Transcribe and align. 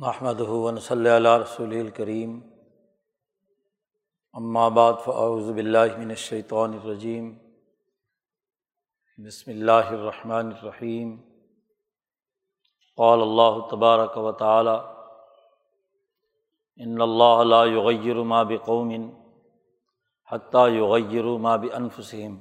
محمد 0.00 0.40
ہُون 0.48 0.78
صلی 0.80 1.08
اللہ 1.10 1.36
رسول 1.42 1.72
الکریم 1.76 2.38
بعد 4.74 5.00
فاعوذ 5.04 5.50
باللہ 5.52 5.96
من 5.98 6.10
الشیطان 6.10 6.76
الرجیم 6.80 7.32
بسم 9.18 9.50
اللہ 9.50 9.90
الرحمن 9.96 10.52
الرحیم 10.52 11.16
قال 12.98 13.22
اللہ 13.22 13.58
تبارک 13.70 14.16
و 14.18 14.32
تعالی 14.44 14.76
ان 16.80 17.00
اللہ 17.08 17.42
لا 17.44 17.64
یغیر 17.66 18.22
ما 18.32 18.42
بقوم 18.54 18.96
حتیٰ 20.28 20.68
یغیر 20.72 21.36
ما 21.46 21.56
بانفسهم 21.56 22.38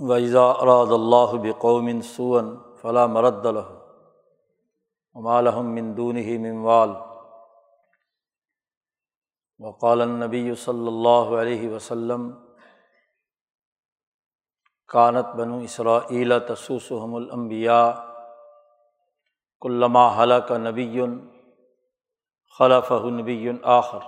وإذا 0.00 0.48
اراد 0.62 1.00
اللہ 1.00 1.42
بقوم 1.42 2.00
سوءا 2.16 2.48
فلا 2.82 3.06
مرد 3.18 3.46
له. 3.48 3.79
من 5.14 5.96
دونه 5.96 6.38
من 6.38 6.56
وال. 6.56 6.90
وقال 9.58 10.00
النبی 10.00 10.54
صلی 10.54 10.86
اللہ 10.86 11.40
علیہ 11.40 11.70
وسلم 11.70 12.30
کانت 14.86 15.26
بنو 15.36 15.58
اسرا 15.58 15.98
تسوسحم 16.38 17.14
الانبیاء 17.14 17.92
کلما 19.60 20.22
حلق 20.22 20.50
نبی 20.50 21.00
خلف 22.58 22.92
نبی 22.92 23.50
آخر. 23.62 23.98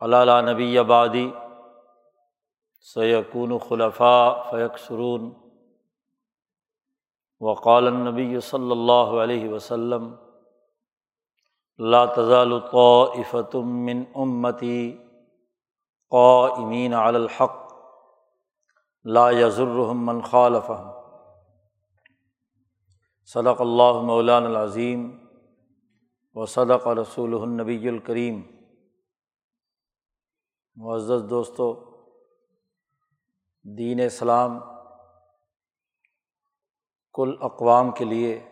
علّہ 0.00 0.50
نبی 0.50 0.78
آبادی 0.78 1.30
سیقون 2.80 3.58
خلفاء 3.58 4.50
فیق 4.50 4.78
سرون 4.78 5.41
وقال 7.42 7.86
النبی 7.86 8.40
صلی 8.40 8.70
اللہ 8.70 9.22
علیہ 9.22 9.48
وسلم 9.48 10.14
تزال 12.16 12.60
طائفة 12.60 13.60
من 13.64 14.02
امتی 14.14 14.98
قائمین 16.10 16.94
علی 16.94 17.16
الحق، 17.16 17.72
لا 19.04 19.30
یضرحم 19.30 20.06
من 20.06 20.20
خالفهم. 20.20 20.90
صدق 23.24 23.60
اللہ 23.60 24.00
مولان 24.02 24.44
العظیم 24.44 25.18
و 26.34 26.46
صدق 26.46 26.88
رسول 26.88 27.42
النبی 27.42 27.88
الکریم۔ 27.88 28.42
معزز 30.76 31.30
دوستو، 31.30 31.84
دین 33.78 34.00
اسلام 34.00 34.60
کل 37.14 37.36
اقوام 37.40 37.90
کے 37.90 38.04
لیے 38.04 38.48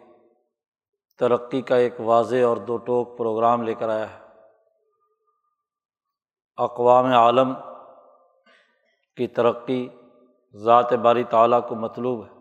ترقی 1.18 1.62
کا 1.62 1.76
ایک 1.76 2.00
واضح 2.00 2.44
اور 2.46 2.56
دو 2.56 2.76
ٹوک 2.76 3.18
پروگرام 3.18 3.62
لے 3.62 3.74
کر 3.74 3.88
آیا 3.88 4.18
ہے۔ 4.18 4.24
اقوام 6.56 7.06
عالم 7.06 7.54
کی 9.16 9.26
ترقی 9.26 9.88
ذات 10.54 10.92
باری 10.92 11.24
تعلیٰ 11.24 11.68
کو 11.68 11.74
مطلوب 11.74 12.24
ہے۔ 12.24 12.40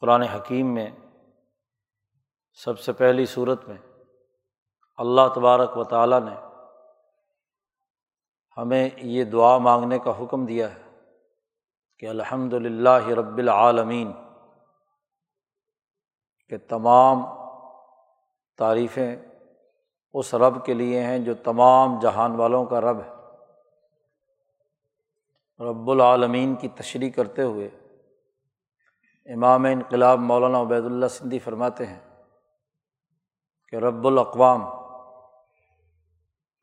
قرآن 0.00 0.22
حکیم 0.22 0.74
میں 0.74 0.90
سب 2.52 2.78
سے 2.78 2.92
پہلی 2.92 3.26
صورت 3.26 3.68
میں 3.68 3.76
اللہ 4.96 5.28
تبارک 5.34 5.76
و 5.76 5.84
تعالیٰ 5.84 6.20
نے 6.20 6.34
ہمیں 8.56 8.90
یہ 8.96 9.24
دعا 9.24 9.58
مانگنے 9.58 9.98
کا 9.98 10.24
حکم 10.24 10.46
دیا 10.46 10.74
ہے۔ 10.74 10.85
کہ 11.98 12.06
الحمد 12.06 12.52
للہ 12.52 13.08
رب 13.08 13.36
العالمین 13.36 14.12
کہ 16.48 16.56
تمام 16.68 17.22
تعریفیں 18.56 19.16
اس 20.12 20.34
رب 20.34 20.64
کے 20.64 20.74
لیے 20.74 21.02
ہیں 21.02 21.18
جو 21.18 21.34
تمام 21.34 22.00
جہان 22.00 22.36
والوں 22.36 22.64
کا 22.64 22.80
رب 22.80 23.00
ہے۔ 23.00 23.16
رب 25.64 25.90
العالمین 25.90 26.54
کی 26.54 26.68
تشریح 26.68 27.10
کرتے 27.10 27.42
ہوئے 27.42 27.68
امام 29.26 29.64
انقلاب 29.64 30.18
مولانا 30.18 30.60
عبید 30.60 30.84
اللہ 30.84 31.06
سندھی 31.06 31.38
فرماتے 31.38 31.86
ہیں 31.86 32.00
کہ 33.68 33.76
رب 33.76 34.06
الاقوام 34.06 34.64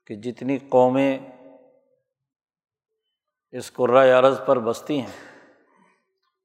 کہ 0.05 0.15
جتنی 0.15 0.57
قومیں 0.57 1.19
اس 3.53 3.71
قرۂۂ 3.73 4.11
عرض 4.11 4.39
پر 4.45 4.59
بستی 4.59 4.99
ہیں۔ 5.01 5.17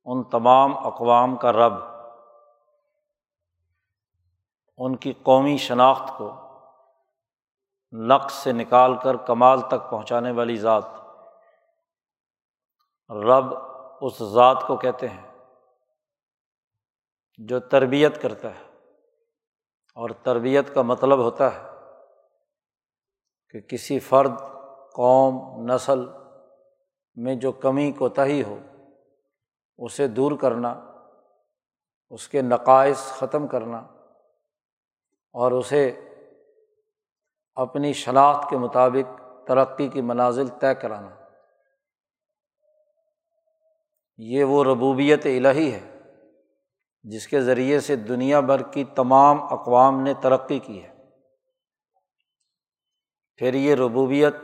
ان 0.07 0.23
تمام 0.25 0.77
اقوام 0.87 1.37
کا 1.37 1.53
رب، 1.53 1.75
ان 4.79 4.97
کی 4.97 5.13
قومی 5.23 5.57
شناخت 5.57 6.17
کو 6.19 6.31
نقص 7.93 8.35
سے 8.35 8.53
نکال 8.53 8.97
کر 8.97 9.17
کمال 9.17 9.61
تک 9.61 9.89
پہنچانے 9.91 10.31
والی 10.31 10.57
ذات۔ 10.57 10.85
رب 13.11 13.55
اس 14.01 14.19
ذات 14.33 14.67
کو 14.67 14.77
کہتے 14.77 15.09
ہیں 15.09 15.27
جو 17.39 17.61
تربیت 17.61 18.21
کرتا 18.23 18.55
ہے، 18.55 18.65
اور 19.97 20.11
تربیت 20.23 20.75
کا 20.75 20.83
مطلب 20.83 21.19
ہوتا 21.19 21.55
ہے 21.55 21.67
کہ 23.55 23.61
کسی 23.61 23.99
فرد، 23.99 24.39
قوم، 24.95 25.41
نسل 25.67 26.07
میں 27.19 27.35
جو 27.35 27.53
کمی 27.53 27.93
کوتاہی 27.93 28.43
ہو، 28.43 28.59
اسے 29.79 30.09
دور 30.09 30.33
کرنا، 30.41 30.93
اس 32.11 32.29
کے 32.29 32.43
نقائص 32.43 32.99
ختم 32.99 33.47
کرنا 33.47 33.79
اور 35.33 35.53
اسے 35.53 36.01
اپنی 37.55 37.93
شناخت 37.93 38.51
کے 38.51 38.57
مطابق 38.57 39.23
ترقی 39.49 39.89
کی 39.89 40.01
منازل 40.01 40.49
طے 40.49 40.75
کرانا۔ 40.75 41.11
یہ 44.17 44.45
وہ 44.45 44.65
ربوبیت 44.65 45.27
الہی 45.27 45.75
ہے 45.75 46.01
جس 47.03 47.27
کے 47.27 47.41
ذریعے 47.41 47.81
سے 47.81 47.97
دنیا 47.97 48.41
بھر 48.41 48.63
کی 48.63 48.85
تمام 48.85 49.43
اقوام 49.43 50.01
نے 50.01 50.15
ترقی 50.15 50.59
کی 50.59 50.85
ہے۔ 50.85 50.95
پھر 53.37 53.55
یہ 53.55 53.75
ربوبیت 53.75 54.35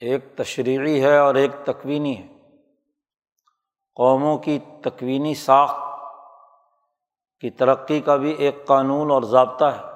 ایک 0.00 0.36
تشریحی 0.36 1.02
ہے 1.02 1.18
اور 1.18 1.34
ایک 1.34 1.50
تکوینی 1.64 2.18
ہے۔ 2.18 2.36
قوموں 3.94 4.38
کی 4.38 4.58
تکوینی 4.58 5.34
ساخت 5.34 5.76
کی 7.40 7.50
ترقی 7.50 8.00
کا 8.00 8.16
بھی 8.16 8.30
ایک 8.30 8.66
قانون 8.66 9.10
اور 9.10 9.22
ضابطہ 9.22 9.64
ہے۔ 9.64 9.86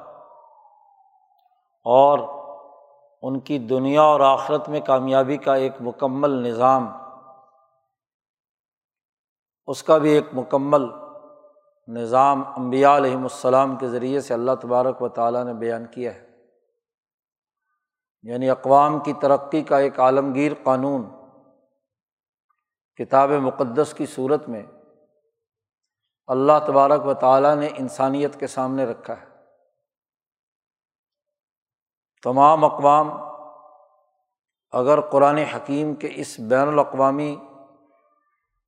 اور 1.85 2.19
ان 3.23 3.41
کی 3.41 3.59
دنیا 3.59 4.03
اور 4.03 4.21
آخرت 4.21 4.69
میں 4.69 4.81
کامیابی 4.81 5.37
کا 5.37 5.55
ایک 5.55 5.73
مکمل 5.81 6.31
نظام، 6.31 6.89
اس 9.67 9.83
کا 9.83 9.99
بھی 9.99 10.11
ایک 10.11 10.27
مکمل 10.33 10.87
نظام 11.89 12.43
امبیا 12.57 12.97
علیہم 12.97 13.23
السلام 13.23 13.77
کے 13.77 13.89
ذریعے 13.89 14.21
سے 14.21 14.35
اللہ 14.35 14.53
تبارک 14.63 15.03
و 15.03 15.09
تعالیٰ 15.09 15.45
نے 15.45 15.55
بیان 15.55 15.87
کیا 15.87 16.15
ہے۔ 16.15 16.30
یعنی 18.23 18.51
اقوام 18.51 19.01
کی 19.01 19.13
ترقی 19.13 19.63
کا 19.63 19.79
ایک 19.79 20.01
عالمگیر 20.01 20.53
قانون 20.63 21.11
کتاب 22.97 23.31
مقدس 23.31 23.95
کی 23.95 24.07
صورت 24.07 24.49
میں 24.49 24.63
اللہ 26.27 26.53
تبارک 26.67 27.07
و 27.07 27.15
تعالیٰ 27.15 27.57
نے 27.57 27.69
انسانیت 27.79 28.41
کے 28.41 28.47
سامنے 28.47 28.85
رکھا 28.85 29.21
ہے۔ 29.21 29.27
تمام 32.23 32.65
اقوام 32.65 33.11
اگر 34.71 35.01
قرآن 35.01 35.39
حکیم 35.39 35.95
کے 35.95 36.09
اس 36.15 36.41
بین 36.41 36.69
الاقوامی 36.69 37.37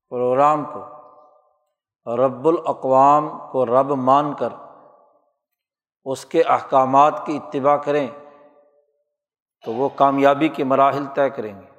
پروگرام 0.09 0.65
کو 0.65 0.85
رب 2.15 2.47
الاقوام 2.47 3.29
کو 3.51 3.65
رب 3.65 3.91
مان 3.91 4.33
کر 4.33 4.49
اس 6.05 6.25
کے 6.25 6.41
احکامات 6.41 7.25
کی 7.25 7.37
اتباع 7.37 7.77
کریں 7.77 8.07
تو 9.65 9.73
وہ 9.73 9.89
کامیابی 9.89 10.47
کے 10.47 10.63
مراحل 10.63 11.05
طے 11.15 11.29
کریں 11.29 11.61
گے۔ 11.61 11.73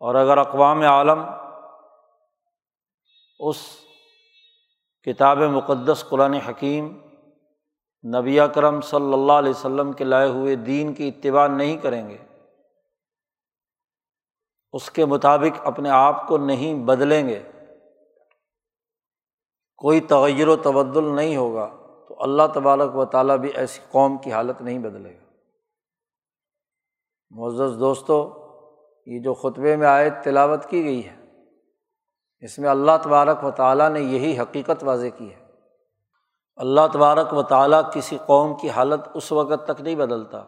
اور 0.00 0.14
اگر 0.14 0.38
اقوام 0.38 0.82
عالم 0.82 1.24
اس 3.40 3.56
کتاب 5.02 5.38
مقدس 5.38 6.04
قرآن 6.08 6.34
حکیم 6.34 6.98
نبی 8.16 8.38
کرم 8.54 8.80
صلی 8.80 9.12
اللہ 9.12 9.32
علیہ 9.32 9.50
وسلم 9.50 9.92
کے 9.92 10.04
لائے 10.04 10.28
ہوئے 10.28 10.56
دین 10.56 10.94
کی 10.94 11.08
اتباع 11.08 11.46
نہیں 11.46 11.76
کریں 11.76 12.10
گے، 12.10 12.18
اس 14.72 14.90
کے 14.90 15.04
مطابق 15.04 15.66
اپنے 15.66 15.90
آپ 15.90 16.28
کو 16.28 16.38
نہیں 16.38 16.74
بدلیں 16.74 17.28
گے، 17.28 17.42
کوئی 19.76 20.00
تغیر 20.00 20.48
و 20.48 20.56
تبدل 20.56 21.16
نہیں 21.16 21.36
ہوگا، 21.36 21.66
تو 22.08 22.22
اللہ 22.22 22.42
تبارک 22.54 22.96
و 22.96 23.04
تعالیٰ 23.04 23.36
بھی 23.36 23.50
ایسی 23.54 23.80
قوم 23.90 24.18
کی 24.18 24.32
حالت 24.32 24.62
نہیں 24.62 24.78
بدلے 24.78 25.14
گا۔ 25.14 25.23
معزز 27.30 27.80
دوستوں 27.80 28.44
یہ 29.06 29.22
جو 29.22 29.34
خطبے 29.34 29.76
میں 29.76 29.86
آئے 29.86 30.10
تلاوت 30.10 30.66
کی 30.66 30.84
گئی 30.84 31.06
ہے، 31.06 31.16
اس 32.40 32.58
میں 32.58 32.70
اللہ 32.70 32.92
تبارک 33.02 33.44
و 33.44 33.50
تعالیٰ 33.50 33.90
نے 33.90 34.00
یہی 34.00 34.38
حقیقت 34.38 34.84
واضح 34.84 35.06
کی 35.16 35.34
ہے۔ 35.34 35.44
اللہ 36.56 36.80
تبارک 36.92 37.34
و 37.34 37.42
تعالیٰ 37.42 37.82
کسی 37.92 38.18
قوم 38.26 38.54
کی 38.54 38.70
حالت 38.70 39.08
اس 39.14 39.32
وقت 39.32 39.66
تک 39.66 39.80
نہیں 39.80 39.94
بدلتا۔ 39.94 40.44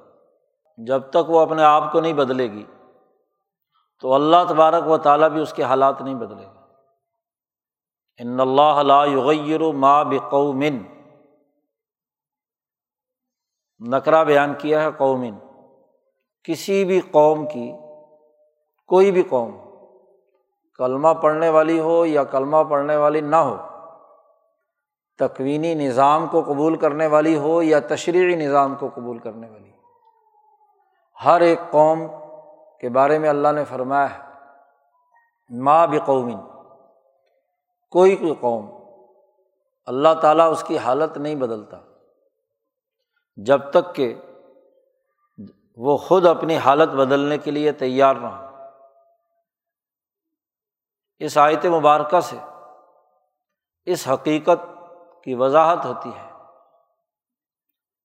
جب 0.86 1.02
تک 1.10 1.30
وہ 1.30 1.40
اپنے 1.40 1.62
آپ 1.62 1.92
کو 1.92 2.00
نہیں 2.00 2.12
بدلے 2.12 2.52
گی، 2.52 2.64
تو 4.00 4.14
اللہ 4.14 4.36
تبارک 4.48 4.88
و 4.88 4.98
تعالیٰ 4.98 5.28
بھی 5.28 5.40
اس 5.40 5.52
کے 5.52 5.62
حالات 5.62 6.02
نہیں 6.02 6.14
بدلے 6.14 6.46
گا۔ 6.46 6.66
ان 8.18 8.40
اللہ 8.40 8.82
لا 8.82 9.04
یغیر 9.04 9.60
ما 9.60 10.02
بقومن 10.02 10.82
نقرہ 13.88 14.24
بیان 14.24 14.54
کیا 14.54 14.82
ہے 14.82 14.88
قومن۔ 14.96 15.45
کسی 16.46 16.84
بھی 16.84 17.00
قوم 17.00 17.46
کی، 17.46 17.72
کوئی 18.86 19.10
بھی 19.10 19.22
قوم، 19.22 19.56
کلمہ 20.78 21.08
پڑھنے 21.22 21.48
والی 21.48 21.78
ہو 21.80 22.06
یا 22.06 22.24
کلمہ 22.24 22.56
پڑھنے 22.68 22.96
والی 22.96 23.20
نہ 23.20 23.36
ہو، 23.36 23.56
تکوینی 25.18 25.74
نظام 25.74 26.26
کو 26.26 26.42
قبول 26.42 26.76
کرنے 26.76 27.06
والی 27.06 27.36
ہو 27.36 27.62
یا 27.62 27.80
تشریحی 27.80 28.36
نظام 28.36 28.74
کو 28.74 28.88
قبول 28.94 29.18
کرنے 29.18 29.50
والی۔ 29.50 29.70
ہر 31.24 31.40
ایک 31.40 31.60
قوم 31.70 32.06
کے 32.80 32.88
بارے 32.88 33.18
میں 33.18 33.28
اللہ 33.28 33.48
نے 33.48 33.64
فرمایا 33.64 34.14
ہے 34.14 34.22
ماں 35.50 35.86
بقومن 35.86 36.38
کوئی 37.90 38.16
کوئی 38.16 38.34
قوم، 38.40 38.70
اللہ 39.86 40.14
تعالیٰ 40.22 40.50
اس 40.50 40.62
کی 40.62 40.78
حالت 40.78 41.18
نہیں 41.18 41.34
بدلتا۔ 41.34 41.76
جب 43.36 43.70
تک 43.70 43.94
کہ 43.94 44.14
وہ 45.76 45.96
خود 45.96 46.26
اپنی 46.26 46.56
حالت 46.56 46.88
بدلنے 46.88 47.38
کے 47.38 47.50
لیے 47.50 47.72
تیار 47.72 48.14
نہ 48.14 48.26
ہو۔ 48.26 48.46
اس 51.18 51.38
آیت 51.38 51.66
مبارکہ 51.66 52.20
سے 52.20 52.36
اس 53.84 54.08
حقیقت 54.08 54.82
کی 55.24 55.34
وضاحت 55.34 55.84
ہوتی 55.84 56.10
ہے 56.10 56.30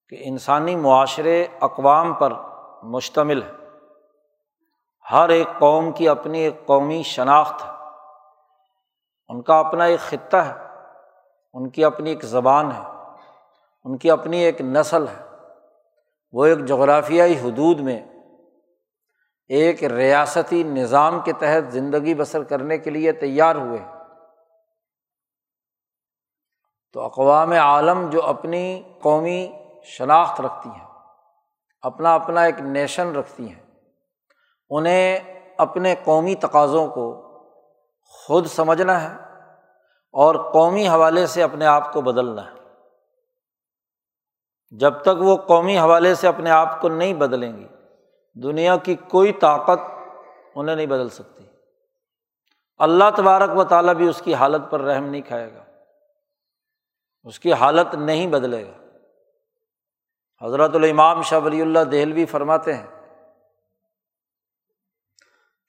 کہ 0.10 0.18
انسانی 0.20 0.76
معاشرے 0.76 1.48
اقوام 1.62 2.14
پر 2.14 2.34
مشتمل 2.84 3.44
ہے 3.44 3.52
ہر 5.12 5.30
ایک 5.30 5.48
قوم 5.60 5.92
کی 5.92 6.10
اپنی 6.10 6.40
ایک 6.40 6.66
قومی 6.66 7.04
شناخت 7.04 7.66
ہے۔ 7.66 7.70
ان 9.30 9.42
کا 9.42 9.60
اپنا 9.60 9.84
ایک 9.84 10.00
خطہ 10.00 10.38
ہے۔ 10.38 10.54
ان 11.54 11.70
کی 11.70 11.86
اپنی 11.86 12.10
ایک 12.10 12.24
زبان 12.24 12.72
ہے۔ 12.72 13.14
ان 13.84 13.98
کی 13.98 14.12
اپنی 14.12 14.38
ایک 14.38 14.62
نسل 14.62 15.08
ہے۔ 15.08 15.31
وہ 16.32 16.46
ایک 16.46 16.66
جغرافیائی 16.66 17.40
حدود 17.40 17.80
میں 17.80 18.02
ایک 19.48 19.84
ریاستی 19.84 20.64
نظام 20.64 21.20
کے 21.20 21.34
تحت 21.34 21.72
زندگی 21.72 22.14
بسر 22.14 22.44
کرنے 22.44 22.78
کے 22.78 22.90
لیے 22.90 23.12
تیار 23.12 23.56
ہوئے 23.56 23.80
تو 26.94 27.02
اقوام 27.02 27.52
عالم 27.52 28.10
جو 28.10 28.24
اپنی 28.24 28.84
قومی 29.02 29.52
شناخت 29.84 30.42
رکھتی 30.42 30.70
ہیں، 30.70 30.88
اپنا 31.82 32.16
اپنا 32.16 32.42
ایک 32.42 32.60
نیشن 32.60 33.16
رکھتی 33.16 33.50
ہیں، 33.50 33.64
انہیں 34.70 35.20
اپنے 35.58 35.96
قومی 36.04 36.36
تقاضوں 36.36 36.88
کو 36.88 37.22
خود 38.06 38.46
سمجھنا 38.46 39.02
ہے 39.02 39.16
اور 40.14 40.52
قومی 40.52 40.88
حوالے 40.88 41.28
سے 41.28 41.44
اپنے 41.44 41.66
آپ 41.66 41.94
کو 41.94 42.02
بدلنا 42.02 42.46
ہے۔ 42.46 42.61
جب 44.72 45.02
تک 45.02 45.10
وہ 45.18 45.38
قومی 45.38 45.80
حوالے 45.80 46.16
سے 46.16 46.28
اپنے 46.28 46.50
آپ 46.50 46.82
کو 46.82 46.90
نہیں 46.90 47.14
بدلیں 47.14 47.58
گی 47.58 47.68
دنیا 48.34 48.78
کی 48.78 48.96
کوئی 48.96 49.34
طاقت 49.34 49.80
انہیں 50.56 50.76
نہیں 50.76 50.86
بدل 50.86 51.10
سکتی۔ 51.10 51.44
اللہ 52.78 53.04
تبارک 53.18 53.58
و 53.58 53.64
تعالیٰ 53.64 53.94
بھی 53.94 54.08
اس 54.08 54.22
کی 54.22 54.34
حالت 54.34 54.72
پر 54.72 54.82
رحم 54.82 55.06
نہیں 55.06 55.22
کھائے 55.22 55.54
گا۔ 55.54 55.64
اس 57.24 57.40
کی 57.40 57.54
حالت 57.54 57.96
نہیں 57.96 58.28
بدلے 58.28 58.66
گا۔ 58.68 58.82
حضرت 60.46 60.76
الامام 60.76 61.22
شاہ 61.22 61.40
ولی 61.40 61.62
اللہ 61.62 61.80
دہلوی 61.80 62.26
فرماتے 62.26 62.74
ہیں 62.74 62.88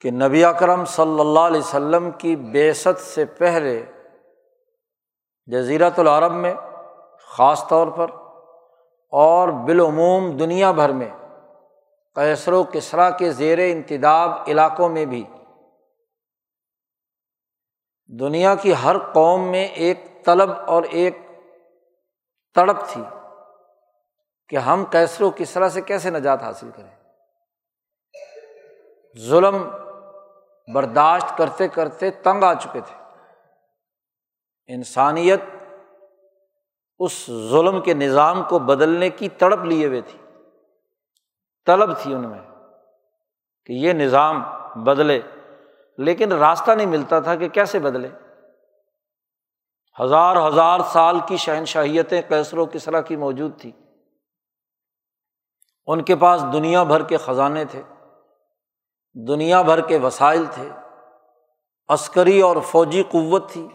کہ 0.00 0.10
نبی 0.10 0.44
اکرم 0.44 0.84
صلی 0.84 1.20
اللہ 1.20 1.40
علیہ 1.40 1.60
وسلم 1.60 2.10
کی 2.10 2.36
بیست 2.36 3.00
سے 3.00 3.24
پہلے 3.24 3.84
جزیرت 5.46 5.98
العرب 5.98 6.32
میں 6.32 6.54
خاص 7.18 7.68
طور 7.68 7.86
پر 7.86 8.06
اور 9.12 9.48
بالعموم 9.48 10.36
دنیا 10.36 10.72
بھر 10.72 10.92
میں 10.92 11.08
کیسر 12.14 12.52
و 12.52 12.64
کسرا 12.64 13.10
کے 13.10 13.32
زیر 13.32 13.58
انتداب 13.58 14.30
علاقوں 14.48 14.88
میں 14.88 15.04
بھی 15.04 15.24
دنیا 18.06 18.54
کی 18.54 18.74
ہر 18.84 18.96
قوم 19.12 19.50
میں 19.50 19.64
ایک 19.64 20.24
طلب 20.24 20.50
اور 20.66 20.82
ایک 20.82 21.18
تڑپ 22.54 22.76
تھی 22.88 23.02
کہ 24.48 24.56
ہم 24.56 24.84
کیسر 24.84 25.22
و 25.22 25.30
کسرا 25.36 25.68
سے 25.68 25.80
کیسے 25.80 26.10
نجات 26.10 26.42
حاصل 26.42 26.70
کریں۔ 26.76 27.02
ظلم 29.18 29.70
برداشت 30.74 31.38
کرتے 31.38 31.68
کرتے 31.68 32.10
تنگ 32.10 32.42
آ 32.42 32.54
چکے 32.54 32.80
تھے۔ 32.80 33.02
انسانیت 34.66 35.40
اس 37.04 37.26
ظلم 37.26 37.80
کے 37.80 37.94
نظام 37.94 38.42
کو 38.48 38.58
بدلنے 38.58 39.10
کی 39.10 39.28
تڑپ 39.28 39.64
لیے 39.64 39.86
ہوئے 39.86 40.00
تھی۔ 40.00 40.18
طلب 41.66 41.98
تھی 41.98 42.14
ان 42.14 42.28
میں 42.30 42.38
کہ 43.66 43.72
یہ 43.72 43.92
نظام 43.92 44.42
بدلے، 44.84 45.20
لیکن 45.98 46.32
راستہ 46.32 46.70
نہیں 46.70 46.86
ملتا 46.86 47.20
تھا 47.20 47.36
کہ 47.36 47.48
کیسے 47.48 47.78
بدلے۔ 47.78 48.08
ہزار 50.00 50.48
ہزار 50.48 50.80
سال 50.80 51.20
کی 51.26 51.36
شہنشاہیتیں 51.36 52.22
کیسر 52.28 52.58
و 52.58 52.66
کسرا 52.66 53.00
کی 53.00 53.16
موجود 53.16 53.60
تھی۔ 53.60 53.72
ان 55.86 56.02
کے 56.02 56.16
پاس 56.16 56.44
دنیا 56.52 56.82
بھر 56.82 57.02
کے 57.02 57.16
خزانے 57.16 57.64
تھے، 57.64 57.82
دنیا 59.28 59.62
بھر 59.62 59.80
کے 59.80 59.98
وسائل 59.98 60.44
تھے، 60.50 60.68
عسکری 61.88 62.40
اور 62.40 62.56
فوجی 62.66 63.02
قوت 63.02 63.50
تھی، 63.50 63.68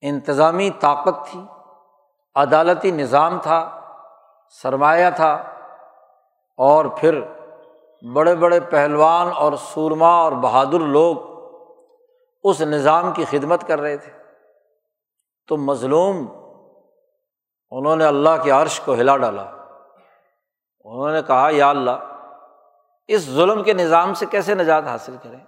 انتظامی 0.00 0.70
طاقت 0.70 1.30
تھی۔ 1.30 1.40
عدالتی 2.34 2.90
نظام 2.90 3.38
تھا، 3.42 3.80
سرمایہ 4.48 5.10
تھا 5.16 5.32
اور 6.56 6.84
پھر 6.84 7.20
بڑے 8.14 8.34
بڑے 8.34 8.60
پہلوان 8.60 9.28
اور 9.36 9.52
سورما 9.52 10.08
اور 10.08 10.32
بہادر 10.32 10.80
لوگ 10.80 11.16
اس 12.44 12.60
نظام 12.60 13.12
کی 13.12 13.24
خدمت 13.24 13.66
کر 13.66 13.80
رہے 13.80 13.96
تھے۔ 13.96 14.12
تو 15.48 15.56
مظلوم، 15.56 16.26
انہوں 17.70 17.96
نے 17.96 18.04
اللہ 18.04 18.42
کے 18.42 18.50
عرش 18.50 18.80
کو 18.80 18.94
ہلا 18.94 19.16
ڈالا۔ 19.16 19.42
انہوں 20.84 21.12
نے 21.12 21.22
کہا، 21.22 21.48
یا 21.52 21.70
اللہ، 21.70 22.26
اس 23.08 23.30
ظلم 23.30 23.62
کے 23.62 23.72
نظام 23.72 24.14
سے 24.14 24.26
کیسے 24.26 24.54
نجات 24.54 24.84
حاصل 24.86 25.16
کریں؟ 25.22 25.40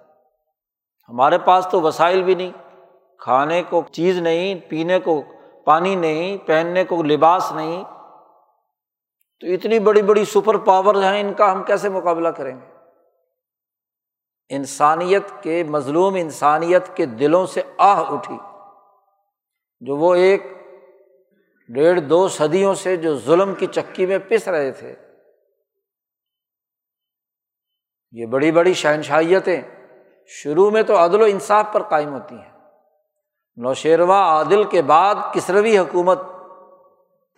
ہمارے 1.08 1.38
پاس 1.38 1.66
تو 1.70 1.80
وسائل 1.80 2.22
بھی 2.22 2.34
نہیں، 2.34 2.52
کھانے 3.18 3.62
کو 3.68 3.82
چیز 3.92 4.18
نہیں، 4.18 4.54
پینے 4.70 5.00
کو 5.00 5.22
پانی 5.66 5.94
نہیں، 5.94 6.36
پہننے 6.46 6.84
کو 6.84 7.02
لباس 7.02 7.52
نہیں۔ 7.52 7.84
تو 9.40 9.46
اتنی 9.46 9.78
بڑی 9.78 10.02
بڑی 10.02 10.24
سپر 10.24 10.56
پاور 10.56 10.94
ہیں، 10.94 11.20
ان 11.20 11.34
کا 11.34 11.52
ہم 11.52 11.62
کیسے 11.62 11.88
مقابلہ 11.88 12.28
کریں 12.28 12.60
گے؟ 12.60 12.72
انسانیت 14.48 15.42
کے، 15.42 15.64
مظلوم 15.64 16.14
انسانیت 16.14 16.96
کے 16.96 17.06
دلوں 17.06 17.46
سے 17.46 17.62
آہ 17.78 18.04
اٹھی۔ 18.12 18.38
جو 19.80 19.96
وہ 19.96 20.14
ایک 20.14 20.42
ڈیڑھ 21.68 22.00
دو 22.00 22.28
صدیوں 22.28 22.74
سے 22.74 22.96
جو 22.96 23.18
ظلم 23.18 23.54
کی 23.54 23.66
چکی 23.66 24.06
میں 24.06 24.18
پس 24.28 24.48
رہے 24.48 24.70
تھے۔ 24.70 24.94
یہ 28.12 28.26
بڑی 28.26 28.52
بڑی 28.52 28.74
شہنشائیتیں 28.74 29.62
شروع 30.26 30.70
میں 30.70 30.82
تو 30.82 31.04
عدل 31.04 31.22
و 31.22 31.24
انصاف 31.24 31.66
پر 31.72 31.82
قائم 31.82 32.12
ہوتی 32.12 32.34
ہیں۔ 32.34 32.55
نوشیروا 33.56 34.18
عادل 34.18 34.64
کے 34.64 34.82
بعد 34.82 35.14
کسروی 35.32 35.78
حکومت 35.78 36.18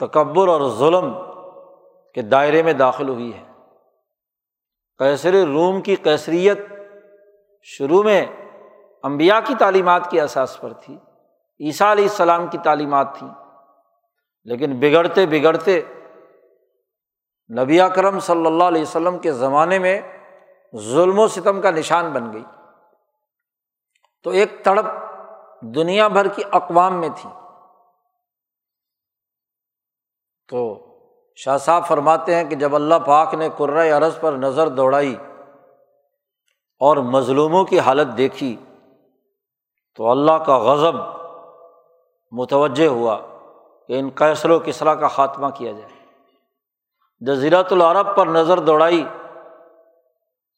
تکبر 0.00 0.48
اور 0.48 0.70
ظلم 0.70 1.12
کے 2.14 2.22
دائرے 2.22 2.62
میں 2.62 2.72
داخل 2.72 3.08
ہوئی 3.08 3.34
ہے۔ 3.34 3.44
کیسر 4.98 5.34
روم 5.46 5.80
کی 5.80 5.96
کیسریت 5.96 6.58
شروع 7.62 8.02
میں 8.02 8.26
امبیا 9.02 9.40
کی 9.40 9.54
تعلیمات 9.58 10.10
کی 10.10 10.20
احساس 10.20 10.60
پر 10.60 10.72
تھی، 10.72 10.98
عیسیٰ 11.60 11.90
علیہ 11.90 12.04
السلام 12.04 12.46
کی 12.46 12.58
تعلیمات 12.58 13.18
تھیں، 13.18 13.28
لیکن 14.44 14.78
بگڑتے 14.80 15.26
بگڑتے 15.26 15.80
نبی 17.58 17.78
کرم 17.94 18.20
صلی 18.20 18.46
اللہ 18.46 18.64
علیہ 18.64 18.82
وسلم 18.82 19.18
کے 19.18 19.32
زمانے 19.32 19.78
میں 19.78 20.00
ظلم 20.76 21.18
و 21.18 21.28
ستم 21.28 21.60
کا 21.60 21.70
نشان 21.70 22.10
بن 22.12 22.32
گئی۔ 22.32 22.44
تو 24.22 24.30
ایک 24.30 24.64
تڑپ 24.64 24.86
دنیا 25.60 26.08
بھر 26.08 26.28
کی 26.28 26.42
اقوام 26.50 27.00
میں 27.00 27.08
تھی۔ 27.16 27.30
تو 30.48 30.84
شاہ 31.36 31.56
صاحب 31.56 31.86
فرماتے 31.86 32.34
ہیں 32.34 32.44
کہ 32.44 32.56
جب 32.56 32.74
اللہ 32.74 32.94
پاک 33.06 33.34
نے 33.34 33.48
قرۂۂ 33.56 33.92
عرض 33.92 34.20
پر 34.20 34.32
نظر 34.32 34.68
دوڑائی 34.68 35.16
اور 36.80 36.96
مظلوموں 36.96 37.64
کی 37.64 37.80
حالت 37.80 38.16
دیکھی 38.16 38.56
تو 39.96 40.10
اللہ 40.10 40.32
کا 40.32 40.58
غضب 40.58 40.94
متوجہ 42.32 42.86
ہوا 42.86 43.18
کہ 43.88 43.98
ان 43.98 44.10
کیسر 44.10 44.50
و 44.50 44.58
کسرا 44.58 44.94
کا 44.94 45.08
خاتمہ 45.08 45.46
کیا 45.54 45.72
جائے۔ 45.72 46.06
جزیرت 47.20 47.72
العرب 47.72 48.16
پر 48.16 48.26
نظر 48.26 48.58
دوڑائی 48.58 49.08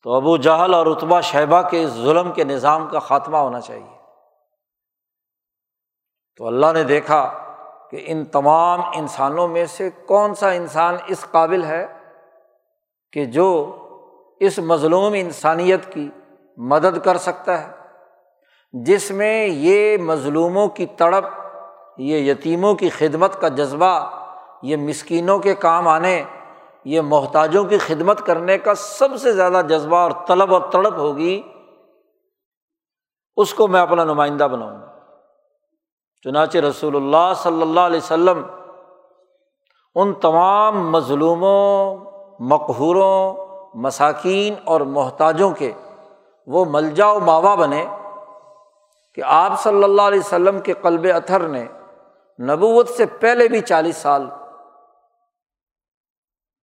تو 0.03 0.15
ابو 0.15 0.37
جہل 0.37 0.75
اور 0.75 0.87
اتبا 0.87 1.21
شہبہ 1.21 1.69
کے 1.69 1.85
اس 1.85 1.91
ظلم 1.91 2.33
کے 2.33 2.45
نظام 2.45 2.89
کا 2.89 2.99
خاتمہ 2.99 3.37
ہونا 3.37 3.61
چاہیے۔ 3.61 4.00
تو 6.41 6.47
اللہ 6.47 6.67
نے 6.75 6.83
دیکھا 6.85 7.33
کہ 7.91 8.05
ان 8.07 8.25
تمام 8.25 8.81
انسانوں 8.95 9.49
میں 9.49 9.67
سے 9.67 9.91
کون 10.07 10.35
سا 10.35 10.51
انسان 10.51 10.97
اس 11.07 11.27
قابل 11.31 11.65
ہے 11.65 11.87
کہ 13.13 13.25
جو 13.25 13.77
اس 14.41 14.59
مظلوم 14.59 15.13
انسانیت 15.17 15.93
کی 15.93 16.09
مدد 16.57 16.99
کر 17.05 17.17
سکتا 17.17 17.63
ہے، 17.63 17.73
جس 18.73 19.11
میں 19.11 19.47
یہ 19.47 19.99
مظلوموں 19.99 20.69
کی 20.69 20.87
تڑپ، 20.87 21.25
یہ 21.99 22.19
یتیموں 22.19 22.75
کی 22.75 22.89
خدمت 22.89 23.41
کا 23.41 23.49
جذبہ، 23.49 24.11
یہ 24.63 24.77
مسکینوں 24.77 25.39
کے 25.39 25.55
کام 25.55 25.89
آنے، 25.89 26.25
یہ 26.85 27.01
محتاجوں 27.01 27.65
کی 27.65 27.79
خدمت 27.79 28.27
کرنے 28.27 28.59
کا 28.59 28.75
سب 28.75 29.17
سے 29.17 29.33
زیادہ 29.33 29.63
جذبہ 29.69 29.97
اور 29.97 30.11
طلب 30.27 30.55
اور 30.55 30.63
تڑپ 30.71 30.99
ہوگی، 30.99 31.43
اس 33.37 33.55
کو 33.55 33.69
میں 33.69 33.81
اپنا 33.81 34.05
نمائندہ 34.05 34.45
بناؤں 34.45 34.83
گا۔ 34.83 34.90
چنانچہ 36.25 36.59
رسول 36.59 36.97
اللہ 36.97 37.33
صلی 37.43 37.63
اللہ 37.63 37.81
علیہ 37.81 37.99
وسلم 37.99 38.43
ان 39.97 40.13
تمام 40.15 40.91
مظلوموں، 40.91 41.97
مقہوروں، 42.41 43.47
مساکین 43.75 44.55
اور 44.65 44.81
محتاجوں 44.97 45.51
کے 45.51 45.73
وہ 46.47 46.65
ملجا 46.65 47.11
و 47.11 47.21
ماوا 47.21 47.55
بنے 47.55 47.85
کہ 49.15 49.23
آپ 49.27 49.61
صلی 49.63 49.85
اللہ 49.85 50.03
علیہ 50.03 50.19
وسلم 50.19 50.61
کے 50.61 50.75
قلب 50.83 51.07
اتھر 51.15 51.47
نے 51.49 51.65
نبوت 52.39 52.89
سے 52.89 53.07
پہلے 53.21 53.49
بھی 53.49 53.61
چالیس 53.61 53.97
سال 53.97 54.27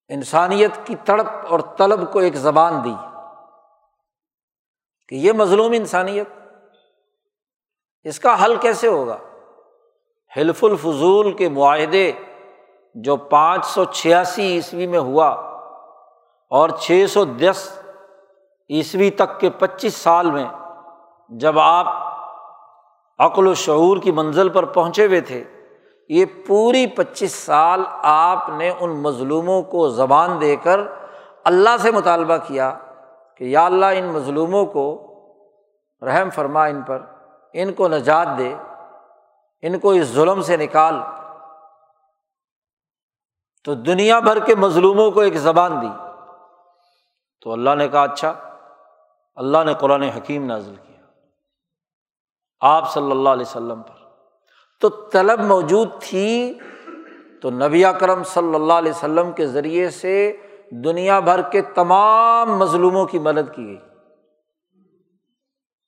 انسانیت 0.10 0.86
کی 0.86 0.96
تڑپ 1.06 1.46
اور 1.50 1.60
طلب 1.78 2.12
کو 2.14 2.20
ایک 2.20 2.36
زبان 2.38 2.84
دی 2.84 2.94
کہ 5.08 5.16
یہ 5.16 5.32
مظلوم 5.32 5.72
انسانیت، 5.72 6.28
اس 8.04 8.20
کا 8.20 8.44
حل 8.44 8.56
کیسے 8.56 8.88
ہوگا؟ 8.88 9.18
حلف 10.38 10.64
الفضول 10.64 11.32
کے 11.32 11.50
معاہدے 11.50 12.12
جو 12.96 13.16
پانچ 13.16 13.66
سو 13.66 13.84
چھیاسی 13.84 14.44
عیسوی 14.44 14.88
میں 14.88 15.00
ہوا 15.00 15.28
اور 16.52 16.70
چھ 16.70 17.06
سو 17.10 17.26
دس 17.26 17.80
عیسوی 18.70 19.10
تک 19.10 19.40
کے 19.40 19.50
پچیس 19.50 19.94
سال 19.94 20.32
میں 20.32 20.46
جب 21.30 21.60
آپ 21.60 21.88
عقل 23.20 23.48
و 23.48 23.54
شعور 23.54 23.98
کی 23.98 24.12
منزل 24.12 24.50
پر 24.50 24.66
پہنچے 24.66 25.06
ہوئے 25.06 25.22
تھے، 25.22 25.44
یہ 26.10 26.26
پوری 26.48 26.88
پچیس 26.88 27.32
سال 27.32 27.84
آپ 28.04 28.50
نے 28.50 28.72
ان 28.80 28.90
مظلوموں 28.90 29.62
کو 29.62 29.90
زبان 29.90 30.42
دے 30.42 30.56
کر 30.56 30.80
اللہ 31.44 31.78
سے 31.80 31.92
مطالبہ 31.92 32.38
کیا 32.48 32.78
کہ 33.38 33.44
یا 33.44 33.66
اللہ 33.66 33.86
ان 33.86 34.06
مظلوموں 34.06 34.66
کو 34.66 34.86
رحم 36.02 36.30
فرما 36.30 36.66
ان 36.66 36.82
پر، 36.82 37.02
ان 37.54 37.74
کو 37.74 37.88
نجات 37.88 38.28
دے۔ 38.38 38.56
ان 39.62 39.80
کو 39.80 39.92
اس 39.92 40.08
ظلم 40.08 40.42
سے 40.42 40.58
نکال 40.58 40.94
تو 43.64 43.74
دنیا 43.74 44.20
بھر 44.20 44.40
کے 44.40 44.56
مظلوموں 44.56 45.12
کو 45.12 45.20
ایک 45.20 45.34
زبان 45.34 45.82
دی۔ 45.82 45.88
تو 47.42 47.52
اللہ 47.52 47.76
نے 47.76 47.88
کہا 47.88 48.04
اچھا 48.04 48.34
اللہ 49.36 49.58
نے 49.66 49.74
قرآن 49.74 50.02
حکیم 50.02 50.46
نازل 50.46 50.76
کیا۔ 50.76 51.02
آپ 52.60 52.94
صلی 52.94 53.12
اللہ 53.12 53.30
علیہ 53.30 53.46
وسلم 53.48 53.82
پر۔ 53.84 54.06
تو 54.82 54.90
طلب 54.90 55.40
موجود 55.40 55.90
تھی۔ 56.02 56.60
تو 57.42 57.50
نبی 57.50 57.84
کرم 58.00 58.24
صلی 58.24 58.56
اللہ 58.56 58.74
علیہ 58.74 58.92
وسلم 58.92 59.32
کے 59.32 59.48
ذریعے 59.48 59.90
سے 59.90 60.38
دنیا 60.72 61.20
بھر 61.20 61.42
کے 61.42 61.62
تمام 61.62 62.58
مظلوموں 62.58 63.06
کی 63.06 63.20
مدد 63.20 63.56
کی 63.56 63.66
گئی۔ 63.68 63.80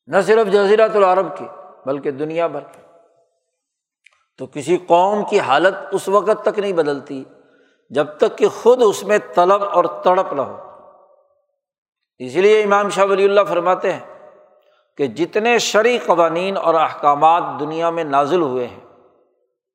نہ 0.08 0.22
صرف 0.22 0.54
جزیرت 0.54 0.96
العرب 0.96 1.38
کی 1.38 1.46
بلکہ 1.86 2.12
دنیا 2.12 2.48
بھر 2.48 2.60
کے۔ 2.60 2.87
تو 4.40 4.46
کسی 4.54 4.78
قوم 4.88 5.24
کی 5.24 5.40
حالت 5.40 5.76
اس 5.92 6.08
وقت 6.10 6.44
تک 6.44 6.60
نہیں 6.60 6.74
بدلتی، 6.74 7.24
جب 7.92 8.08
تک 8.18 8.38
کہ 8.38 8.48
خود 8.54 8.82
اس 8.84 9.04
میں 9.04 9.18
طلب 9.36 9.64
اور 9.64 9.86
تڑپ 10.04 10.34
نہ 10.34 10.42
ہو۔ 10.42 10.58
اس 12.20 12.36
لیے 12.36 12.62
امام 12.64 12.90
شاہ 12.90 13.06
ولی 13.06 13.24
اللہ 13.24 13.42
فرماتے 13.48 13.94
ہیں 13.94 14.00
کہ 14.98 15.08
جتنے 15.08 15.58
شرعی 15.60 15.98
قوانین 15.98 16.58
اور 16.58 16.74
احکامات 16.74 17.44
دنیا 17.60 17.90
میں 17.90 18.04
نازل 18.04 18.42
ہوئے 18.42 18.68
ہیں، 18.68 18.80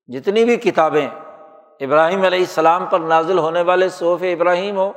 جتنی 0.08 0.44
بھی 0.44 0.56
کتابیں 0.56 1.06
ابراہیم 1.80 2.22
علیہ 2.24 2.38
السلام 2.38 2.86
پر 2.86 3.00
نازل 3.00 3.38
ہونے 3.38 3.62
والے 3.62 3.88
صوف 3.88 4.22
ابراہیم 4.22 4.76
ہو 4.76 4.90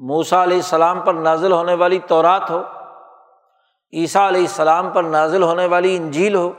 موسا 0.00 0.42
علیہ 0.42 0.56
السلام 0.56 1.00
پر 1.00 1.14
نازل 1.14 1.52
ہونے 1.52 1.74
والی 1.74 1.98
تورات 2.06 2.50
ہو، 2.50 2.62
عیسیٰ 3.92 4.26
علیہ 4.28 4.40
السلام 4.40 4.90
پر 4.90 5.02
نازل 5.02 5.42
ہونے 5.42 5.66
والی 5.66 5.96
انجیل 5.96 6.34
ہو 6.34 6.50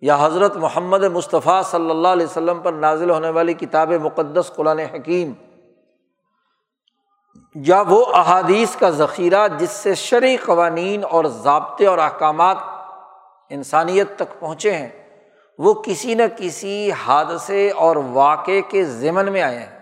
یا 0.00 0.16
حضرت 0.20 0.56
محمد 0.56 1.04
مصطفیٰ 1.04 1.62
صلی 1.62 1.90
اللہ 1.90 2.08
علیہ 2.08 2.26
وسلم 2.26 2.60
پر 2.60 2.72
نازل 2.72 3.10
ہونے 3.10 3.30
والی 3.30 3.54
کتاب 3.54 3.92
مقدس 3.92 4.50
قرآن 4.56 4.78
حکیم، 4.78 5.32
یا 7.54 7.82
وہ 7.88 8.04
احادیث 8.14 8.76
کا 8.76 8.90
ذخیرہ 8.90 9.48
جس 9.48 9.70
سے 9.70 9.94
شرعی 9.94 10.36
قوانین 10.36 11.04
اور 11.10 11.24
ضابطے 11.24 11.86
اور 11.86 11.98
احکامات 11.98 12.56
انسانیت 13.50 14.08
تک 14.16 14.40
پہنچے 14.40 14.74
ہیں، 14.74 14.88
وہ 15.58 15.74
کسی 15.74 16.14
نہ 16.14 16.22
کسی 16.36 16.92
حادثے 16.92 17.70
اور 17.70 17.96
واقعے 17.96 18.60
کے 18.60 18.84
ضمن 18.84 19.32
میں 19.32 19.42
آئے 19.42 19.58
ہیں۔ 19.58 19.76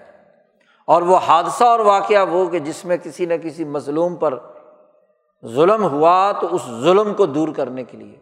اور 0.86 1.02
وہ 1.02 1.16
حادثہ 1.16 1.64
اور 1.64 1.80
واقعہ 1.80 2.26
وہ 2.30 2.46
کہ 2.46 2.58
جس 2.58 2.84
میں 2.84 2.96
کسی 2.96 3.26
نہ 3.26 3.34
کسی 3.42 3.64
مظلوم 3.64 4.16
پر 4.16 4.38
ظلم 5.46 5.84
ہوا 5.84 6.32
تو 6.32 6.54
اس 6.54 6.62
ظلم 6.80 7.14
کو 7.14 7.26
دور 7.26 7.48
کرنے 7.48 7.84
کے 7.84 7.96
لیے۔ 7.96 8.16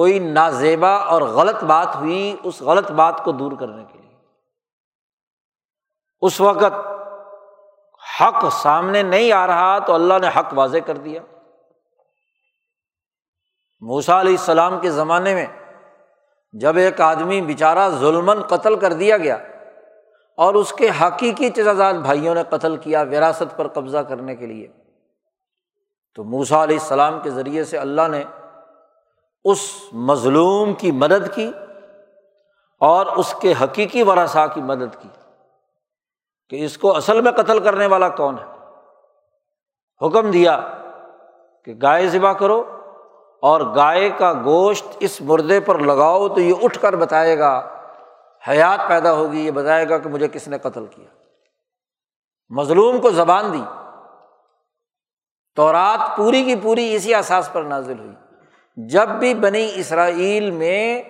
کوئی 0.00 0.18
نازیبا 0.18 0.94
اور 0.96 1.22
غلط 1.22 1.64
بات 1.64 1.96
ہوئی 1.96 2.36
اس 2.42 2.62
غلط 2.62 2.90
بات 2.90 3.24
کو 3.24 3.32
دور 3.32 3.52
کرنے 3.52 3.84
کے 3.92 3.98
لیے۔ 3.98 4.16
اس 6.20 6.40
وقت 6.40 6.74
حق 8.20 8.44
سامنے 8.62 9.02
نہیں 9.02 9.32
آ 9.32 9.46
رہا 9.46 9.78
تو 9.78 9.94
اللہ 9.94 10.14
نے 10.20 10.28
حق 10.36 10.52
واضح 10.54 10.78
کر 10.86 10.96
دیا۔ 10.96 11.22
موسا 13.80 14.20
علیہ 14.20 14.32
السلام 14.32 14.80
کے 14.80 14.90
زمانے 14.90 15.34
میں 15.34 15.46
جب 16.52 16.76
ایک 16.76 17.00
آدمی 17.00 17.40
بیچارہ 17.40 17.88
ظلمن 17.88 18.42
قتل 18.42 18.78
کر 18.78 18.92
دیا 18.92 19.16
گیا 19.16 19.36
اور 20.36 20.54
اس 20.54 20.72
کے 20.72 20.90
حقیقی 21.02 21.50
چزاد 21.50 21.92
بھائیوں 21.92 22.34
نے 22.34 22.42
قتل 22.50 22.76
کیا 22.76 23.02
وراثت 23.02 23.56
پر 23.56 23.68
قبضہ 23.68 23.98
کرنے 23.98 24.36
کے 24.36 24.46
لیے، 24.46 24.68
تو 26.14 26.24
موسا 26.24 26.62
علیہ 26.62 26.78
السلام 26.78 27.20
کے 27.20 27.30
ذریعے 27.30 27.64
سے 27.64 27.78
اللہ 27.78 28.08
نے 28.10 28.24
اس 29.44 29.58
مظلوم 29.92 30.74
کی 30.74 30.90
مدد 30.90 31.34
کی 31.34 31.52
اور 32.80 33.06
اس 33.06 33.34
کے 33.40 33.54
حقیقی 33.62 34.02
ورثا 34.02 34.46
کی 34.46 34.60
مدد 34.60 35.02
کی 35.02 35.08
کہ 36.48 36.64
اس 36.64 36.78
کو 36.78 36.96
اصل 36.96 37.20
میں 37.20 37.32
قتل 37.32 37.58
کرنے 37.58 37.86
والا 37.86 38.08
کون 38.08 38.36
ہے؟ 38.38 38.44
حکم 40.06 40.30
دیا 40.30 40.78
کہ 41.64 41.74
گائے 41.82 42.08
ذبح 42.08 42.32
کرو 42.32 42.76
اور 43.42 43.60
گائے 43.76 44.10
کا 44.10 44.32
گوشت 44.32 44.86
اس 45.00 45.20
مردے 45.20 45.60
پر 45.60 45.78
لگاؤ 45.78 46.28
تو 46.28 46.40
یہ 46.40 46.54
اٹھ 46.62 46.78
کر 46.80 46.96
بتائے 46.96 47.38
گا، 47.38 47.68
حیات 48.48 48.88
پیدا 48.88 49.12
ہوگی، 49.12 49.46
یہ 49.46 49.50
بتائے 49.50 49.88
گا 49.88 49.98
کہ 49.98 50.08
مجھے 50.08 50.28
کس 50.28 50.48
نے 50.48 50.58
قتل 50.58 50.86
کیا۔ 50.86 51.06
مظلوم 52.50 53.00
کو 53.00 53.10
زبان 53.10 53.52
دی۔ 53.52 53.62
تو 55.54 55.72
رات 55.72 56.16
پوری 56.16 56.44
کی 56.44 56.56
پوری 56.56 56.94
اسی 56.94 57.14
احساس 57.14 57.52
پر 57.52 57.62
نازل 57.62 57.98
ہوئی۔ 57.98 58.14
جب 58.76 59.08
بھی 59.08 59.34
بنی 59.34 59.70
اسرائیل 59.74 60.50
میں 60.50 61.02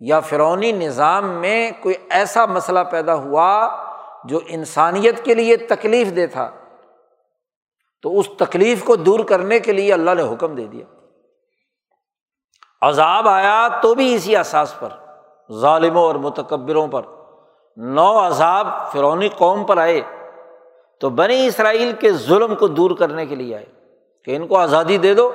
یا 0.00 0.20
فرونی 0.20 0.72
نظام 0.72 1.28
میں 1.28 1.70
کوئی 1.80 1.94
ایسا 2.10 2.46
مسئلہ 2.46 2.78
پیدا 2.90 3.14
ہوا 3.14 3.76
جو 4.24 4.40
انسانیت 4.46 5.24
کے 5.24 5.34
لیے 5.34 5.56
تکلیف 5.56 6.16
دہ 6.16 6.26
تھا، 6.32 6.50
تو 8.02 8.18
اس 8.18 8.28
تکلیف 8.38 8.84
کو 8.84 8.96
دور 8.96 9.20
کرنے 9.20 9.58
کے 9.58 9.72
لیے 9.72 9.92
اللہ 9.92 10.10
نے 10.14 10.22
حکم 10.22 10.54
دے 10.54 10.66
دیا۔ 10.66 10.84
عذاب 12.82 13.28
آیا 13.28 13.68
تو 13.82 13.94
بھی 13.94 14.14
اسی 14.14 14.36
احساس 14.36 14.74
پر، 14.80 14.88
ظالموں 15.52 16.02
اور 16.02 16.14
متکبروں 16.14 16.88
پر۔ 16.88 17.02
نو 17.76 18.26
عذاب 18.26 18.66
فرونی 18.92 19.28
قوم 19.28 19.64
پر 19.64 19.76
آئے، 19.76 20.00
تو 21.00 21.10
بنی 21.10 21.46
اسرائیل 21.46 21.92
کے 22.00 22.12
ظلم 22.12 22.54
کو 22.54 22.68
دور 22.68 22.90
کرنے 22.90 23.26
کے 23.26 23.34
لیے 23.34 23.56
آئے۔ 23.56 23.66
کہ 24.24 24.36
ان 24.36 24.46
کو 24.46 24.58
آزادی 24.58 24.96
دے 24.96 25.14
دو۔ 25.14 25.32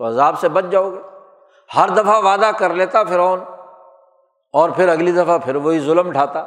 تو 0.00 0.06
عذاب 0.06 0.38
سے 0.40 0.48
بچ 0.48 0.64
جاؤ 0.70 0.90
گے۔ 0.90 1.00
ہر 1.76 1.88
دفعہ 1.88 2.20
وعدہ 2.24 2.50
کر 2.58 2.74
لیتا 2.74 3.02
فرعون، 3.04 3.40
اور 4.54 4.70
پھر 4.70 4.88
اگلی 4.88 5.12
دفعہ 5.12 5.38
پھر 5.38 5.56
وہی 5.56 5.80
ظلم 5.80 6.10
ڈھاتا۔ 6.10 6.44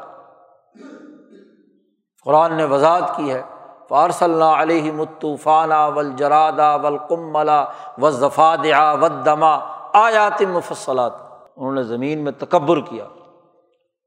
قرآن 2.25 2.53
نے 2.53 2.63
وضاحت 2.63 3.15
کی 3.17 3.31
ہے 3.31 3.41
فارص 3.89 4.23
اللہ 4.23 4.57
علیہ 4.57 4.91
متوفانہ 4.91 5.89
ول 5.95 6.11
جرادا 6.15 6.75
ول 6.75 6.97
ملا 7.09 7.63
و 8.01 8.11
ظفاد 8.11 8.65
و 9.01 9.07
دما 9.25 9.53
آیات 9.93 10.41
مفصلات۔ 10.41 11.13
انہوں 11.57 11.73
نے 11.73 11.83
زمین 11.83 12.23
میں 12.23 12.31
تکبر 12.31 12.81
کیا، 12.81 13.05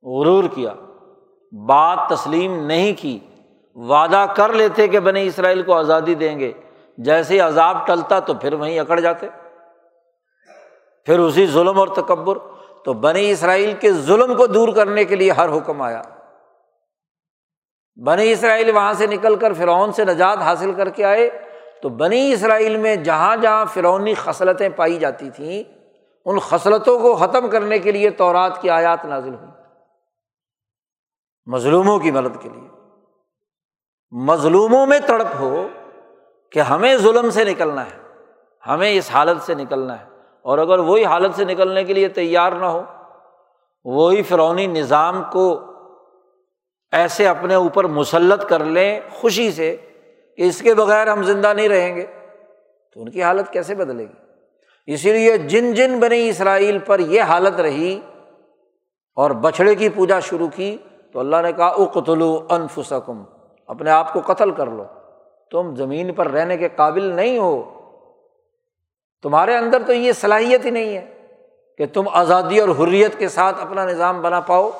غرور 0.03 0.45
کیا، 0.55 0.75
بات 1.53 2.09
تسلیم 2.09 2.67
نہیں 2.67 2.93
کی۔ 3.01 3.19
وعدہ 3.77 4.25
کر 4.37 4.53
لیتے 4.53 4.89
کہ 4.89 5.01
بنی 5.01 5.27
اسرائیل 5.27 5.63
کو 5.63 5.75
آزادی 5.75 6.15
دیں 6.15 6.39
گے۔ 6.39 6.53
جیسے 6.99 7.41
عذاب 7.41 7.87
ٹلتا 7.87 8.21
تو 8.21 8.35
پھر 8.35 8.53
وہیں 8.53 8.81
اکڑ 8.81 9.01
جاتے۔ 9.01 9.29
پھر 11.05 11.19
اسی 11.19 11.47
ظلم 11.47 11.79
اور 11.79 11.89
تکبر۔ 11.89 12.39
تو 12.85 12.93
بنی 12.93 13.31
اسرائیل 13.31 13.73
کے 13.73 13.93
ظلم 13.93 14.37
کو 14.37 14.47
دور 14.47 14.69
کرنے 14.69 15.05
کے 15.05 15.17
لیے 15.17 15.31
ہر 15.31 15.57
حکم 15.57 15.83
آیا۔ 15.83 16.03
بنی 18.07 18.33
اسرائیل 18.33 18.71
وہاں 18.71 18.93
سے 18.93 19.07
نکل 19.07 19.37
کر 19.37 19.53
فرعون 19.53 19.93
سے 19.93 20.05
نجات 20.05 20.39
حاصل 20.39 20.75
کر 20.75 20.89
کے 20.89 21.05
آئے۔ 21.05 21.31
تو 21.83 21.89
بنی 21.89 22.33
اسرائیل 22.33 22.77
میں 22.77 22.97
جہاں 22.97 23.37
جہاں 23.37 23.65
فرونی 23.65 24.15
خصلتیں 24.15 24.69
پائی 24.69 24.99
جاتی 24.99 25.31
تھیں، 25.31 25.63
ان 26.25 26.39
خصلتوں 26.39 26.99
کو 26.99 27.15
ختم 27.15 27.51
کرنے 27.51 27.79
کے 27.79 27.93
لیے 27.93 28.11
تورات 28.11 28.63
کی 28.63 28.71
آیات 28.71 29.05
نازل 29.05 29.35
ہوئی۔ 29.35 29.51
مظلوموں 31.47 31.99
کی 31.99 32.11
مدد 32.11 32.43
کے 32.43 32.49
لیے۔ 32.49 32.69
مظلوموں 34.11 34.87
میں 34.87 34.99
تڑپ 34.99 35.27
ہو۔ 35.41 35.69
کہ 36.53 36.61
ہمیں 36.61 36.97
ظلم 36.97 37.31
سے 37.31 37.45
نکلنا 37.45 37.87
ہے، 37.87 38.19
ہمیں 38.67 38.93
اس 38.93 39.11
حالت 39.13 39.43
سے 39.43 39.55
نکلنا 39.55 40.01
ہے۔ 40.01 40.05
اور 40.43 40.59
اگر 40.59 40.79
وہی 40.79 41.05
حالت 41.05 41.35
سے 41.35 41.45
نکلنے 41.45 41.85
کے 41.85 41.93
لیے 41.93 42.09
تیار 42.09 42.53
نہ 42.53 42.65
ہو، 42.65 42.83
وہی 43.85 44.23
فرونی 44.23 44.67
نظام 44.67 45.23
کو 45.33 45.61
ایسے 46.93 47.29
اپنے 47.29 47.55
اوپر 47.55 47.85
مسلط 47.85 48.49
کر 48.49 48.65
لیں 48.65 49.01
خوشی 49.11 49.53
سے 49.53 49.77
کہ 50.37 50.43
اس 50.43 50.63
کے 50.63 50.75
بغیر 50.75 51.13
ہم 51.13 51.23
زندہ 51.23 51.53
نہیں 51.53 51.69
رہیں 51.69 51.97
گے، 51.97 52.07
تو 52.95 53.01
ان 53.01 53.11
کی 53.11 53.23
حالت 53.23 53.53
کیسے 53.53 53.75
بدلے 53.75 54.05
گی؟ 54.05 54.15
اسی 54.87 55.13
لیے 55.13 55.37
جن 55.37 55.75
جن 55.75 56.01
بنی 56.01 56.29
اسرائیل 56.29 56.79
پر 56.79 56.99
یہ 56.99 57.23
حالت 57.23 57.61
رہی 57.61 58.01
اور 59.17 59.31
بچھڑے 59.31 59.75
کی 59.75 59.89
پوجا 59.89 60.21
شروع 60.21 60.49
کی، 60.49 60.77
تو 61.13 61.21
اللہ 61.21 61.37
نے 61.43 61.53
کہا 61.53 61.67
اقتلو 61.67 62.47
انفسکم، 62.51 63.23
اپنے 63.67 63.91
آپ 63.91 64.13
کو 64.13 64.21
قتل 64.21 64.51
کر 64.51 64.67
لو۔ 64.67 64.85
تم 65.51 65.77
زمین 65.77 66.15
پر 66.15 66.31
رہنے 66.31 66.57
کے 66.57 66.69
قابل 66.77 67.05
نہیں 67.05 67.39
ہو۔ 67.39 67.73
تمہارے 69.23 69.57
اندر 69.57 69.83
تو 69.83 69.93
یہ 69.93 70.13
صلاحیت 70.13 70.65
ہی 70.65 70.71
نہیں 70.71 70.97
ہے 70.97 71.27
کہ 71.79 71.87
تم 71.87 72.09
آزادی 72.13 72.61
اور 72.61 72.69
حریت 72.69 73.19
کے 73.19 73.29
ساتھ 73.29 73.61
اپنا 73.61 73.85
نظام 73.85 74.23
بنا 74.23 74.41
پاؤ۔ 74.41 74.71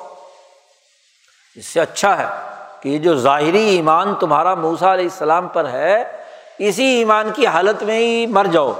اس 1.55 1.65
سے 1.65 1.79
اچھا 1.79 2.17
ہے 2.17 2.53
کہ 2.81 2.89
یہ 2.89 2.97
جو 2.97 3.15
ظاہری 3.15 3.69
ایمان 3.69 4.15
تمہارا 4.15 4.55
موسا 4.55 4.93
علیہ 4.93 5.03
السلام 5.03 5.47
پر 5.47 5.69
ہے، 5.69 6.23
اسی 6.57 6.83
ایمان 6.83 7.29
کی 7.35 7.45
حالت 7.45 7.83
میں 7.83 7.99
ہی 7.99 8.27
مر 8.27 8.45
جاؤ۔ 8.45 8.73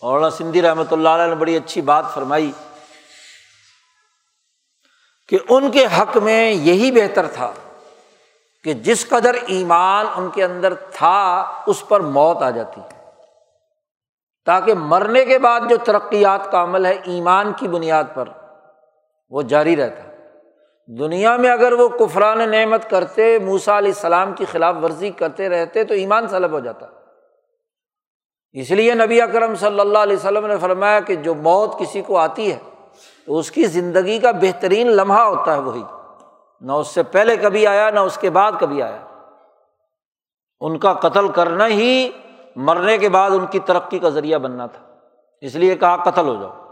اور 0.00 0.30
سندھی 0.30 0.62
رحمۃ 0.62 0.84
اللہ 0.90 1.08
علیہ 1.08 1.26
نے 1.26 1.34
بڑی 1.34 1.56
اچھی 1.56 1.80
بات 1.80 2.04
فرمائی 2.14 2.52
کہ 5.28 5.38
ان 5.48 5.70
کے 5.70 5.86
حق 5.98 6.16
میں 6.16 6.52
یہی 6.52 6.92
بہتر 6.92 7.26
تھا۔ 7.26 7.52
کہ 8.64 8.72
جس 8.72 9.08
قدر 9.08 9.36
ایمان 9.46 10.06
ان 10.16 10.28
کے 10.30 10.44
اندر 10.44 10.74
تھا، 10.74 11.52
اس 11.66 11.88
پر 11.88 12.00
موت 12.00 12.42
آ 12.42 12.50
جاتی۔ 12.50 12.80
تاکہ 14.46 14.74
مرنے 14.74 15.24
کے 15.24 15.38
بعد 15.38 15.60
جو 15.68 15.76
ترقیات 15.76 16.50
کا 16.50 16.62
عمل 16.62 16.86
ہے، 16.86 16.92
ایمان 17.04 17.52
کی 17.56 17.68
بنیاد 17.68 18.04
پر 18.14 18.28
وہ 19.30 19.42
جاری 19.42 19.76
رہتا۔ 19.76 20.02
دنیا 20.98 21.36
میں 21.36 21.50
اگر 21.50 21.72
وہ 21.72 21.88
کفران 21.88 22.50
نعمت 22.50 22.90
کرتے 22.90 23.38
موسا 23.38 23.78
علیہ 23.78 23.92
السلام 23.92 24.32
کی 24.32 24.44
خلاف 24.44 24.74
ورزی 24.82 25.10
کرتے 25.10 25.48
رہتے، 25.48 25.84
تو 25.84 25.94
ایمان 25.94 26.28
سلب 26.28 26.52
ہو 26.52 26.60
جاتا۔ 26.60 26.86
اس 28.52 28.70
لیے 28.70 28.94
نبی 28.94 29.20
اکرم 29.20 29.54
صلی 29.54 29.80
اللہ 29.80 29.98
علیہ 29.98 30.16
وسلم 30.16 30.46
نے 30.46 30.58
فرمایا 30.58 31.00
کہ 31.00 31.14
جو 31.14 31.34
موت 31.34 31.78
کسی 31.78 32.02
کو 32.02 32.18
آتی 32.18 32.52
ہے، 32.52 32.58
تو 33.26 33.38
اس 33.38 33.50
کی 33.50 33.64
زندگی 33.64 34.18
کا 34.18 34.30
بہترین 34.30 34.90
لمحہ 34.90 35.20
ہوتا 35.20 35.54
ہے 35.54 35.60
وہی۔ 35.60 35.82
نہ 36.60 36.72
اس 36.72 36.88
سے 36.88 37.02
پہلے 37.02 37.36
کبھی 37.36 37.66
آیا، 37.66 37.90
نہ 37.90 38.00
اس 38.00 38.18
کے 38.18 38.30
بعد 38.30 38.52
کبھی 38.60 38.82
آیا۔ 38.82 39.02
ان 40.60 40.78
کا 40.78 40.92
قتل 40.92 41.28
کرنا 41.28 41.66
ہی 41.66 42.10
مرنے 42.56 42.98
کے 42.98 43.08
بعد 43.08 43.30
ان 43.30 43.46
کی 43.46 43.58
ترقی 43.58 43.98
کا 43.98 44.08
ذریعہ 44.08 44.38
بننا 44.38 44.66
تھا۔ 44.66 44.94
اس 45.40 45.54
لیے 45.54 45.74
کہا، 45.74 45.96
قتل 45.96 46.28
ہو 46.28 46.34
جاؤ۔ 46.34 46.66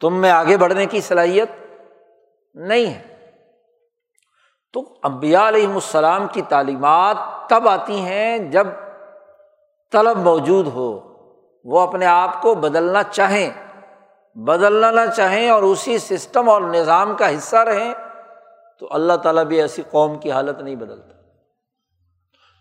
تم 0.00 0.14
میں 0.14 0.30
آگے 0.30 0.56
بڑھنے 0.56 0.86
کی 0.86 1.00
صلاحیت 1.00 1.50
نہیں 2.54 2.86
ہے۔ 2.86 3.30
تو 4.72 4.80
امبیا 5.02 5.48
علیہم 5.48 5.74
السلام 5.74 6.26
کی 6.26 6.42
تعلیمات 6.42 7.16
تب 7.48 7.68
آتی 7.68 8.00
ہیں 8.00 8.38
جب 8.38 8.66
طلب 9.92 10.16
موجود 10.16 10.66
ہو۔ 10.66 11.00
وہ 11.64 11.80
اپنے 11.80 12.06
آپ 12.06 12.42
کو 12.42 12.54
بدلنا 12.54 13.02
چاہیں، 13.02 13.50
بدلنا 14.34 14.90
نہ 14.90 15.10
چاہیں 15.16 15.50
اور 15.50 15.62
اسی 15.62 15.98
سسٹم 15.98 16.48
اور 16.48 16.62
نظام 16.62 17.16
کا 17.16 17.36
حصہ 17.36 17.56
رہیں۔ 17.56 17.94
تو 18.78 18.88
اللہ 18.90 19.12
تعالیٰ 19.12 19.44
بھی 19.44 19.60
ایسی 19.60 19.82
قوم 19.90 20.18
کی 20.18 20.30
حالت 20.30 20.60
نہیں 20.60 20.74
بدلتا۔ 20.74 21.16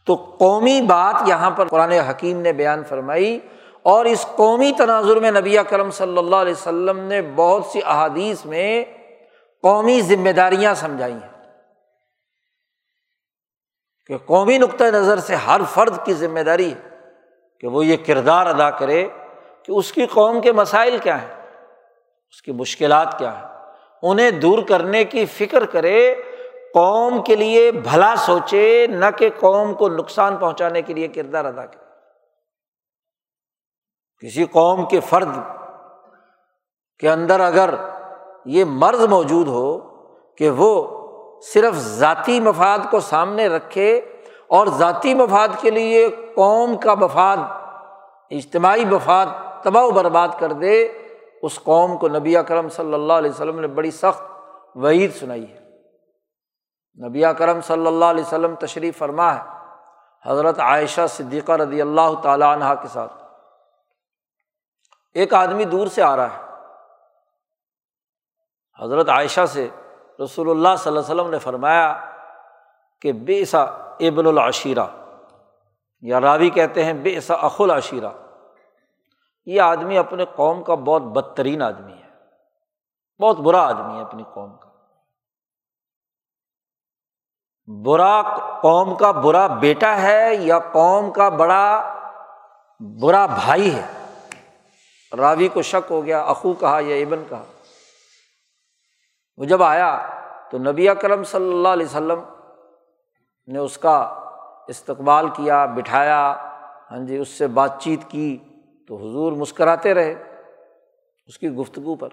تو 0.06 0.15
قومی 0.15 0.82
بات 0.82 1.28
یہاں 1.28 1.51
پر 1.51 1.67
قرآن 1.67 1.91
حکیم 1.91 2.41
نے 2.41 2.54
بیان 2.54 2.84
فرمائی 2.84 3.39
اور 3.84 4.06
اس 4.06 4.25
قومی 4.36 4.71
تناظر 4.78 5.15
میں 5.15 5.32
نبی 5.32 5.58
کرم 5.69 5.91
صلی 5.91 6.17
اللہ 6.17 6.36
علیہ 6.36 6.54
وسلم 6.54 6.99
نے 6.99 7.21
بہت 7.21 7.65
سی 7.65 7.80
احادیث 7.86 8.45
میں 8.45 8.86
قومی 9.62 10.01
ذمہ 10.01 10.30
داریاں 10.30 10.73
سمجھائی 10.73 11.13
ہیں 11.13 11.54
کہ 14.08 14.17
قومی 14.17 14.58
نقطۂ 14.58 14.84
نظر 14.84 15.17
سے 15.17 15.36
ہر 15.36 15.62
فرد 15.73 16.06
کی 16.06 16.13
ذمہ 16.13 16.39
داری 16.39 16.73
ہے 16.73 16.89
کہ 17.60 17.67
وہ 17.67 17.86
یہ 17.86 17.97
کردار 18.06 18.45
ادا 18.45 18.69
کرے 18.69 19.08
کہ 19.63 19.71
اس 19.71 19.91
کی 19.91 20.06
قوم 20.06 20.41
کے 20.41 20.51
مسائل 20.51 20.97
کیا 20.97 21.21
ہیں، 21.21 21.41
اس 22.30 22.41
کی 22.41 22.51
مشکلات 22.51 23.19
کیا 23.19 23.39
ہیں۔ 23.39 23.55
انہیں 24.02 24.32
دور 24.32 24.60
کرنے 24.68 25.04
کی 25.04 25.26
فکر 25.26 25.66
کرے، 25.66 26.16
قوم 26.74 27.24
کے 27.24 27.36
لیے 27.36 27.72
بھلا 27.72 28.16
سوچے، 28.16 28.88
نہ 28.88 29.06
کہ 29.18 29.30
قوم 29.40 29.74
کو 29.74 29.90
نقصان 29.90 30.38
پہنچانے 30.38 30.82
کے 30.82 30.94
لیے 30.94 31.08
کردار 31.08 31.46
ادا 31.46 31.66
کرے۔ 31.66 31.86
کسی 34.20 34.46
قوم 34.46 34.86
کے 34.86 35.00
فرد 35.00 35.30
کے 37.00 37.10
اندر 37.10 37.40
اگر 37.40 37.74
یہ 38.46 38.66
مرض 38.66 39.06
موجود 39.06 39.48
ہو 39.48 39.78
کہ 40.38 40.50
وہ 40.50 41.02
صرف 41.42 41.74
ذاتی 41.74 42.40
مفاد 42.40 42.80
کو 42.92 43.00
سامنے 43.00 43.48
رکھے 43.48 44.02
اور 44.48 44.68
ذاتی 44.68 45.14
مفاد 45.14 45.48
کے 45.62 45.70
لیے 45.70 46.10
قوم 46.36 46.78
کا 46.78 46.96
مفاد، 46.96 47.38
اجتماعی 48.30 48.86
مفاد 48.86 49.26
تباہ 49.64 49.84
و 49.84 49.92
برباد 49.92 50.28
کر 50.40 50.52
دے 50.52 50.88
اس 51.46 51.60
قوم 51.64 51.98
کو 51.98 52.08
نبی 52.08 52.36
کرم 52.48 52.70
صلی 52.70 52.94
اللہ 52.94 53.14
علیہ 53.14 53.32
وسلم 53.32 53.60
نے 53.60 53.68
بڑی 53.68 53.92
سخت 53.92 54.24
وعید 54.76 55.14
سنائی 55.16 55.52
ہے۔ 55.54 55.60
نبی 57.08 57.24
کرم 57.38 57.62
صلی 57.62 57.88
اللہ 57.88 58.06
علیہ 58.06 58.24
وسلم 58.24 58.56
تشریف 58.56 58.98
فرما 58.98 59.34
ہے، 59.36 59.42
حضرت 60.26 60.60
عائشہ 60.60 61.08
صدیقہ 61.10 61.52
رضی 61.52 61.82
اللہ 61.82 62.20
تعالیٰ 62.24 62.52
عنہ 62.54 62.74
کے 62.82 62.88
ساتھ۔ 62.88 63.14
ایک 65.14 65.34
آدمی 65.34 65.66
دور 65.66 65.88
سے 65.88 66.02
آ 66.02 66.16
رہا 66.16 66.34
ہے۔ 66.34 66.44
حضرت 68.84 69.10
عائشہ 69.10 69.46
سے 69.46 69.68
رسول 70.24 70.50
اللہ 70.50 70.76
صلی 70.80 70.90
اللہ 70.90 71.00
علیہ 71.00 71.14
وسلم 71.14 71.32
نے 71.32 71.40
فرمایا 71.40 71.94
کہ 73.02 73.14
بے 73.14 73.46
سا 73.46 73.64
ابن 74.00 74.28
العشیرہ، 74.28 74.86
یا 76.02 76.22
راوی 76.22 76.50
کہتے 76.50 76.84
ہیں 76.86 76.94
بے 76.94 77.20
سا 77.22 77.34
اخ 77.34 77.62
العشیرہ۔ 77.62 78.10
یہ 79.46 79.62
آدمی 79.62 79.98
اپنے 79.98 80.26
قوم 80.36 80.64
کا 80.64 80.76
بہت 80.76 81.02
بدترین 81.02 81.62
آدمی 81.62 81.94
ہے۔ 81.94 82.06
بہت 83.20 83.38
برا 83.38 83.68
آدمی 83.68 83.98
ہے 83.98 84.02
اپنی 84.02 84.24
قوم 84.34 84.58
کا۔ 84.58 84.70
برا 87.84 88.22
قوم 88.62 88.96
کا 88.96 89.12
برا 89.12 89.48
بیٹا 89.48 90.02
ہے 90.02 90.36
یا 90.36 90.60
قوم 90.60 91.12
کا 91.12 91.30
بڑا 91.30 91.94
برا 92.80 93.26
بھائی 93.26 93.76
ہے؟ 93.76 93.86
راوی 95.18 95.48
کو 95.48 95.62
شک 95.62 95.92
ہو 95.92 96.06
گیا، 96.06 96.22
اخو 96.22 96.54
کہا 96.54 96.80
یا 96.80 96.96
ابن 96.96 97.24
کہا۔ 97.30 97.44
وہ 99.38 99.46
جب 99.46 99.64
آیا 99.64 100.08
تو 100.52 100.58
نبی 100.58 100.88
کرم 101.02 101.24
صلی 101.24 101.52
اللہ 101.52 101.68
علیہ 101.68 101.86
وسلم 101.86 102.24
نے 103.48 103.60
اس 103.60 103.78
کا 103.78 104.00
استقبال 104.68 105.30
کیا، 105.30 105.66
بٹھایا 105.66 106.36
ہاں 106.92 107.06
جی 107.08 107.18
اس 107.18 107.30
سے 107.30 107.48
بات 107.48 107.80
چیت 107.80 108.00
کی۔ 108.10 108.38
تو 108.88 108.95
حضور 108.95 109.32
مسکراتے 109.32 109.93
رہے 109.93 110.41
اس 111.26 111.38
کی 111.38 111.50
گفتگو 111.50 111.95
پر۔ 111.95 112.10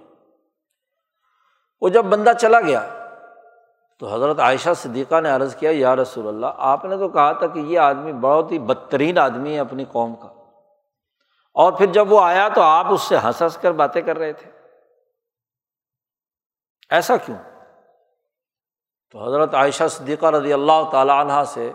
وہ 1.81 1.89
جب 1.89 2.05
بندہ 2.05 2.33
چلا 2.41 2.61
گیا 2.61 2.89
تو 3.99 4.15
حضرت 4.15 4.41
عائشہ 4.41 4.71
صدیقہ 4.77 5.21
نے 5.21 5.31
عرض 5.31 5.57
کیا، 5.57 5.71
یا 5.75 5.97
رسول 5.97 6.29
اللہ، 6.29 6.47
آپ 6.57 6.85
نے 6.85 6.97
تو 6.97 7.09
کہا 7.09 7.33
تھا 7.33 7.47
کہ 7.47 7.59
یہ 7.59 7.79
آدمی 7.79 8.13
بہت 8.13 8.53
ہی 8.53 8.59
بدترین 8.59 9.19
آدمی 9.19 9.55
ہے 9.55 9.61
اپنی 9.61 9.85
قوم 9.85 10.15
کا۔ 10.15 10.29
اور 11.55 11.73
پھر 11.73 11.87
جب 11.87 12.13
وہ 12.13 12.21
آیا 12.21 12.49
تو 12.49 12.63
آپ 12.63 12.87
اس 12.91 13.03
سے 13.03 13.17
ہنس 13.17 13.43
ہنس 13.43 13.57
کر 13.57 13.73
باتیں 13.73 14.03
کر 14.03 14.19
رہے 14.19 14.33
تھے۔ 14.33 14.51
ایسا 16.91 17.17
کیوں؟ 17.17 17.39
تو 19.11 19.29
حضرت 19.29 19.55
عائشہ 19.55 19.85
صدیقہ 19.91 20.27
رضی 20.27 20.53
اللہ 20.53 20.91
تعالیٰ 20.93 21.21
عنہ 21.21 21.45
سے 21.47 21.73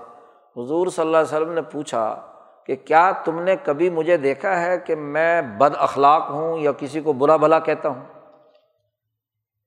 حضور 0.57 0.88
صلی 0.88 1.05
اللہ 1.05 1.17
علیہ 1.17 1.38
وسلم 1.38 1.51
نے 1.51 1.62
پوچھا 1.62 2.31
کہ 2.67 2.75
کیا 2.75 3.12
تم 3.12 3.41
نے 3.41 3.56
کبھی 3.63 3.89
مجھے 3.89 4.17
دیکھا 4.17 4.62
ہے 4.62 4.77
کہ 4.77 4.95
میں 4.95 5.41
بد 5.41 5.75
اخلاق 5.77 6.30
ہوں 6.30 6.58
یا 6.58 6.71
کسی 6.71 7.01
کو 7.01 7.13
برا 7.13 7.36
بھلا 7.36 7.60
کہتا 7.60 7.89
ہوں؟ 7.89 8.03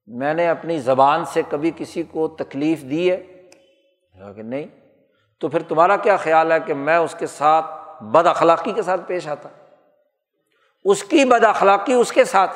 میں 0.07 0.33
نے 0.33 0.49
اپنی 0.49 0.79
زبان 0.79 1.25
سے 1.25 1.41
کبھی 1.49 1.71
کسی 1.75 2.03
کو 2.03 2.27
تکلیف 2.27 2.81
دی 2.81 3.11
ہے؟ 3.11 3.17
کہ 4.35 4.41
نہیں۔ 4.41 4.65
تو 5.39 5.47
پھر 5.47 5.63
تمہارا 5.63 5.97
کیا 5.97 6.17
خیال 6.17 6.51
ہے 6.51 6.59
کہ 6.59 6.73
میں 6.73 6.97
اس 6.97 7.15
کے 7.19 7.27
ساتھ 7.27 7.65
بد 8.03 8.27
اخلاقی 8.27 8.71
کے 8.71 8.81
ساتھ 8.81 9.01
پیش 9.07 9.27
آتا؟ 9.27 9.49
اس 10.85 11.03
کی 11.03 11.25
بد 11.25 11.43
اخلاقی 11.43 11.93
اس 11.93 12.11
کے 12.11 12.23
ساتھ۔ 12.23 12.55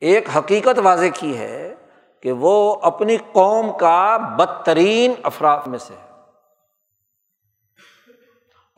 ایک 0.00 0.28
حقیقت 0.36 0.78
واضح 0.82 1.06
کی 1.14 1.38
ہے 1.38 1.74
کہ 2.20 2.32
وہ 2.32 2.76
اپنی 2.82 3.16
قوم 3.32 3.72
کا 3.72 4.16
بدترین 4.16 5.12
افراد 5.22 5.58
میں 5.66 5.78
سے 5.78 5.94
ہے۔ 5.94 6.09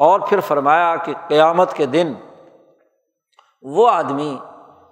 اور 0.03 0.21
پھر 0.21 0.41
فرمایا 0.41 0.95
کہ 0.97 1.13
قیامت 1.29 1.75
کے 1.75 1.87
دن 1.87 2.13
وہ 3.63 3.89
آدمی 3.91 4.37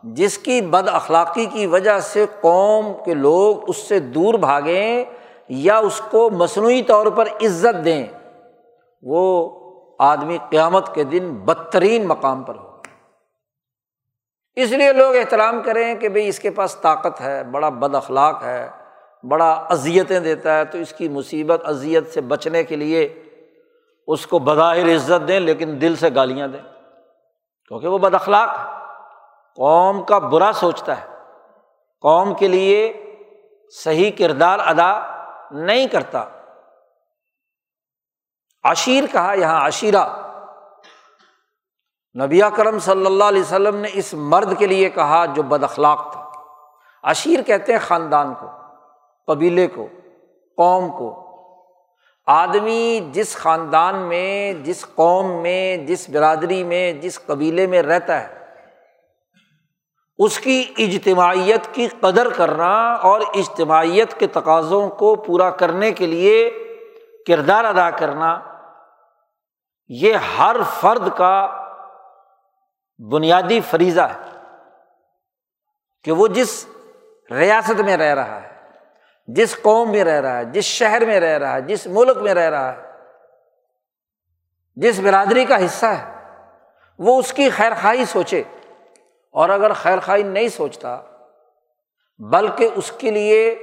جس 0.03 0.39
کی 0.39 0.61
بد 0.61 0.89
اخلاقی 0.89 1.47
کی 1.47 1.67
وجہ 1.67 1.99
سے 2.01 2.27
قوم 2.41 2.93
کے 3.05 3.15
لوگ 3.15 3.69
اس 3.69 3.77
سے 3.77 3.99
دور 4.01 4.35
بھاگیں 4.35 5.05
یا 5.49 5.79
اس 5.79 6.01
کو 6.11 6.31
مصنوعی 6.31 6.83
طور 6.83 7.07
پر 7.07 7.29
عزت 7.43 7.85
دیں، 7.85 8.07
وہ 9.03 9.23
آدمی 9.99 10.39
قیامت 10.51 10.95
کے 10.95 11.05
دن 11.05 11.33
بدترین 11.45 12.07
مقام 12.07 12.43
پر 12.43 12.55
ہو 12.55 12.69
اس 14.57 14.71
لیے 14.71 14.93
لوگ 14.93 15.17
احترام 15.17 15.63
کریں 15.63 15.95
کہ 15.95 16.09
بھائی 16.09 16.29
اس 16.29 16.39
کے 16.39 16.51
پاس 16.51 16.77
طاقت 16.77 17.21
ہے، 17.21 17.43
بڑا 17.45 17.69
بد 17.69 17.95
اخلاق 17.95 18.43
ہے، 18.45 18.69
بڑا 19.25 19.51
اذیتیں 19.71 20.21
دیتا 20.21 20.57
ہے، 20.59 20.65
تو 20.65 20.79
اس 20.79 20.93
کی 20.93 21.09
مصیبت، 21.09 21.61
اذیت 21.65 22.13
سے 22.15 22.21
بچنے 22.21 22.65
کے 22.65 22.77
لیے 22.77 23.09
اس 24.13 24.27
کو 24.27 24.39
بظاہر 24.39 24.97
عزت 24.97 25.29
دیں 25.29 25.41
لیکن 25.41 25.79
دل 25.81 25.97
سے 25.97 26.09
گالیاں 26.15 26.49
دیں۔ 26.49 26.63
کیونکہ 27.69 27.89
وہ 27.89 27.99
بد 27.99 28.15
اخلاق 28.15 28.49
قوم 29.57 30.03
کا 30.03 30.19
برا 30.19 30.51
سوچتا 30.55 31.01
ہے۔ 31.01 31.07
قوم 32.01 32.35
کے 32.35 32.49
لیے 32.49 33.05
صحیح 33.85 34.11
کردار 34.19 34.59
ادا 34.59 35.01
نہیں 35.51 35.87
کرتا۔ 35.87 36.25
عشیر 38.65 39.05
کہا 39.13 39.33
یہاں 39.33 39.67
عشیرہ۔ 39.67 40.05
نبی 42.23 42.41
کرم 42.57 42.79
صلی 42.79 43.07
اللہ 43.07 43.25
علیہ 43.25 43.43
وسلم 43.43 43.77
نے 43.77 43.89
اس 43.93 44.15
مرد 44.15 44.59
کے 44.59 44.67
لیے 44.67 44.91
کہا 44.91 45.27
جو 45.27 45.43
بد 45.43 45.65
اخلاق 45.65 46.13
تھا۔ 46.13 46.31
عشیر 47.03 47.43
کہتے 47.43 47.73
ہیں 47.73 47.81
خاندان 47.81 48.35
کو، 48.35 48.47
قبیلے 49.27 49.67
کو، 49.67 49.89
قوم 50.57 50.91
کو۔ 50.91 51.30
آدمی 52.31 53.11
جس 53.13 53.35
خاندان 53.37 53.97
میں، 53.99 54.53
جس 54.65 54.85
قوم 54.95 55.31
میں، 55.43 55.77
جس 55.77 56.09
برادری 56.11 56.63
میں، 56.65 56.93
جس 56.93 57.19
قبیلے 57.27 57.67
میں 57.67 57.83
رہتا 57.83 58.21
ہے، 58.21 58.39
اس 60.19 60.39
کی 60.39 60.63
اجتماعیت 60.79 61.67
کی 61.73 61.87
قدر 62.01 62.29
کرنا 62.31 62.73
اور 63.03 63.21
اجتماعیت 63.35 64.19
کے 64.19 64.27
تقاضوں 64.27 64.89
کو 64.91 65.15
پورا 65.15 65.51
کرنے 65.51 65.91
کے 65.93 66.07
لیے 66.07 66.51
کردار 67.27 67.65
ادا 67.65 67.91
کرنا، 67.91 68.39
یہ 69.91 70.15
ہر 70.39 70.57
فرد 70.81 71.09
کا 71.17 71.35
بنیادی 73.01 73.61
فریضہ 73.71 74.01
ہے 74.01 74.29
کہ 76.05 76.13
وہ 76.13 76.27
جس 76.29 76.67
ریاست 77.31 77.81
میں 77.81 77.97
رہ 77.97 78.15
رہا 78.15 78.41
ہے 78.43 78.50
جس 79.35 79.57
قوم 79.63 79.91
میں 79.91 80.05
رہ 80.05 80.21
رہا 80.21 80.39
ہے، 80.39 80.45
جس 80.45 80.65
شہر 80.65 81.05
میں 81.05 81.21
رہ 81.21 81.39
رہا 81.39 81.55
ہے، 81.55 81.61
جس 81.61 81.87
ملک 81.87 82.17
میں 82.17 82.35
رہ 82.35 82.51
رہا 82.51 82.77
ہے، 82.77 82.83
جس 84.77 85.01
برادری 85.01 85.45
کا 85.45 85.65
حصہ 85.65 85.87
ہے، 85.87 86.13
وہ 86.99 87.19
اس 87.19 87.33
کی 87.33 87.51
خیر 87.51 87.73
خواہی 87.81 88.05
سوچے۔ 88.05 88.43
اور 89.31 89.49
اگر 89.49 89.73
خیر 89.73 89.99
خواہی 90.01 90.23
نہیں 90.23 90.49
سوچتا، 90.49 91.03
بلکہ 92.19 92.69
اس 92.75 92.93
کے 92.93 93.11
لیے 93.11 93.59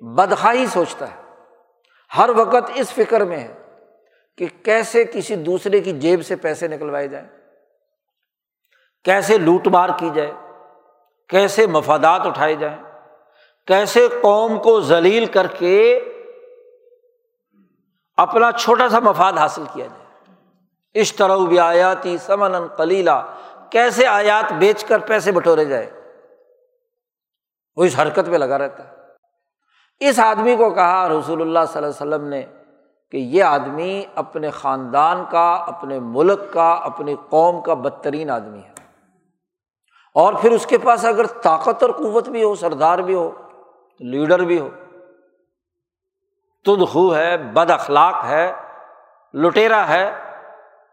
بدخواہی 0.00 0.66
سوچتا 0.66 1.08
ہے۔ 1.08 1.22
ہر 2.16 2.30
وقت 2.36 2.70
اس 2.74 2.90
فکر 2.90 3.24
میں 3.24 3.36
ہے 3.36 3.54
کہ 4.38 4.46
کیسے 4.64 5.04
کسی 5.04 5.34
دوسرے 5.34 5.80
کی 5.80 5.92
جیب 5.92 6.26
سے 6.26 6.36
پیسے 6.36 6.68
نکلوائے 6.68 7.08
جائیں۔ 7.08 7.28
کیسے 9.04 9.38
لوٹ 9.38 9.66
مار 9.66 9.88
کی 9.98 10.10
جائے، 10.14 10.32
کیسے 11.28 11.66
مفادات 11.66 12.20
اٹھائے 12.26 12.54
جائیں۔ 12.54 12.83
کیسے 13.66 14.08
قوم 14.22 14.58
کو 14.58 14.80
ذلیل 14.80 15.26
کر 15.26 15.46
کے 15.46 16.00
اپنا 18.16 18.52
چھوٹا 18.52 18.88
سا 18.88 18.98
مفاد 18.98 19.32
حاصل 19.32 19.62
کیا 19.72 19.86
جائے۔ 19.86 20.04
اشترو 21.00 21.46
بھی 21.46 21.60
آیاتی 21.60 22.18
سمن 22.18 22.52
کلیلہ 22.76 23.34
کیسے 23.70 24.06
آیات 24.06 24.52
بیچ 24.52 24.84
کر 24.84 24.98
پیسے 24.98 25.32
بٹورے 25.32 25.64
جائے۔ 25.64 25.90
وہ 27.76 27.84
اس 27.84 27.98
حرکت 27.98 28.26
پہ 28.26 28.36
لگا 28.36 28.58
رہتا 28.58 28.88
ہے۔ 28.88 28.94
اس 30.00 30.18
آدمی 30.18 30.56
کو 30.56 30.70
کہا 30.70 31.08
رسول 31.08 31.40
اللہ 31.40 31.58
صلی 31.68 31.84
اللہ 31.84 32.04
علیہ 32.04 32.14
وسلم 32.14 32.28
نے 32.28 32.46
کہ 33.10 33.16
یہ 33.16 33.44
آدمی 33.44 34.04
اپنے 34.14 34.50
خاندان 34.50 35.24
کا، 35.30 35.54
اپنے 35.54 35.98
ملک 35.98 36.40
کا، 36.52 36.70
اپنی 36.70 37.16
قوم 37.28 37.60
کا 37.60 37.74
بدترین 37.74 38.30
آدمی 38.30 38.58
ہے۔ 38.58 38.72
اور 40.14 40.34
پھر 40.34 40.52
اس 40.52 40.66
کے 40.66 40.78
پاس 40.78 41.04
اگر 41.04 41.26
طاقت 41.26 41.82
اور 41.82 41.90
قوت 41.90 42.28
بھی 42.28 42.42
ہو، 42.42 42.54
سردار 42.54 42.98
بھی 42.98 43.14
ہو 43.14 43.30
لیڈر 43.98 44.38
بھی 44.38 44.60
ہو۔ 44.60 44.70
تد 46.64 46.92
خو 46.92 47.14
ہے، 47.14 47.36
بد 47.36 47.70
اخلاق 47.70 48.24
ہے، 48.24 48.52
لٹیرا 49.34 49.88
ہے 49.88 50.10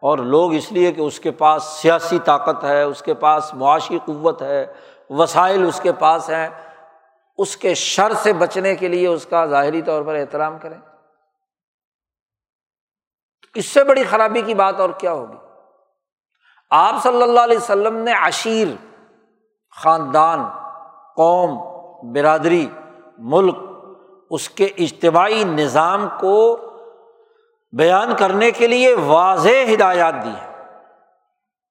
اور 0.01 0.17
لوگ 0.17 0.53
اس 0.53 0.71
لیے 0.71 0.91
کہ 0.91 1.01
اس 1.01 1.19
کے 1.19 1.31
پاس 1.31 1.63
سیاسی 1.63 2.19
طاقت 2.19 2.63
ہے، 2.63 2.83
اس 2.83 3.01
کے 3.01 3.13
پاس 3.13 3.53
معاشی 3.53 3.99
قوت 4.05 4.41
ہے، 4.41 4.73
وسائل 5.09 5.67
اس 5.67 5.79
کے 5.79 5.91
پاس 5.91 6.29
ہیں۔ 6.29 6.49
اس 7.37 7.57
کے 7.57 7.73
شر 7.73 8.13
سے 8.13 8.33
بچنے 8.33 8.75
کے 8.75 8.87
لیے 8.87 9.07
اس 9.07 9.25
کا 9.25 9.45
ظاہری 9.45 9.81
طور 9.81 10.03
پر 10.03 10.15
احترام 10.15 10.59
کریں۔ 10.59 10.77
اس 13.55 13.65
سے 13.65 13.83
بڑی 13.83 14.03
خرابی 14.03 14.41
کی 14.41 14.53
بات 14.53 14.79
اور 14.79 14.89
کیا 14.89 15.13
ہوگی؟ 15.13 15.37
آپ 16.69 17.03
صلی 17.03 17.23
اللہ 17.23 17.39
علیہ 17.39 17.57
وسلم 17.57 17.95
نے 17.95 18.11
عشیر، 18.11 18.67
خاندان، 19.75 20.39
قوم، 21.15 21.71
برادری 22.13 22.67
ملک 23.21 23.57
اس 24.29 24.49
کے 24.49 24.65
اجتماعی 24.65 25.43
نظام 25.43 26.07
کو 26.19 26.57
بیان 27.71 28.15
کرنے 28.15 28.51
کے 28.51 28.67
لیے 28.67 28.93
واضح 28.93 29.73
ہدایات 29.73 30.13
دی 30.25 30.29
ہے 30.29 30.51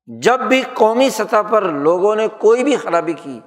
جب 0.07 0.41
بھی 0.41 0.63
قومی 0.75 1.11
سطح 1.11 1.43
پر 1.51 1.63
لوگوں 1.63 2.17
نے 2.17 2.29
کوئی 2.39 2.65
بھی 2.65 2.77
خرابی 2.77 3.13
کی 3.13 3.41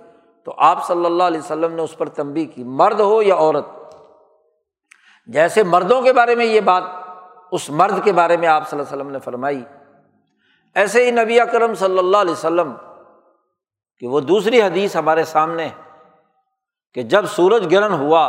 تو 0.43 0.53
آپ 0.57 0.87
صلی 0.87 1.05
اللہ 1.05 1.23
علیہ 1.23 1.39
وسلم 1.39 1.73
نے 1.73 1.81
اس 1.81 1.97
پر 1.97 2.09
تنبی 2.09 2.45
کی، 2.45 2.63
مرد 2.63 2.99
ہو 2.99 3.21
یا 3.21 3.35
عورت۔ 3.35 3.65
جیسے 5.27 5.63
مردوں 5.63 6.01
کے 6.01 6.13
بارے 6.13 6.35
میں 6.35 6.45
یہ 6.45 6.61
بات 6.61 6.83
اس 7.51 7.69
مرد 7.69 8.03
کے 8.03 8.11
بارے 8.11 8.37
میں 8.37 8.47
آپ 8.47 8.69
صلی 8.69 8.79
اللہ 8.79 8.89
علیہ 8.89 9.01
وسلم 9.01 9.11
نے 9.11 9.19
فرمائی۔ 9.19 9.63
ایسے 10.75 11.05
ہی 11.05 11.11
نبی 11.11 11.39
اکرم 11.39 11.73
صلی 11.73 11.97
اللہ 11.97 12.17
علیہ 12.17 12.31
وسلم، 12.31 12.73
کہ 13.99 14.07
وہ 14.07 14.19
دوسری 14.19 14.61
حدیث 14.61 14.95
ہمارے 14.95 15.23
سامنے 15.23 15.65
ہے۔ 15.65 15.82
کہ 16.93 17.03
جب 17.03 17.25
سورج 17.25 17.75
گرہن 17.75 17.93
ہوا 17.93 18.25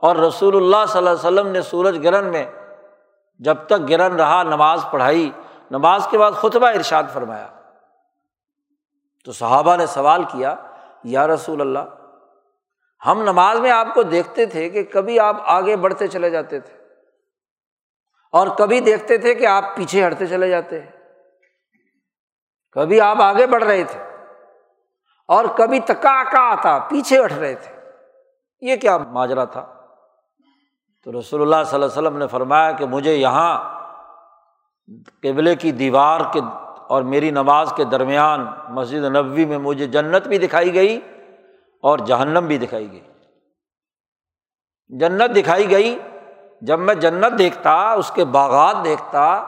اور 0.00 0.16
رسول 0.16 0.56
اللہ 0.56 0.86
صلی 0.88 0.98
اللہ 0.98 1.10
علیہ 1.10 1.18
وسلم 1.18 1.48
نے 1.48 1.62
سورج 1.62 2.06
گرہن 2.06 2.24
میں 2.24 2.46
جب 3.38 3.56
تک 3.66 3.90
گرہن 3.90 4.16
رہا، 4.16 4.42
نماز 4.42 4.84
پڑھائی، 4.90 5.30
نماز 5.70 6.06
کے 6.10 6.18
بعد 6.18 6.32
خطبہ 6.32 6.66
ارشاد 6.66 7.02
فرمایا۔ 7.12 7.46
تو 9.24 9.32
صحابہ 9.32 9.76
نے 9.76 9.86
سوال 9.86 10.24
کیا، 10.24 10.54
یا 11.04 11.26
رسول 11.26 11.60
اللہ، 11.60 11.78
ہم 13.06 13.22
نماز 13.22 13.60
میں 13.60 13.70
آپ 13.70 13.86
کو 13.94 14.02
دیکھتے 14.02 14.46
تھے 14.46 14.70
کہ 14.70 14.82
کبھی 14.82 15.20
آپ 15.20 15.36
آگے 15.44 15.76
بڑھتے 15.76 16.06
چلے 16.06 16.30
جاتے 16.30 16.60
تھے 16.60 16.74
اور 18.32 18.46
کبھی 18.46 18.80
دیکھتے 18.80 19.18
تھے 19.18 19.34
کہ 19.34 19.46
آپ 19.46 19.64
پیچھے 19.76 20.06
ہٹتے 20.06 20.26
چلے 20.26 20.48
جاتے 20.48 20.80
ہیں۔ 20.80 20.90
کبھی 22.72 23.00
آپ 23.00 23.20
آگے 23.20 23.46
بڑھ 23.46 23.64
رہے 23.64 23.84
تھے 23.84 24.00
اور 25.28 25.44
کبھی 25.44 25.80
تکا 25.80 26.22
کا 26.32 26.40
آتا، 26.40 26.78
پیچھے 26.78 27.24
ہٹ 27.24 27.32
رہے 27.32 27.54
تھے۔ 27.54 27.75
یہ 28.60 28.76
کیا 28.76 28.98
ماجرا 28.98 29.44
تھا؟ 29.44 29.66
تو 31.04 31.18
رسول 31.18 31.42
اللہ 31.42 31.56
صلی 31.66 31.74
اللہ 31.74 31.86
علیہ 31.86 32.08
وسلم 32.08 32.16
نے 32.16 32.26
فرمایا 32.26 32.72
کہ 32.72 32.86
مجھے 32.86 33.14
یہاں 33.14 33.76
قبلے 35.22 35.56
کی 35.56 35.72
دیوار 35.72 36.20
کے 36.32 36.40
اور 36.88 37.02
میری 37.02 37.30
نماز 37.30 37.72
کے 37.76 37.84
درمیان 37.84 38.46
مسجد 38.68 39.04
نبوی 39.04 39.44
میں 39.44 39.58
مجھے 39.58 39.86
جنت 39.86 40.28
بھی 40.28 40.38
دکھائی 40.38 40.74
گئی 40.74 41.00
اور 41.82 41.98
جہنم 41.98 42.46
بھی 42.46 42.58
دکھائی 42.58 42.92
گئی۔ 42.92 43.00
جنت 44.88 45.36
دکھائی 45.36 45.70
گئی، 45.70 45.98
جب 46.62 46.78
میں 46.78 46.94
جنت 46.94 47.38
دیکھتا، 47.38 47.92
اس 47.92 48.10
کے 48.10 48.24
باغات 48.24 48.76
دیکھتا، 48.84 49.44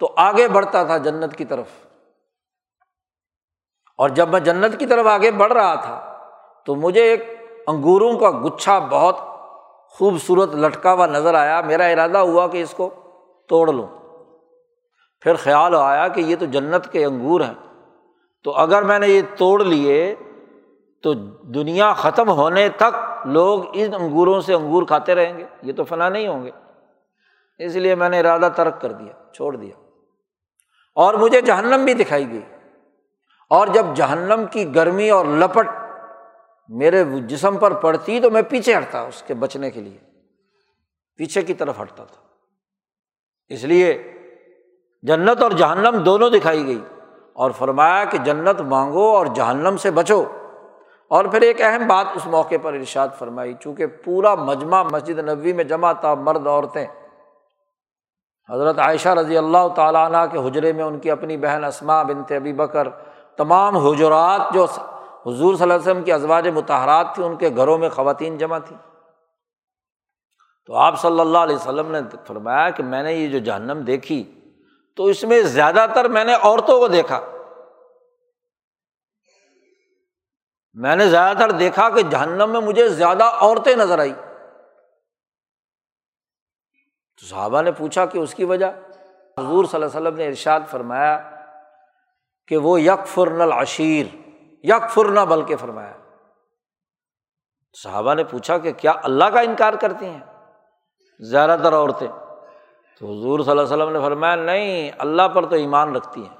تو 0.00 0.12
آگے 0.16 0.48
بڑھتا 0.48 0.84
تھا 0.84 0.96
جنت 0.96 1.36
کی 1.36 1.44
طرف۔ 1.44 1.66
اور 3.96 4.08
جب 4.08 4.28
میں 4.28 4.40
جنت 4.40 4.78
کی 4.78 4.86
طرف 4.86 5.06
آگے 5.06 5.30
بڑھ 5.30 5.52
رہا 5.52 5.74
تھا، 5.74 6.18
تو 6.66 6.74
مجھے 6.74 7.02
ایک 7.02 7.41
انگوروں 7.66 8.18
کا 8.18 8.30
گچھا 8.30 8.78
بہت 8.78 9.16
خوبصورت 9.88 10.54
لٹکا 10.54 10.92
ہوا 10.92 11.06
نظر 11.06 11.34
آیا، 11.34 11.60
میرا 11.60 11.84
ارادہ 11.84 12.18
ہوا 12.18 12.46
کہ 12.46 12.62
اس 12.62 12.70
کو 12.70 12.90
توڑ 13.48 13.72
لوں۔ 13.72 13.86
پھر 15.20 15.34
خیال 15.34 15.74
آیا 15.74 16.08
کہ 16.08 16.20
یہ 16.20 16.36
تو 16.38 16.46
جنت 16.46 16.92
کے 16.92 17.04
انگور 17.04 17.40
ہیں۔ 17.40 17.84
تو 18.44 18.52
اگر 18.56 18.82
میں 18.82 18.98
نے 18.98 19.08
یہ 19.08 19.22
توڑ 19.36 19.64
لیے، 19.64 20.14
تو 21.02 21.14
دنیا 21.42 21.92
ختم 21.92 22.28
ہونے 22.28 22.68
تک 22.68 23.26
لوگ 23.26 23.62
ان 23.72 23.94
انگوروں 23.94 24.40
سے 24.40 24.54
انگور 24.54 24.82
کھاتے 24.82 25.14
رہیں 25.14 25.38
گے۔ 25.38 25.44
یہ 25.62 25.72
تو 25.72 25.84
فنا 25.84 26.08
نہیں 26.08 26.28
ہوں 26.28 26.44
گے۔ 26.44 26.50
اس 27.58 27.74
لیے 27.74 27.94
میں 27.94 28.08
نے 28.08 28.20
ارادہ 28.20 28.48
ترک 28.56 28.80
کر 28.80 28.92
دیا، 28.92 29.32
چھوڑ 29.32 29.56
دیا۔ 29.56 29.80
اور 30.94 31.14
مجھے 31.14 31.40
جہنم 31.40 31.84
بھی 31.84 31.94
دکھائی 31.94 32.30
گئی۔ 32.30 32.40
اور 33.50 33.66
جب 33.66 33.86
جہنم 33.94 34.44
کی 34.50 34.74
گرمی 34.74 35.10
اور 35.10 35.24
لپٹ 35.24 35.66
میرے 36.72 37.04
جسم 37.04 37.56
پر 37.56 37.74
پڑتی 37.74 38.20
تو 38.20 38.30
میں 38.30 38.42
پیچھے 38.42 38.76
ہٹتا 38.78 39.00
اس 39.00 39.22
کے 39.26 39.34
بچنے 39.34 39.70
کے 39.70 39.80
لیے۔ 39.80 39.98
پیچھے 41.16 41.42
کی 41.42 41.54
طرف 41.54 41.80
ہٹتا 41.82 42.04
تھا۔ 42.04 42.22
اس 43.48 43.64
لیے 43.64 44.12
جنت 45.02 45.42
اور 45.42 45.50
جہنم 45.50 45.98
دونوں 45.98 46.30
دکھائی 46.30 46.66
گئی 46.66 46.80
اور 47.32 47.50
فرمایا 47.50 48.04
کہ 48.04 48.18
جنت 48.18 48.60
مانگو 48.60 49.16
اور 49.16 49.26
جہنم 49.26 49.76
سے 49.76 49.90
بچو۔ 49.90 50.24
اور 51.08 51.24
پھر 51.24 51.40
ایک 51.40 51.62
اہم 51.62 51.86
بات 51.86 52.06
اس 52.14 52.26
موقع 52.26 52.54
پر 52.62 52.72
ارشاد 52.72 53.08
فرمائی، 53.18 53.54
چونکہ 53.60 53.86
پورا 53.86 54.34
مجمع 54.34 54.82
مسجد 54.82 55.18
نبوی 55.18 55.52
میں 55.52 55.64
جمع 55.64 55.92
تھا 55.92 56.14
مرد 56.14 56.46
عورتیں۔ 56.46 56.86
حضرت 58.50 58.78
عائشہ 58.78 59.08
رضی 59.08 59.38
اللہ 59.38 59.68
تعالیٰ 59.76 60.12
عنہ 60.12 60.32
کے 60.32 60.48
حجرے 60.48 60.72
میں 60.72 60.84
ان 60.84 60.98
کی 60.98 61.10
اپنی 61.10 61.36
بہن 61.36 61.64
اسما 61.64 62.02
بنت 62.02 62.32
ابی 62.32 62.52
بکر، 62.52 62.88
تمام 63.36 63.76
حجرات 63.76 64.40
جو 64.54 64.66
حضور 65.26 65.54
صلی 65.54 65.62
اللہ 65.62 65.74
علیہ 65.74 65.90
وسلم 65.90 66.04
کی 66.04 66.12
ازواج 66.12 66.48
متحرات 66.48 67.06
تھیں 67.14 67.24
ان 67.24 67.36
کے 67.36 67.50
گھروں 67.56 67.78
میں 67.78 67.88
خواتین 67.88 68.38
جمع 68.38 68.58
تھیں۔ 68.58 68.78
تو 70.66 70.74
آپ 70.74 71.00
صلی 71.00 71.20
اللہ 71.20 71.38
علیہ 71.38 71.56
وسلم 71.56 71.90
نے 71.90 72.00
فرمایا 72.26 72.70
کہ 72.70 72.82
میں 72.82 73.02
نے 73.02 73.12
یہ 73.12 73.28
جو 73.28 73.38
جہنم 73.38 73.80
دیکھی، 73.80 74.40
تو 74.96 75.04
اس 75.04 75.24
میں 75.24 75.42
زیادہ 75.42 75.86
تر 75.94 76.08
میں 76.08 76.24
نے 76.24 76.34
عورتوں 76.34 76.78
کو 76.78 76.88
دیکھا۔ 76.88 77.20
میں 80.74 80.96
نے 80.96 81.06
زیادہ 81.06 81.38
تر 81.38 81.50
دیکھا 81.50 81.88
کہ 81.88 82.02
جہنم 82.02 82.50
میں 82.50 82.60
مجھے 82.60 82.88
زیادہ 82.88 83.24
عورتیں 83.24 83.76
نظر 83.76 83.98
آئی 83.98 84.12
تو 87.20 87.26
صحابہ 87.26 87.62
نے 87.62 87.72
پوچھا 87.72 88.06
کہ 88.06 88.18
اس 88.18 88.34
کی 88.34 88.44
وجہ؟ 88.44 88.66
حضور 89.38 89.64
صلی 89.64 89.82
اللہ 89.82 89.86
علیہ 89.86 90.00
وسلم 90.00 90.16
نے 90.16 90.26
ارشاد 90.26 90.60
فرمایا 90.70 91.30
کہ 92.48 92.56
وہ 92.56 92.80
یک 92.80 93.06
فرن 93.06 93.40
العشیر۔ 93.40 94.21
یک 94.62 94.90
فرنا 94.90 95.24
بلکہ 95.24 95.56
فرمایا۔ 95.56 95.92
صحابہ 97.82 98.14
نے 98.14 98.24
پوچھا 98.24 98.58
کہ 98.58 98.72
کیا 98.72 98.92
اللہ 99.02 99.24
کا 99.24 99.40
انکار 99.40 99.72
کرتی 99.72 100.06
ہیں؟ 100.06 100.20
زیادہ 101.20 101.56
تر 101.62 101.72
عورتیں۔ 101.72 102.08
تو 102.98 103.06
حضور 103.06 103.40
صلی 103.40 103.50
اللہ 103.50 103.62
علیہ 103.62 103.72
وسلم 103.72 103.92
نے 103.92 104.00
فرمایا، 104.00 104.34
نہیں، 104.34 104.90
اللہ 104.98 105.28
پر 105.28 105.46
تو 105.46 105.56
ایمان 105.56 105.96
رکھتی 105.96 106.26
ہیں، 106.26 106.36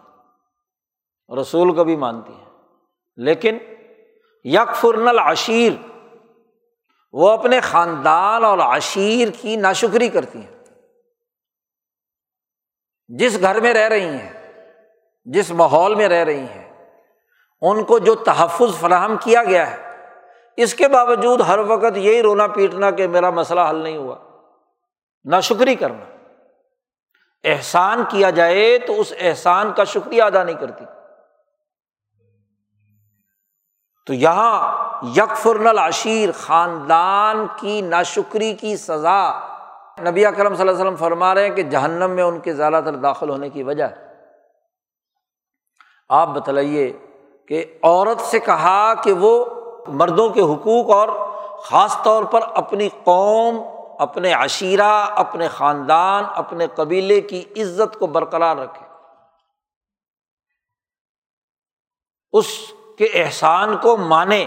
رسول 1.41 1.75
کو 1.75 1.85
بھی 1.85 1.97
مانتی 1.97 2.33
ہیں۔ 2.33 2.45
لیکن 3.17 3.59
یک 4.45 4.75
فرن 4.75 5.09
العشیر، 5.09 5.73
وہ 7.13 7.31
اپنے 7.31 7.61
خاندان 7.61 8.45
اور 8.45 8.59
عشیر 8.59 9.29
کی 9.41 9.57
ناشکری 9.57 10.09
کرتی 10.09 10.39
ہیں۔ 10.39 10.65
جس 13.09 13.41
گھر 13.41 13.61
میں 13.61 13.75
رہ 13.75 13.89
رہی 13.89 14.09
ہیں، 14.09 14.63
جس 15.25 15.51
ماحول 15.51 15.95
میں 15.95 16.09
رہ 16.09 16.25
رہی 16.25 16.41
ہیں 16.41 16.62
ان 17.63 17.85
کو 17.85 17.99
جو 17.99 18.15
تحفظ 18.15 18.81
فراہم 18.81 19.17
کیا 19.17 19.45
گیا 19.45 19.71
ہے، 19.71 19.97
اس 20.57 20.75
کے 20.75 20.89
باوجود 20.89 21.41
ہر 21.41 21.59
وقت 21.59 21.97
یہی 21.97 22.23
رونا 22.23 22.47
پیٹنا 22.47 22.91
کہ 22.91 23.09
میرا 23.09 23.31
مسئلہ 23.31 23.61
حل 23.61 23.77
نہیں 23.77 23.97
ہوا۔ 23.97 24.17
نہ 25.25 25.41
شکری 25.43 25.75
کرنا۔ 25.75 26.17
احسان 27.45 28.05
کیا 28.09 28.31
جائے 28.31 28.79
تو 28.79 29.01
اس 29.01 29.13
احسان 29.21 29.73
کا 29.73 29.85
شکریہ 29.85 30.23
ادا 30.23 30.45
نہیں 30.45 30.57
کرتی۔ 30.57 30.85
تو 34.07 34.15
یہاں 34.15 34.79
یکفرن 35.17 35.67
العشیر، 35.67 36.29
خاندان 36.33 37.47
کی 37.57 37.81
ناشکری 37.81 38.55
کی 38.55 38.77
سزا۔ 38.77 39.39
نبی 40.01 40.27
اکرم 40.27 40.55
صلی 40.55 40.61
اللہ 40.61 40.71
علیہ 40.71 40.81
وسلم 40.81 40.97
فرما 40.97 41.35
رہے 41.35 41.49
ہیں 41.49 41.57
کہ 41.57 41.63
جہنم 41.63 42.11
میں 42.11 42.25
ان 42.25 42.41
کے 42.41 42.53
زیادہ 42.53 42.81
تر 42.85 42.97
داخل 42.97 43.31
ہونے 43.31 43.51
کی 43.51 43.63
وجہ 43.63 43.85
آپ 46.09 46.29
بتلائیے 46.29 46.99
کہ 47.49 47.79
عورت 47.83 48.21
سے 48.21 48.39
کہا 48.39 48.95
کہ 48.95 49.13
وہ 49.13 49.45
مردوں 49.89 50.29
کے 50.29 50.41
حقوق 50.41 50.91
اور 50.91 51.09
خاص 51.59 51.97
طور 52.03 52.25
پر 52.25 52.41
اپنی 52.55 52.89
قوم، 53.05 53.63
اپنے 53.99 54.33
عشیرہ، 54.33 55.07
اپنے 55.17 55.49
خاندان، 55.49 56.25
اپنے 56.35 56.67
قبیلے 56.67 57.21
کی 57.21 57.45
عزت 57.57 57.99
کو 57.99 58.07
برقرار 58.07 58.57
رکھے۔ 58.57 58.87
اس 62.33 62.47
کے 62.99 63.05
احسان 63.05 63.77
کو 63.77 63.97
مانے، 63.97 64.47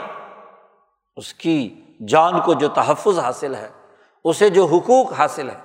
اس 1.15 1.33
کی 1.33 1.81
جان 2.07 2.41
کو 2.41 2.53
جو 2.53 2.67
تحفظ 2.67 3.19
حاصل 3.19 3.55
ہے، 3.55 3.69
اسے 4.23 4.49
جو 4.49 4.65
حقوق 4.65 5.13
حاصل 5.13 5.49
ہے 5.49 5.59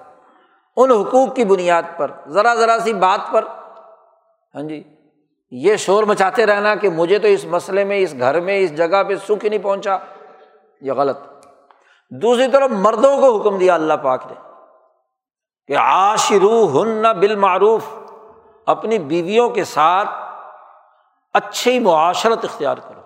ان 0.77 0.91
حقوق 0.91 1.35
کی 1.37 1.45
بنیاد 1.45 1.83
پر، 1.97 2.11
ذرا 2.29 2.55
ذرا 2.55 2.77
سی 2.85 2.93
بات 2.93 3.33
پر۔ 3.33 3.45
ہاں 4.55 4.63
جی 4.63 4.83
یہ 5.51 5.77
شور 5.77 6.05
مچاتے 6.05 6.47
رہنا 6.47 6.75
کہ 6.75 6.89
مجھے 6.89 7.19
تو 7.19 7.29
اس 7.29 7.45
مسئلے 7.45 7.85
میں، 7.85 7.99
اس 7.99 8.15
گھر 8.19 8.41
میں، 8.41 8.59
اس 8.59 8.77
جگہ 8.77 9.03
پہ 9.03 9.17
سکھ 9.17 9.45
نہیں 9.45 9.63
پہنچا۔ 9.63 9.99
یہ 10.81 10.93
غلط۔ 10.93 11.19
دوسری 12.11 12.49
طرف 12.49 12.71
مردوں 12.71 13.21
کو 13.21 13.41
حکم 13.41 13.59
دیا 13.59 13.75
اللہ 13.75 13.95
پاک 14.03 14.27
نے 14.27 14.35
کہ 15.67 15.77
آشرو 15.79 16.83
ہن 16.83 17.03
بالمعروف، 17.03 17.83
اپنی 18.67 18.99
بیویوں 18.99 19.51
کے 19.51 19.65
ساتھ 19.65 20.09
اچھی 21.35 21.79
معاشرت 21.79 22.45
اختیار 22.45 22.77
کرو۔ 22.77 23.01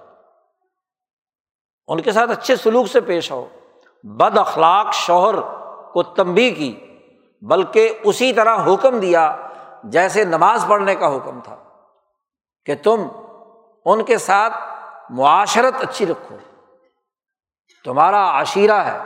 ان 1.88 2.00
کے 2.00 2.12
ساتھ 2.12 2.30
اچھے 2.30 2.56
سلوک 2.56 2.86
سے 2.86 3.00
پیش 3.00 3.32
آؤ۔ 3.32 3.46
بد 4.02 4.38
اخلاق 4.38 4.92
شوہر 4.92 5.34
کو 5.92 6.02
تمبی 6.02 6.50
کی، 6.50 6.98
بلکہ 7.42 7.98
اسی 8.04 8.32
طرح 8.32 8.56
حکم 8.56 8.98
دیا 9.00 9.36
جیسے 9.84 10.24
نماز 10.24 10.64
پڑھنے 10.68 10.94
کا 10.94 11.16
حکم 11.16 11.40
تھا۔ 11.44 11.56
کہ 12.66 12.74
تم 12.82 13.08
ان 13.84 14.04
کے 14.04 14.18
ساتھ 14.18 14.52
معاشرت 15.10 15.82
اچھی 15.82 16.06
رکھو۔ 16.06 16.36
تمہارا 17.84 18.40
عشیرہ 18.40 18.72
ہے، 18.72 18.98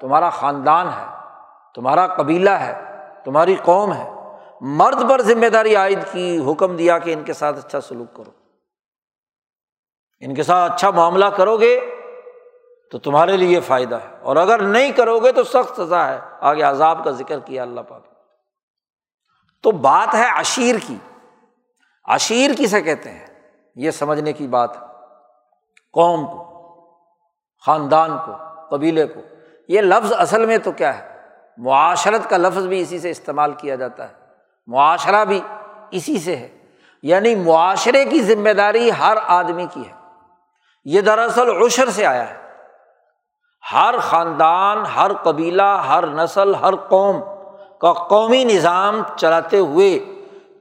تمہارا 0.00 0.30
خاندان 0.30 0.88
ہے، 0.88 1.04
تمہارا 1.74 2.06
قبیلہ 2.06 2.50
ہے، 2.50 2.84
تمہاری 3.24 3.56
قوم 3.62 3.92
ہے۔ 3.92 4.10
مرد 4.60 5.10
پر 5.10 5.22
ذمہ 5.22 5.46
داری 5.46 5.76
عائد 5.76 5.98
کی، 6.12 6.52
حکم 6.52 6.76
دیا 6.76 6.98
کہ 6.98 7.12
ان 7.12 7.24
کے 7.24 7.32
ساتھ 7.32 7.66
اچھا 7.66 7.80
سلوک 7.80 8.16
کرو۔ 8.16 8.30
ان 10.20 10.34
کے 10.34 10.42
ساتھ 10.42 10.72
اچھا 10.72 10.90
معاملہ 10.90 11.24
کرو 11.24 11.56
گے 11.56 11.80
تو 12.92 12.98
تمہارے 12.98 13.36
لیے 13.36 13.60
فائدہ 13.60 13.94
ہے۔ 13.94 14.16
اور 14.22 14.36
اگر 14.36 14.62
نہیں 14.62 14.92
کرو 14.92 15.18
گے 15.18 15.32
تو 15.32 15.44
سخت 15.44 15.76
سزا 15.76 16.08
ہے۔ 16.08 16.20
آگے 16.40 16.62
عذاب 16.62 17.04
کا 17.04 17.10
ذکر 17.10 17.40
کیا 17.40 17.62
اللہ 17.62 17.80
پاک 17.80 18.02
تو 19.62 19.70
بات 19.70 20.14
ہے 20.14 20.40
عشیر 20.40 20.74
کی۔ 20.86 20.96
عشیر 22.06 22.50
کسے 22.58 22.82
کہتے 22.82 23.10
ہیں؟ 23.10 23.26
یہ 23.76 23.90
سمجھنے 23.90 24.32
کی 24.32 24.46
بات 24.46 24.76
ہے۔ 24.76 24.86
قوم 25.92 26.26
کو، 26.26 26.44
خاندان 27.66 28.18
کو، 28.26 28.32
قبیلے 28.70 29.06
کو۔ 29.06 29.20
یہ 29.68 29.80
لفظ 29.80 30.12
اصل 30.18 30.46
میں 30.46 30.58
تو 30.58 30.72
کیا 30.72 30.98
ہے؟ 30.98 31.20
معاشرت 31.56 32.30
کا 32.30 32.36
لفظ 32.36 32.66
بھی 32.66 32.80
اسی 32.80 32.98
سے 32.98 33.10
استعمال 33.10 33.52
کیا 33.52 33.74
جاتا 33.74 34.08
ہے۔ 34.08 34.14
معاشرہ 34.66 35.24
بھی 35.24 35.40
اسی 35.90 36.18
سے 36.18 36.36
ہے۔ 36.36 36.58
یعنی 37.02 37.34
معاشرے 37.34 38.04
کی 38.04 38.20
ذمہ 38.20 38.50
داری 38.50 38.90
ہر 38.98 39.16
آدمی 39.26 39.66
کی 39.72 39.82
ہے۔ 39.88 39.92
یہ 40.84 41.00
دراصل 41.00 41.62
عشر 41.62 41.90
سے 41.90 42.06
آیا 42.06 42.30
ہے۔ 42.30 42.36
ہر 43.72 43.94
خاندان، 43.98 44.86
ہر 44.86 45.12
قبیلہ، 45.22 45.84
ہر 45.88 46.06
نسل، 46.06 46.54
ہر 46.54 46.76
قوم 46.76 47.20
کا 47.80 47.92
قومی 47.92 48.44
نظام 48.44 49.02
چلاتے 49.16 49.58
ہوئے 49.58 50.15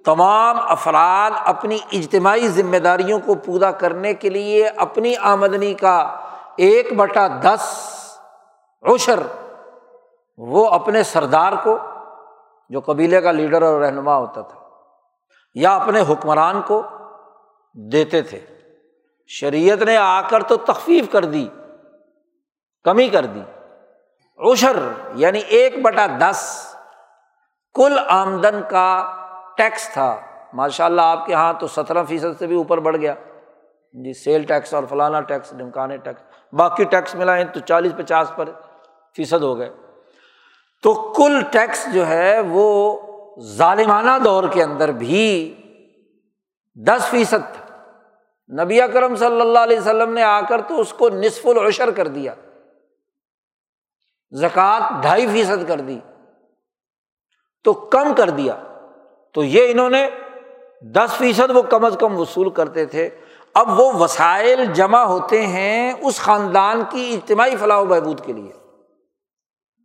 تمام 0.06 0.58
افراد 0.60 1.32
اپنی 1.46 1.78
اجتماعی 1.92 2.48
ذمہ 2.48 2.78
داریوں 2.78 3.20
کو 3.26 3.36
پورا 3.36 3.72
کرنے 3.72 4.14
کے 4.14 4.30
لیے 4.30 4.68
اپنی 4.68 5.16
آمدنی 5.22 5.74
کا 5.74 5.98
ایک 6.58 6.94
بٹا 6.98 7.28
دس 7.42 7.64
عشر 8.84 9.20
وہ 10.38 10.68
اپنے 10.68 11.04
سردار 11.04 11.54
کو، 11.64 11.78
جو 12.70 12.80
قبیلے 12.82 13.22
کا 13.22 13.32
لیڈر 13.32 13.62
اور 13.62 13.80
رہنما 13.82 14.16
ہوتا 14.18 14.42
تھا، 14.42 14.60
یا 15.56 15.76
اپنے 15.76 16.02
حکمران 16.10 16.62
کو 16.62 16.82
دیتے 17.76 18.22
تھے۔ 18.22 18.40
شریعت 19.30 19.84
نے 19.84 19.98
آ 19.98 20.22
کر 20.22 20.44
تو 20.44 20.58
تخفیف 20.58 21.12
کر 21.12 21.26
دی، 21.26 21.48
کمی 22.86 23.08
کر 23.10 23.26
دی۔ 23.26 23.42
عشر 24.52 24.78
یعنی 25.16 25.40
ایک 25.40 25.82
بٹا 25.82 26.06
دس 26.20 26.68
کل 27.76 28.00
آمدن 28.08 28.62
کا 28.70 28.88
ٹیکس 29.58 29.90
تھا۔ 29.94 30.20
ماشاء 30.54 30.86
اللہ 30.86 31.02
آپ 31.02 31.26
کے 31.26 31.32
یہاں 31.32 31.54
تو 31.60 31.68
سترہ 31.68 32.04
فیصد 32.04 32.40
سے 32.40 32.48
بھی 32.48 32.56
اوپر 32.56 32.78
بڑھ 32.78 32.98
گیا۔ 32.98 33.14
جی 33.94 34.14
سیل 34.14 34.44
ٹیکس 34.44 34.74
اور 34.74 34.84
فلانا 34.90 35.22
ٹیکس 35.22 35.58
ڈمکانے 35.58 35.98
ٹیکس 35.98 36.22
باقی 36.54 36.84
ٹیکس 36.84 37.16
ملا 37.16 37.44
تو 37.54 37.60
چالیس 37.60 37.92
پچاس 37.98 38.32
پر 38.36 38.50
فیصد 39.16 39.44
ہو 39.44 39.58
گئے۔ 39.58 39.70
تو 40.84 41.14
کل 41.18 41.42
ٹیکس 41.52 41.88
جو 41.94 42.08
ہے 42.08 42.40
وہ 42.40 42.98
ظالمانہ 43.42 44.12
دور 44.24 44.44
کے 44.54 44.64
اندر 44.64 44.92
بھی 44.92 45.56
دس 46.76 47.08
فیصد 47.10 47.54
تھا۔ 47.54 47.66
نبی 48.64 48.82
اکرم 48.82 49.16
صلی 49.16 49.42
اللہ 49.42 49.60
علیہ 49.60 49.80
وسلم 49.80 50.14
نے 50.14 50.24
آ 50.24 50.42
کر 50.42 50.62
تو 50.62 50.80
اس 50.80 50.94
کو 50.94 51.10
نصف 51.10 51.48
العشر 51.48 51.92
کر 51.92 52.08
دیا۔ 52.08 52.34
زکوٰۃ 54.32 55.02
ڈھائی 55.02 55.28
فیصد 55.28 55.68
کر 55.68 55.80
دی۔ 55.80 56.00
تو 57.64 57.74
کم 57.74 58.14
کر 58.14 58.30
دیا۔ 58.30 58.56
تو 59.36 59.44
یہ 59.44 59.72
انہوں 59.72 59.90
نے 59.90 60.10
دس 60.82 61.14
فیصد 61.18 61.50
وہ 61.50 61.62
کم 61.62 61.86
از 61.86 61.98
کم 62.00 62.20
وصول 62.20 62.50
کرتے 62.50 62.86
تھے۔ 62.86 63.10
اب 63.54 63.80
وہ 63.80 63.94
وسائل 63.94 64.66
جمع 64.74 65.00
ہوتے 65.00 65.48
ہیں 65.48 65.94
اس 66.02 66.20
خاندان 66.20 66.84
کی 66.90 67.14
اجتماعی 67.14 67.56
فلاح 67.56 67.80
و 67.80 67.86
بہبود 67.86 68.26
کے 68.26 68.34
لیے۔ 68.34 68.52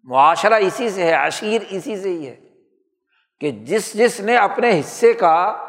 معاشرہ 0.05 0.55
اسی 0.55 0.91
سے 0.91 1.03
ہے، 1.03 1.13
عشیر 1.13 1.63
اسی 1.71 1.97
سے 1.97 2.09
ہی 2.09 2.27
ہے 2.27 2.37
کہ 3.41 3.51
جس 3.51 3.95
جس 3.95 4.21
نے 4.21 4.37
اپنے 4.37 4.81
حصے 4.81 5.13
کا 5.13 5.67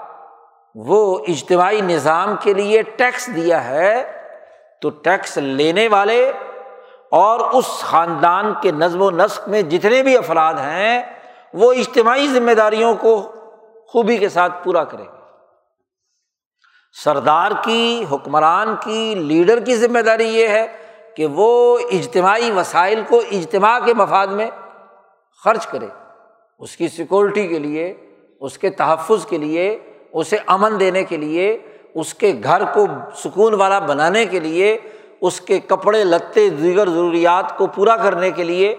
وہ 0.76 1.20
اجتماعی 1.28 1.82
نظام 1.82 2.36
کے 2.42 2.54
لیے 2.54 2.82
ٹیکس 2.82 3.36
دیا 3.36 3.70
ہے، 3.70 4.12
تو 4.82 4.90
ٹیکس 4.90 5.38
لینے 5.38 5.88
والے 5.88 6.32
اور 7.12 7.40
اس 7.40 7.66
خاندان 7.66 8.54
کے 8.62 8.72
نظم 8.72 9.02
و 9.02 9.12
نسق 9.12 9.50
میں 9.50 9.62
جتنے 9.62 10.04
بھی 10.04 10.18
افراد 10.18 10.54
ہیں، 10.54 11.02
وہ 11.54 11.74
اجتماعی 11.74 12.28
ذمہ 12.28 12.52
داریوں 12.52 12.96
کو 12.96 13.32
خوبی 13.92 14.18
کے 14.18 14.30
ساتھ 14.30 14.64
پورا 14.64 14.84
کرے۔ 14.84 15.04
سردار 17.04 17.52
کی، 17.64 18.06
حکمران 18.12 18.76
کی، 18.84 19.16
لیڈر 19.16 19.60
کی 19.60 19.76
ذمہ 19.76 20.00
داری 20.00 20.28
یہ 20.28 20.48
ہے 20.48 20.68
کہ 21.16 21.26
وہ 21.26 21.80
اجتماعی 21.92 22.52
وسائل 22.52 23.02
کو 23.10 23.22
اجتماع 23.32 23.80
کے 23.86 23.94
مفاد 23.94 24.28
میں 24.28 24.50
خرچ 25.44 25.68
کرے۔ 25.68 25.88
اس 26.60 26.78
کی 26.78 26.88
سیکورٹی 26.88 27.48
کے 27.48 27.60
لیے، 27.60 27.94
اس 28.40 28.58
کے 28.58 28.70
تحفظ 28.70 29.26
کے 29.26 29.38
لیے، 29.38 29.94
اسے 30.14 30.38
امن 30.46 30.80
دینے 30.80 31.04
کے 31.04 31.18
لیے، 31.18 31.58
اس 31.96 32.14
کے 32.14 32.34
گھر 32.44 32.64
کو 32.74 32.86
سکون 33.16 33.54
والا 33.54 33.80
بنانے 33.80 34.26
کے 34.26 34.40
لیے، 34.40 34.78
اس 35.22 35.42
کے 35.42 35.60
کپڑے، 35.60 36.04
لتے، 36.04 36.50
دیگر 36.50 36.90
ضروریات 36.90 37.58
کو 37.58 37.68
پورا 37.68 37.98
کرنے 37.98 38.32
کے 38.32 38.44
لیے۔ 38.44 38.76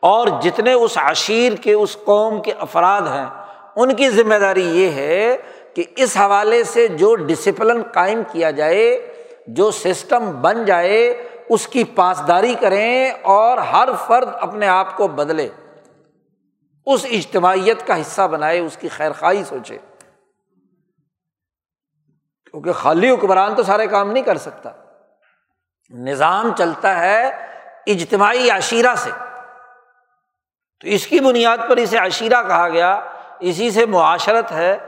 اور 0.00 0.28
جتنے 0.42 0.72
اس 0.72 0.98
عشیر 0.98 1.52
کے، 1.52 1.72
اس 1.72 1.96
قوم 2.04 2.42
کے 2.42 2.52
افراد 2.52 3.02
ہیں 3.02 3.47
ان 3.78 3.94
کی 3.94 4.10
ذمہ 4.10 4.34
داری 4.34 4.66
یہ 4.66 4.90
ہے 4.90 5.36
کہ 5.74 5.84
اس 5.96 6.16
حوالے 6.16 6.64
سے 6.64 6.88
جو 6.88 7.14
ڈسپلن 7.14 7.82
قائم 7.82 8.22
کیا 8.32 8.50
جائے، 8.50 9.12
جو 9.46 9.70
سسٹم 9.70 10.40
بن 10.40 10.64
جائے، 10.64 11.28
اس 11.48 11.68
کی 11.68 11.84
پاسداری 11.84 12.54
کریں 12.60 13.10
اور 13.22 13.58
ہر 13.58 13.88
فرد 14.06 14.28
اپنے 14.40 14.68
آپ 14.68 14.96
کو 14.96 15.08
بدلے۔ 15.08 15.48
اس 16.86 17.06
اجتماعیت 17.10 17.86
کا 17.86 18.00
حصہ 18.00 18.22
بنائے، 18.22 18.58
اس 18.58 18.76
کی 18.76 18.88
خیر 18.88 19.12
خواہی 19.12 19.44
سوچے۔ 19.44 19.78
کیونکہ 22.50 22.72
خالی 22.72 23.10
حکمران 23.10 23.54
تو 23.54 23.62
سارے 23.62 23.86
کام 23.86 24.12
نہیں 24.12 24.24
کر 24.24 24.38
سکتا۔ 24.38 24.70
نظام 25.90 26.54
چلتا 26.58 27.00
ہے 27.00 27.28
اجتماعی 27.86 28.50
عشیرہ 28.50 28.94
سے۔ 28.94 29.10
تو 30.80 30.88
اس 30.88 31.06
کی 31.06 31.20
بنیاد 31.20 31.58
پر 31.68 31.76
اسے 31.76 31.98
عشیرہ 31.98 32.42
کہا 32.48 32.68
گیا۔ 32.68 33.00
اسی 33.40 33.70
سے 33.70 33.86
معاشرت 33.86 34.52
ہے، 34.52 34.78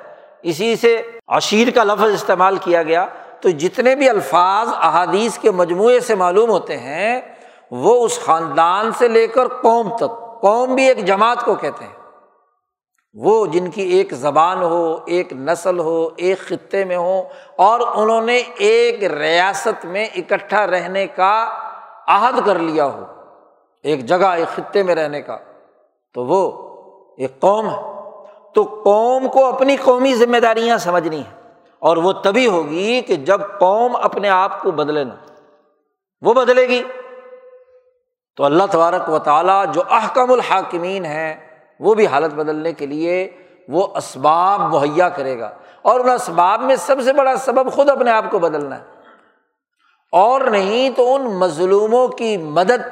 اسی 0.42 0.76
سے 0.76 1.02
عشیر 1.28 1.70
کا 1.70 1.84
لفظ 1.84 2.14
استعمال 2.14 2.56
کیا 2.56 2.82
گیا۔ 2.82 3.06
تو 3.40 3.48
جتنے 3.48 3.94
بھی 3.94 4.08
الفاظ 4.08 4.68
احادیث 4.72 5.38
کے 5.38 5.50
مجموعے 5.50 6.00
سے 6.00 6.14
معلوم 6.14 6.50
ہوتے 6.50 6.76
ہیں، 6.76 7.20
وہ 7.70 8.04
اس 8.04 8.20
خاندان 8.24 8.92
سے 8.92 9.08
لے 9.08 9.26
کر 9.26 9.48
قوم 9.48 9.96
تک، 9.96 10.40
قوم 10.40 10.74
بھی 10.74 10.88
ایک 10.88 11.04
جماعت 11.04 11.44
کو 11.44 11.54
کہتے 11.54 11.84
ہیں۔ 11.84 12.00
وہ 13.14 13.46
جن 13.46 13.70
کی 13.70 13.82
ایک 13.82 14.12
زبان 14.12 14.62
ہو، 14.62 14.98
ایک 15.06 15.32
نسل 15.32 15.78
ہو، 15.78 16.08
ایک 16.16 16.38
خطے 16.38 16.84
میں 16.84 16.96
ہو، 16.96 17.22
اور 17.56 17.80
انہوں 17.94 18.22
نے 18.22 18.42
ایک 18.58 19.04
ریاست 19.04 19.84
میں 19.84 20.06
اکٹھا 20.16 20.66
رہنے 20.66 21.06
کا 21.06 21.48
عہد 22.06 22.46
کر 22.46 22.58
لیا 22.58 22.84
ہو، 22.84 23.04
ایک 23.82 24.06
جگہ، 24.06 24.26
ایک 24.26 24.56
خطے 24.56 24.82
میں 24.82 24.94
رہنے 24.94 25.22
کا۔ 25.22 25.36
تو 26.14 26.24
وہ 26.24 26.70
ایک 27.18 27.40
قوم 27.40 27.68
ہے۔ 27.68 27.89
تو 28.54 28.80
قوم 28.84 29.28
کو 29.28 29.46
اپنی 29.46 29.76
قومی 29.76 30.14
ذمہ 30.14 30.36
داریاں 30.36 30.78
سمجھنی 30.78 31.16
ہیں۔ 31.16 31.40
اور 31.78 31.96
وہ 31.96 32.12
تبھی 32.12 32.46
ہوگی 32.46 33.00
کہ 33.00 33.16
جب 33.16 33.40
قوم 33.58 33.96
اپنے 33.96 34.28
آپ 34.28 34.62
کو 34.62 34.70
بدلے 34.70 35.04
نا۔ 35.04 35.14
وہ 36.22 36.34
بدلے 36.34 36.68
گی۔ 36.68 36.82
تو 38.36 38.44
اللہ 38.44 38.62
تبارک 38.70 39.10
و 39.10 39.18
تعالیٰ 39.18 39.64
جو 39.72 39.82
احکم 39.90 40.32
الحاکمین 40.32 41.04
ہے 41.04 41.36
وہ 41.80 41.94
بھی 41.94 42.06
حالت 42.06 42.34
بدلنے 42.34 42.72
کے 42.72 42.86
لیے 42.86 43.30
وہ 43.68 43.86
اسباب 43.96 44.60
مہیا 44.60 45.08
کرے 45.08 45.38
گا۔ 45.38 45.50
اور 45.82 46.00
ان 46.00 46.10
اسباب 46.10 46.62
میں 46.62 46.76
سب 46.76 46.96
سے 47.00 47.12
بڑا 47.12 47.36
سبب 47.36 47.72
خود 47.72 47.90
اپنے 47.90 48.10
آپ 48.10 48.24
کو 48.30 48.38
بدلنا 48.38 48.78
ہے۔ 48.78 48.84
اور 50.12 50.40
نہیں 50.40 50.90
تو 50.90 51.14
ان 51.14 51.22
مظلوموں 51.22 52.08
کی 52.08 52.36
مدد 52.36 52.88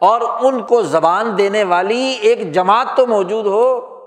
اور 0.00 0.20
ان 0.42 0.62
کو 0.62 0.82
زبان 0.82 1.38
دینے 1.38 1.64
والی 1.64 2.16
ایک 2.20 2.52
جماعت 2.52 2.86
تو 2.96 3.06
موجود 3.06 3.46
ہو۔ 3.46 3.97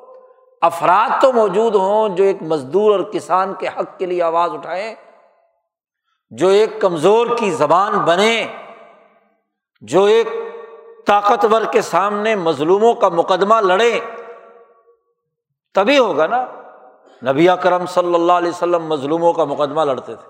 افراد 0.62 1.21
تو 1.21 1.34
موجود 1.34 1.76
ہوں 1.76 2.10
جو 2.10 2.24
ایک 2.24 2.41
مزدور 2.41 2.91
اور 2.91 3.12
کسان 3.12 3.54
کے 3.54 3.67
حق 3.67 3.97
کے 3.97 4.06
لیے 4.06 4.24
آواز 4.24 4.52
اٹھائیں، 4.54 4.95
جو 6.30 6.47
ایک 6.47 6.82
کمزور 6.82 7.28
کی 7.38 7.52
زبان 7.52 7.97
بنے 7.97 8.47
جو 9.82 10.04
ایک 10.04 10.28
طاقتور 11.08 11.62
کے 11.71 11.82
سامنے 11.82 12.36
مظلوموں 12.36 12.93
کا 12.93 13.10
مقدمہ 13.10 13.56
لڑے 13.56 14.00
تبھی 15.74 15.97
ہوگا 15.97 16.28
نا۔ 16.28 16.45
نبی 17.32 17.47
کرم 17.62 17.86
صلی 17.86 18.15
اللہ 18.15 18.34
علیہ 18.34 18.50
وسلم 18.50 18.86
مظلوموں 18.86 19.34
کا 19.34 19.43
مقدمہ 19.43 19.82
لڑتے 19.82 20.15
تھے۔ 20.15 20.28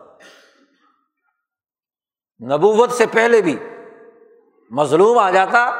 نبوت 2.45 2.91
سے 2.91 3.05
پہلے 3.05 3.41
بھی 3.41 3.55
مظلوم 4.69 5.17
آ 5.17 5.29
جاتا، 5.29 5.71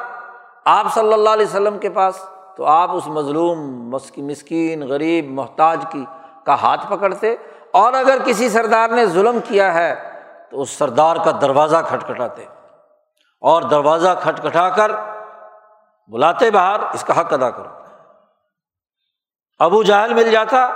آپ 0.65 0.93
صلی 0.93 1.13
اللہ 1.13 1.29
علیہ 1.29 1.45
وسلم 1.45 1.79
کے 1.79 1.89
پاس۔ 1.89 2.30
تو 2.57 2.65
آپ 2.65 2.91
اس 2.91 3.07
مظلوم 3.07 3.89
مسکین، 4.17 4.87
غریب، 4.87 5.31
محتاج 5.31 5.85
کی 5.91 6.05
کا 6.45 6.53
ہاتھ 6.53 6.87
پکڑتے 6.89 7.35
اور 7.71 7.93
اگر 7.93 8.17
کسی 8.25 8.49
سردار 8.49 8.89
نے 8.89 9.05
ظلم 9.05 9.39
کیا 9.47 9.73
ہے 9.73 10.11
تو 10.51 10.61
اس 10.61 10.69
سردار 10.69 11.15
کا 11.15 11.31
دروازہ 11.41 11.77
کھٹکھٹاتے 11.87 12.45
اور 13.41 13.61
دروازہ 13.61 14.09
کھٹکھٹا 14.21 14.69
کر 14.69 14.91
بلاتے 16.07 16.51
باہر 16.51 16.79
اس 16.93 17.03
کا 17.03 17.19
حق 17.19 17.33
ادا 17.33 17.49
کرو۔ 17.49 17.69
ابو 19.59 19.83
جہل 19.83 20.13
مل 20.13 20.31
جاتا 20.31 20.67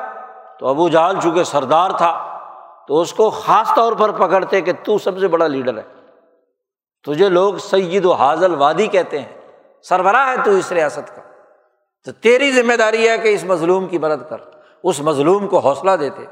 تو 0.60 0.68
ابو 0.68 0.90
جہل 0.90 1.20
چونکہ 1.24 1.44
سردار 1.44 1.92
تھا 1.92 2.40
تو 2.88 3.02
اس 3.02 3.14
کو 3.14 3.30
خاص 3.30 3.76
طور 3.76 3.94
پر 3.94 4.12
پکڑتے 4.12 4.62
کہ 4.62 4.72
تو 4.84 4.98
سب 4.98 5.20
سے 5.20 5.28
بڑا 5.28 5.48
لیڈر 5.48 5.78
ہے۔ 5.78 5.84
تجھے 7.04 7.30
لوگ 7.30 7.54
سید 7.56 8.06
و 8.06 8.12
حاضل 8.12 8.56
وادی 8.56 8.88
کہتے 8.88 9.22
ہیں، 9.22 9.42
سربراہ 9.84 10.28
ہے 10.28 10.36
تو 10.44 10.52
اس 10.52 10.72
ریاست 10.72 11.16
کا۔ 11.16 11.22
تو 12.06 12.12
تیری 12.12 12.52
ذمہ 12.52 12.74
داری 12.74 13.10
ہے 13.10 13.18
کہ 13.18 13.28
اس 13.28 13.44
مظلوم 13.44 13.88
کی 13.88 13.98
مدد 13.98 14.30
کر، 14.30 14.38
اس 14.84 15.02
مظلوم 15.02 15.48
کو 15.48 15.60
حوصلہ 15.60 15.92
دیتے 15.92 16.26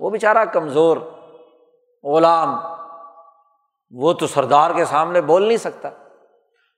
وہ 0.00 0.10
بیچارہ 0.10 0.44
کمزور، 0.44 0.96
غلام، 2.04 2.58
وہ 3.90 4.12
تو 4.12 4.26
سردار 4.26 4.70
کے 4.70 4.84
سامنے 4.84 5.20
بول 5.20 5.42
نہیں 5.42 5.56
سکتا۔ 5.56 5.88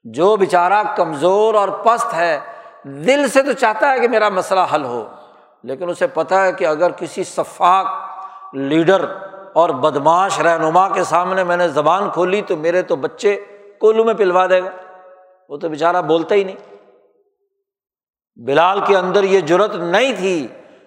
جو 0.05 0.37
بیچارہ 0.37 0.83
کمزور 0.97 1.55
اور 1.55 1.69
پست 1.69 2.15
ہے، 2.15 2.41
دل 2.85 3.29
سے 3.29 3.43
تو 3.43 3.53
چاہتا 3.53 3.93
ہے 3.93 4.01
کہ 4.01 4.09
میرا 4.09 4.29
مسئلہ 4.29 4.61
حل 4.75 4.85
ہو، 4.85 5.07
لیکن 5.63 5.91
اسے 5.91 6.07
پتا 6.07 6.45
ہے 6.45 6.53
کہ 6.53 6.65
اگر 6.65 6.91
کسی 6.91 7.25
شفاق، 7.25 7.87
لیڈر 8.53 9.05
اور 9.53 9.69
بدماش 9.69 10.41
رہنما 10.41 10.89
کے 10.89 11.05
سامنے 11.05 11.45
میں 11.45 11.57
نے 11.57 11.69
زبان 11.69 12.11
کھولی 12.11 12.43
تو 12.43 12.57
میرے 12.57 12.83
تو 12.83 12.97
بچے 12.97 13.45
کولو 13.81 14.05
میں 14.05 14.15
پلوا 14.15 14.47
دے 14.47 14.63
گا۔ 14.63 14.71
وہ 15.49 15.57
تو 15.57 15.69
بیچارہ 15.69 16.03
بولتا 16.03 16.35
ہی 16.35 16.45
نہیں۔ 16.45 16.70
بلال 18.47 18.81
کے 18.87 18.97
اندر 18.97 19.23
یہ 19.23 19.41
ضرورت 19.47 19.75
نہیں 19.75 20.13
تھی 20.13 20.47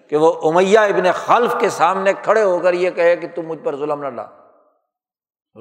کہ 0.09 0.17
وہ 0.17 0.33
امیہ 0.43 0.79
ابن 0.79 1.11
خلف 1.13 1.55
کے 1.59 1.69
سامنے 1.69 2.13
کھڑے 2.13 2.43
ہو 2.43 2.59
کر 2.59 2.73
یہ 2.73 2.89
کہے 2.89 3.15
کہ 3.15 3.27
تم 3.35 3.41
مجھ 3.41 3.59
پر 3.59 3.75
ظلم 3.75 4.03
نہ 4.03 4.09
ڈال 4.09 4.25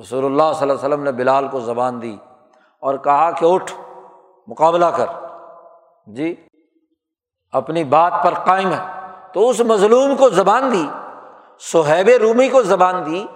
رسول 0.01 0.25
اللہ 0.25 0.43
صلی 0.43 0.63
اللہ 0.63 0.73
علیہ 0.73 0.73
وسلم 0.73 1.03
نے 1.03 1.13
بلال 1.13 1.49
کو 1.49 1.61
زبان 1.61 2.03
دی 2.03 2.17
اور 2.81 2.95
کہا 2.95 3.31
کہ 3.31 3.45
اٹھ، 3.45 3.73
مقابلہ 4.49 4.85
کر۔ 4.85 5.07
جی 6.07 6.35
اپنی 7.53 7.85
بات 7.85 8.13
پر 8.25 8.35
قائم 8.35 8.73
ہے۔ 8.73 9.01
تو 9.33 9.49
اس 9.49 9.61
مظلوم 9.61 10.17
کو 10.17 10.29
زبان 10.29 10.73
دی، 10.73 10.87
سہیب 11.59 12.09
رومی 12.09 12.49
کو 12.49 12.63
زبان 12.63 13.07
دی، 13.07 13.27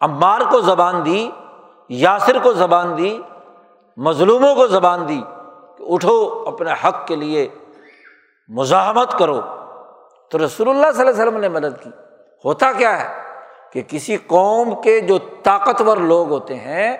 عمار 0.00 0.40
کو 0.50 0.60
زبان 0.60 1.04
دی، 1.04 1.30
یاسر 1.88 2.38
کو 2.42 2.52
زبان 2.52 2.98
دی، 2.98 3.18
مظلوموں 3.96 4.54
کو 4.54 4.66
زبان 4.66 5.08
دی 5.08 5.22
کہ 5.78 5.84
اٹھو 5.88 6.44
اپنے 6.46 6.70
حق 6.84 7.06
کے 7.06 7.16
لیے۔ 7.16 7.48
مزاحمت 8.48 9.18
کرو۔ 9.18 9.40
تو 10.30 10.44
رسول 10.44 10.68
اللہ 10.68 10.92
صلی 10.94 11.06
اللہ 11.06 11.10
علیہ 11.10 11.22
وسلم 11.22 11.40
نے 11.40 11.48
مدد 11.48 11.82
کی۔ 11.82 11.90
ہوتا 12.44 12.72
کیا 12.72 13.00
ہے 13.00 13.22
کہ 13.72 13.82
کسی 13.88 14.16
قوم 14.16 14.80
کے 14.82 15.00
جو 15.00 15.18
طاقتور 15.18 15.96
لوگ 15.96 16.28
ہوتے 16.30 16.54
ہیں، 16.54 16.96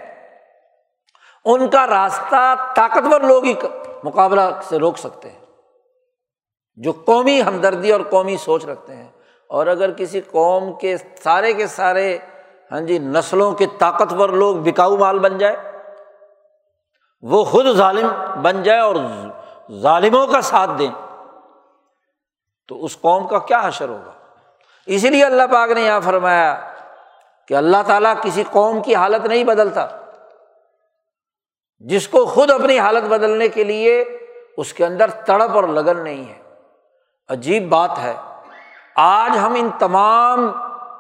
ان 1.45 1.71
کا 1.71 1.87
راستہ 1.87 2.55
طاقتور 2.77 3.21
لوگ 3.21 3.45
ہی 3.45 3.55
مقابلہ 4.05 4.41
سے 4.63 4.79
روک 4.79 4.99
سکتے 4.99 5.31
ہیں۔ 5.31 5.39
جو 6.75 6.93
قومی 6.93 7.43
ہمدردی 7.43 7.93
اور 7.93 8.01
قومی 8.11 8.37
سوچ 8.37 8.67
رکھتے 8.67 8.97
ہیں۔ 8.97 9.09
اور 9.49 9.67
اگر 9.67 9.91
کسی 9.91 10.21
قوم 10.21 10.73
کے 10.73 10.97
سارے 10.97 11.53
کے 11.53 11.67
سارے 11.67 12.19
ہاں 12.73 12.81
جی 12.81 12.99
نسلوں 12.99 13.53
کے 13.53 13.67
طاقتور 13.79 14.29
لوگ 14.29 14.57
بکاؤ 14.57 14.97
مال 14.97 15.19
بن 15.19 15.39
جائے، 15.39 15.57
وہ 17.23 17.45
خود 17.45 17.67
ظالم 17.73 18.09
بن 18.43 18.63
جائے 18.63 18.81
اور 18.81 18.97
ظالموں 19.73 20.27
کا 20.27 20.41
ساتھ 20.41 20.71
دیں۔ 20.79 21.12
تو 22.69 22.85
اس 22.85 23.01
قوم 23.01 23.27
کا 23.29 23.39
کیا 23.39 23.61
حشر 23.65 23.89
ہوگا؟ 23.89 24.13
اسی 24.87 25.11
لیے 25.11 25.25
اللہ 25.25 25.43
پاک 25.53 25.71
نے 25.71 25.81
یہاں 25.81 26.01
فرمایا 26.01 26.73
کہ 27.49 27.55
اللہ 27.55 27.77
تعالیٰ 27.87 28.15
کسی 28.23 28.45
قوم 28.51 28.83
کی 28.83 28.95
حالت 28.95 29.27
نہیں 29.27 29.45
بدلتا۔ 29.45 29.87
جس 31.79 32.09
کو 32.09 32.27
خود 32.27 32.51
اپنی 32.51 32.79
حالت 32.79 33.09
بدلنے 33.09 33.49
کے 33.49 33.65
لیے 33.65 34.05
اس 34.57 34.73
کے 34.73 34.87
اندر 34.87 35.11
تڑپ 35.11 35.51
اور 35.51 35.65
لگن 35.65 36.05
نہیں 36.05 36.29
ہے۔ 36.29 36.43
عجیب 37.29 37.69
بات 37.69 37.99
ہے۔ 37.99 38.15
آج 38.97 39.39
ہم 39.39 39.55
ان 39.55 39.71
تمام 39.79 40.53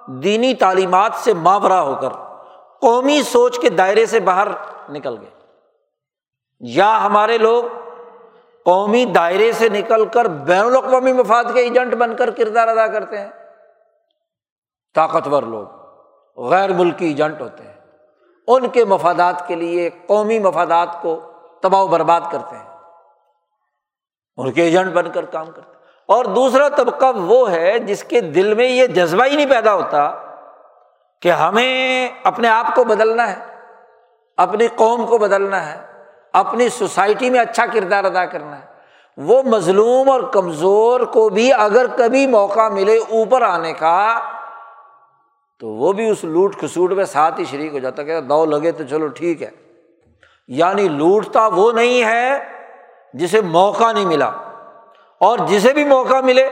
دینی 0.07 0.55
تعلیمات 0.55 1.13
سے 1.15 1.35
ماورا 1.35 1.83
ہو 1.83 1.95
کر 1.95 2.09
قومی 2.81 3.23
سوچ 3.23 3.59
کے 3.59 3.71
دائرے 3.71 4.07
سے 4.07 4.21
باہر 4.21 4.49
نکل 4.89 5.17
گئے۔ 5.21 5.31
یا 6.61 7.07
ہمارے 7.07 7.39
لوگ 7.39 7.65
قومی 8.65 9.05
دائرے 9.05 9.53
سے 9.53 9.69
نکل 9.69 10.07
کر 10.07 10.25
بین 10.25 10.65
الاقوامی 10.65 11.13
مفاد 11.13 11.45
کے 11.55 11.61
ایجنٹ 11.61 11.95
بن 11.95 12.17
کر 12.17 12.31
کردار 12.31 12.69
ادا 12.69 12.87
کرتے 12.87 13.19
ہیں۔ 13.19 13.31
طاقتور 14.95 15.43
لوگ، 15.43 15.67
غیر 16.49 16.73
ملکی 16.73 17.07
ایجنٹ 17.07 17.41
ہوتے 17.41 17.65
ہیں۔ 17.65 17.73
ان 18.47 18.69
کے 18.69 18.85
مفادات 18.85 19.49
کے 19.49 19.55
لیے 19.55 19.91
قومی 20.07 20.39
مفادات 20.39 21.03
کو 21.03 21.21
تباہ 21.63 21.81
و 21.81 21.87
برباد 21.87 22.21
کرتے 22.33 22.57
ہیں۔ 22.57 22.79
ان 24.37 24.53
کے 24.53 24.63
ایجنٹ 24.63 24.93
بن 24.93 25.11
کر 25.11 25.25
کام 25.25 25.47
کرتے 25.47 25.61
ہیں۔ 25.67 25.83
اور 26.07 26.25
دوسرا 26.25 26.69
طبقہ 26.69 27.07
وہ 27.17 27.51
ہے 27.51 27.79
جس 27.79 28.05
کے 28.05 28.21
دل 28.21 28.55
میں 28.55 28.67
یہ 28.67 28.87
جذبہ 28.87 29.25
ہی 29.25 29.37
نہیں 29.37 29.51
پیدا 29.51 29.75
ہوتا 29.75 30.13
کہ 31.21 31.33
ہمیں 31.33 32.09
اپنے 32.25 32.49
آپ 32.49 32.75
کو 32.75 32.85
بدلنا 32.85 33.37
ہے، 33.37 33.61
اپنی 34.37 34.69
قوم 34.77 35.07
کو 35.07 35.19
بدلنا 35.19 35.73
ہے۔ 35.73 35.92
اپنی 36.33 36.69
سوسائٹی 36.69 37.31
میں 37.31 37.41
اچھا 37.41 37.67
کردار 37.67 38.05
ادا 38.05 38.25
کرنا 38.25 38.59
ہے۔ 38.59 38.73
وہ 39.17 39.43
مظلوم 39.43 40.11
اور 40.11 40.21
کمزور 40.21 41.01
کو 41.01 41.29
بھی 41.29 41.53
اگر 41.53 41.87
کبھی 41.97 42.27
موقع 42.27 42.69
ملے 42.69 42.97
اوپر 42.97 43.43
آنے 43.43 43.73
کا، 43.73 44.19
تو 45.61 45.69
وہ 45.69 45.93
بھی 45.93 46.11
اس 46.11 46.25
لوٹ 46.25 46.57
کھسوٹ 46.57 46.93
میں 46.93 47.05
ساتھ 47.05 47.41
ہی 47.41 47.45
شریک 47.45 47.75
ہو 47.75 47.79
جاتا 47.79 48.03
کہ 48.03 48.21
دو 48.21 48.47
لگے 48.47 48.73
تو 48.73 48.85
چلو 48.91 49.07
ٹھیک 49.07 49.43
ہے۔ 49.43 49.51
یعنی 50.49 50.89
لوٹتا 50.89 51.47
وہ 51.47 51.73
نہیں 51.73 52.05
ہے 52.05 52.39
جسے 53.15 53.41
موقع 53.41 53.93
نہیں 53.93 54.07
ملا۔ 54.07 54.31
اور 55.19 55.39
جسے 55.47 55.73
بھی 55.73 55.85
موقع 55.85 56.21
ملے، 56.21 56.49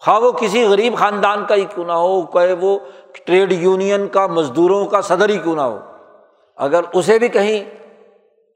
خواہ 0.00 0.20
وہ 0.20 0.32
کسی 0.32 0.64
غریب 0.64 0.96
خاندان 0.96 1.44
کا 1.46 1.54
ہی 1.54 1.64
کیوں 1.74 1.84
نہ 1.84 1.92
ہو 1.92 2.22
کہ 2.22 2.52
وہ 2.60 2.78
ٹریڈ 3.26 3.52
یونین 3.52 4.08
کا، 4.08 4.26
مزدوروں 4.26 4.86
کا 4.86 5.00
صدر 5.00 5.28
ہی 5.28 5.38
کیوں 5.38 5.56
نہ 5.56 5.60
ہو۔ 5.60 5.78
اگر 6.56 6.80
اسے 6.94 7.18
بھی 7.18 7.28
کہیں 7.28 7.79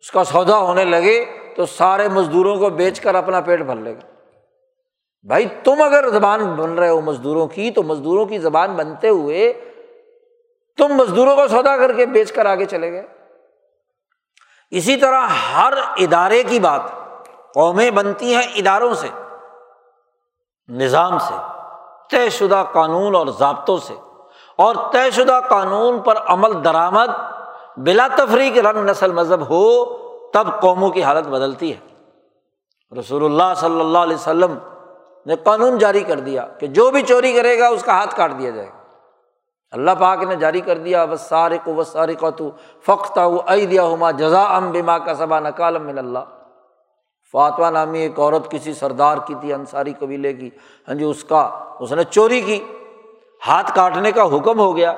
اس 0.04 0.10
کا 0.10 0.24
سودا 0.24 0.58
ہونے 0.58 0.84
لگے 0.84 1.24
تو 1.56 1.66
سارے 1.66 2.08
مزدوروں 2.08 2.56
کو 2.56 2.70
بیچ 2.70 3.00
کر 3.00 3.14
اپنا 3.14 3.40
پیٹ 3.40 3.60
بھر 3.60 3.76
لے 3.76 3.94
گا 3.94 4.08
بھائی، 5.22 5.46
تم 5.64 5.82
اگر 5.82 6.08
زبان 6.08 6.54
بن 6.54 6.78
رہے 6.78 6.88
ہو 6.88 7.00
مزدوروں 7.00 7.46
کی، 7.46 7.70
تو 7.70 7.82
مزدوروں 7.82 8.26
کی 8.26 8.38
زبان 8.38 8.74
بنتے 8.74 9.08
ہوئے 9.08 9.52
تم 10.78 10.88
مزدوروں 10.88 11.36
کو 11.36 11.48
سودا 11.48 11.76
کر 11.76 11.92
کے 11.92 12.06
بیچ 12.06 12.32
کر 12.32 12.46
آگے 12.46 12.64
چلے 12.64 12.92
گئے۔ 12.92 13.06
اسی 14.70 14.96
طرح 14.96 15.20
ہر 15.54 15.72
ادارے 15.96 16.42
کی 16.42 16.58
بات، 16.58 16.80
قومیں 17.54 17.90
بنتی 17.90 18.34
ہیں 18.34 18.42
اداروں 18.42 18.94
سے، 18.94 19.08
نظام 20.68 21.18
سے، 21.18 21.34
طے 22.10 22.30
شدہ 22.30 22.64
قانون 22.72 23.14
اور 23.14 23.26
ضابطوں 23.26 23.78
سے۔ 23.78 23.94
اور 24.56 24.74
طے 24.92 25.10
شدہ 25.10 25.40
قانون 25.48 26.00
پر 26.00 26.16
عمل 26.16 26.64
درآمد 26.64 27.08
بلا 27.76 28.08
تفریح 28.16 28.62
رنگ 28.62 28.90
نسل 28.90 29.12
مذہب 29.12 29.50
ہو، 29.50 29.84
تب 30.32 30.60
قوموں 30.60 30.90
کی 30.90 31.02
حالت 31.02 31.28
بدلتی 31.28 31.72
ہے۔ 31.72 31.94
رسول 32.98 33.24
اللہ 33.24 33.54
صلی 33.56 33.80
اللہ 33.80 33.98
علیہ 33.98 34.16
وسلم 34.16 34.58
نے 35.26 35.34
قانون 35.36 35.78
جاری 35.78 36.00
کر 36.00 36.20
دیا 36.20 36.46
کہ 36.58 36.66
جو 36.66 36.90
بھی 36.90 37.02
چوری 37.02 37.32
کرے 37.32 37.58
گا، 37.58 37.68
اس 37.68 37.82
کا 37.82 37.92
ہاتھ 37.92 38.16
کاٹ 38.16 38.32
دیا 38.38 38.50
جائے 38.50 38.68
گا۔ 38.68 38.84
اللہ 39.70 39.90
پاک 40.00 40.22
نے 40.22 40.36
جاری 40.36 40.60
کر 40.60 40.78
دیا 40.78 41.04
بس 41.04 41.20
سارے 41.20 41.58
کو 41.64 41.74
بس 41.74 41.88
سارے 41.88 42.14
کو 42.14 42.30
تو 42.30 42.50
فخت 42.86 43.18
دیا 43.70 43.84
ہما 43.84 44.10
جزا 44.10 44.42
ام 44.42 44.70
بیما 44.70 44.98
کا 44.98 45.14
سبا 45.14 45.40
نکالم 45.40 45.86
من 45.86 45.98
اللہ 45.98 46.18
فاطمہ 47.32 47.66
نامی 47.66 47.98
ایک 47.98 48.20
عورت 48.20 48.50
کسی 48.50 48.74
سردار 48.74 49.18
کی 49.26 49.34
تھی، 49.40 49.52
انصاری 49.52 49.92
قبیلے 49.98 50.32
کی۔ 50.32 50.50
ہاں 50.88 50.94
جی 50.94 51.04
اس 51.04 51.24
کا، 51.24 51.50
اس 51.80 51.92
نے 51.92 52.04
چوری 52.04 52.40
کی۔ 52.40 52.64
ہاتھ 53.46 53.74
کاٹنے 53.74 54.12
کا 54.12 54.24
حکم 54.24 54.58
ہو 54.58 54.76
گیا 54.76 54.94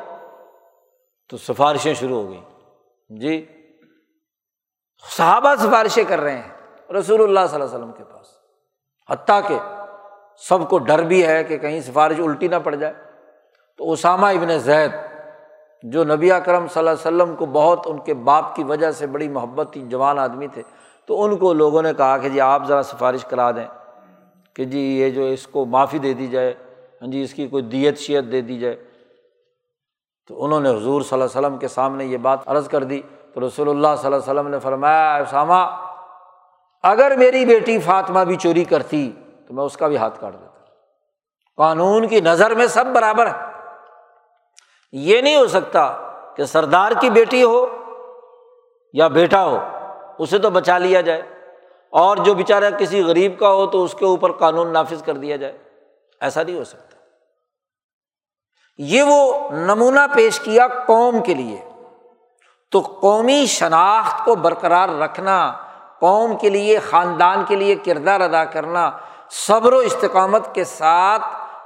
تو 1.30 1.36
سفارشیں 1.36 1.94
شروع 1.94 2.22
ہو 2.22 2.30
گئیں۔ 2.30 2.55
جی؟ 3.08 3.44
صحابہ 5.16 5.54
سفارشیں 5.54 6.04
کر 6.08 6.20
رہے 6.20 6.36
ہیں 6.36 6.92
رسول 6.92 7.22
اللہ 7.22 7.40
صلی 7.50 7.60
اللہ 7.60 7.64
علیہ 7.64 7.76
وسلم 7.76 7.92
کے 7.92 8.04
پاس۔ 8.04 8.26
حتیٰ 9.10 9.40
کہ 9.48 9.58
سب 10.36 10.68
کو 10.68 10.78
ڈر 10.78 11.02
بھی 11.02 11.26
ہے 11.26 11.44
کہ 11.44 11.58
کہیں 11.58 11.80
سفارش 11.80 12.20
الٹی 12.20 12.48
نہ 12.48 12.56
پڑ 12.64 12.74
جائے۔ 12.74 12.94
تو 13.76 13.92
اسامہ 13.92 14.26
ابن 14.26 14.58
زید، 14.58 14.90
جو 15.82 16.04
نبی 16.04 16.30
کرم 16.44 16.66
صلی 16.68 16.78
اللہ 16.78 16.90
علیہ 16.90 17.06
وسلم 17.06 17.36
کو 17.36 17.46
بہت 17.46 17.78
ان 17.84 17.98
کے 17.98 18.14
باپ 18.14 18.54
کی 18.54 18.64
وجہ 18.64 18.90
سے 18.90 19.06
بڑی 19.06 19.28
محبت 19.28 19.72
تھی، 19.72 19.82
جوان 19.82 20.18
آدمی 20.18 20.48
تھے، 20.48 20.62
تو 21.06 21.24
ان 21.24 21.36
کو 21.36 21.52
لوگوں 21.54 21.82
نے 21.82 21.94
کہا 21.94 22.18
کہ 22.18 22.28
جی 22.28 22.40
آپ 22.40 22.62
ذرا 22.68 22.82
سفارش 22.82 23.24
کرا 23.24 23.50
دیں 23.50 23.66
کہ 24.54 24.64
جی 24.64 24.80
یہ 24.80 25.10
جو 25.10 25.24
اس 25.24 25.46
کو 25.46 25.64
معافی 25.64 25.98
دے 25.98 26.14
دی 26.14 26.26
جائے 26.26 26.54
ہاں 27.02 27.10
جی 27.10 27.22
اس 27.22 27.34
کی 27.34 27.48
کوئی 27.48 27.62
دیت 27.62 27.98
شیت 27.98 28.24
دے 28.32 28.40
دی 28.40 28.58
جائے۔ 28.58 28.85
تو 30.28 30.44
انہوں 30.44 30.60
نے 30.60 30.70
حضور 30.70 31.02
صلی 31.02 31.20
اللہ 31.20 31.24
علیہ 31.24 31.46
وسلم 31.46 31.58
کے 31.58 31.68
سامنے 31.68 32.04
یہ 32.04 32.16
بات 32.16 32.38
عرض 32.46 32.68
کر 32.68 32.84
دی 32.84 33.00
تو 33.34 33.46
رسول 33.46 33.68
اللہ 33.68 33.86
صلی 33.86 34.06
اللہ 34.06 34.16
علیہ 34.16 34.32
وسلم 34.32 34.48
نے 34.48 34.58
فرمایا 34.58 35.16
اسامہ 35.16 35.86
اگر 36.82 37.16
میری 37.16 37.44
بیٹی 37.44 37.80
فاطمہ 37.80 38.20
بھی 38.20 38.36
چوری 38.36 38.64
کرتی 38.64 39.12
تو 39.48 39.54
میں 39.54 39.64
اس 39.64 39.76
کا 39.76 39.88
بھی 39.88 39.96
ہاتھ 39.96 40.20
کاٹ 40.20 40.32
دیتا۔ 40.32 40.60
قانون 41.56 42.08
کی 42.08 42.20
نظر 42.20 42.54
میں 42.54 42.66
سب 42.66 42.84
برابر 42.94 43.26
ہے 43.26 43.46
یہ 44.92 45.20
نہیں 45.20 45.36
ہو 45.36 45.46
سکتا 45.46 45.96
کہ 46.36 46.44
سردار 46.44 46.92
کی 47.00 47.10
بیٹی 47.10 47.42
ہو 47.42 47.66
یا 48.92 49.08
بیٹا 49.08 49.44
ہو، 49.44 49.58
اسے 50.18 50.38
تو 50.38 50.50
بچا 50.50 50.78
لیا 50.78 51.00
جائے۔ 51.00 51.22
اور 51.90 52.16
جو 52.16 52.34
بیچارہ 52.34 52.70
کسی 52.78 53.02
غریب 53.02 53.38
کا 53.38 53.52
ہو 53.52 53.66
تو 53.66 53.84
اس 53.84 53.94
کے 53.94 54.04
اوپر 54.04 54.32
قانون 54.32 54.72
نافذ 54.72 55.02
کر 55.02 55.12
دیا 55.12 55.36
جائے۔ 55.36 55.58
ایسا 56.20 56.42
نہیں 56.42 56.58
ہو 56.58 56.64
سکتا۔ 56.64 56.85
یہ 58.78 59.02
وہ 59.02 59.50
نمونہ 59.50 60.00
پیش 60.14 60.40
کیا 60.40 60.66
قوم 60.68 61.22
کے 61.22 61.34
لیے۔ 61.34 61.64
تو 62.70 62.80
قومی 62.80 63.46
شناخت 63.46 64.24
کو 64.24 64.34
برقرار 64.34 64.88
رکھنا، 64.88 65.52
قوم 66.00 66.36
کے 66.36 66.50
لیے، 66.50 66.78
خاندان 66.78 67.44
کے 67.48 67.56
لیے 67.56 67.74
کردار 67.74 68.20
ادا 68.20 68.44
کرنا، 68.44 68.90
صبر 69.30 69.72
و 69.72 69.78
استقامت 69.78 70.54
کے 70.54 70.64
ساتھ 70.64 71.22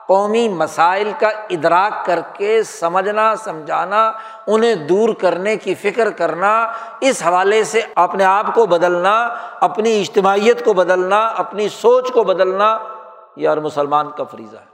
قومی 0.06 0.48
مسائل 0.48 1.12
کا 1.20 1.28
ادراک 1.28 2.06
کر 2.06 2.20
کے 2.32 2.62
سمجھنا، 2.62 3.36
سمجھانا، 3.36 4.12
انہیں 4.46 4.74
دور 4.74 5.08
کرنے 5.14 5.56
کی 5.56 5.74
فکر 5.74 6.10
کرنا، 6.10 6.72
اس 7.00 7.22
حوالے 7.26 7.64
سے 7.64 7.80
اپنے 7.94 8.24
آپ 8.24 8.54
کو 8.54 8.66
بدلنا، 8.66 9.28
اپنی 9.60 10.00
اجتماعیت 10.00 10.64
کو 10.64 10.72
بدلنا، 10.72 11.26
اپنی 11.26 11.68
سوچ 11.68 12.12
کو 12.12 12.22
بدلنا۔ 12.22 12.78
یہ 13.36 13.48
اور 13.48 13.56
مسلمان 13.56 14.10
کا 14.10 14.24
فریضہ 14.24 14.56
ہے۔ 14.56 14.69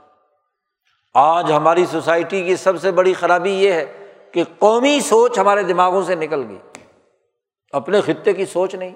آج 1.19 1.51
ہماری 1.51 1.85
سوسائٹی 1.85 2.43
کی 2.43 2.55
سب 2.55 2.81
سے 2.81 2.91
بڑی 2.91 3.13
خرابی 3.13 3.51
یہ 3.51 3.71
ہے 3.71 3.85
کہ 4.31 4.43
قومی 4.59 4.99
سوچ 4.99 5.39
ہمارے 5.39 5.63
دماغوں 5.63 6.01
سے 6.01 6.15
نکل 6.15 6.43
گئی۔ 6.49 6.57
اپنے 7.71 8.01
خطے 8.01 8.33
کی 8.33 8.45
سوچ 8.45 8.75
نہیں، 8.75 8.91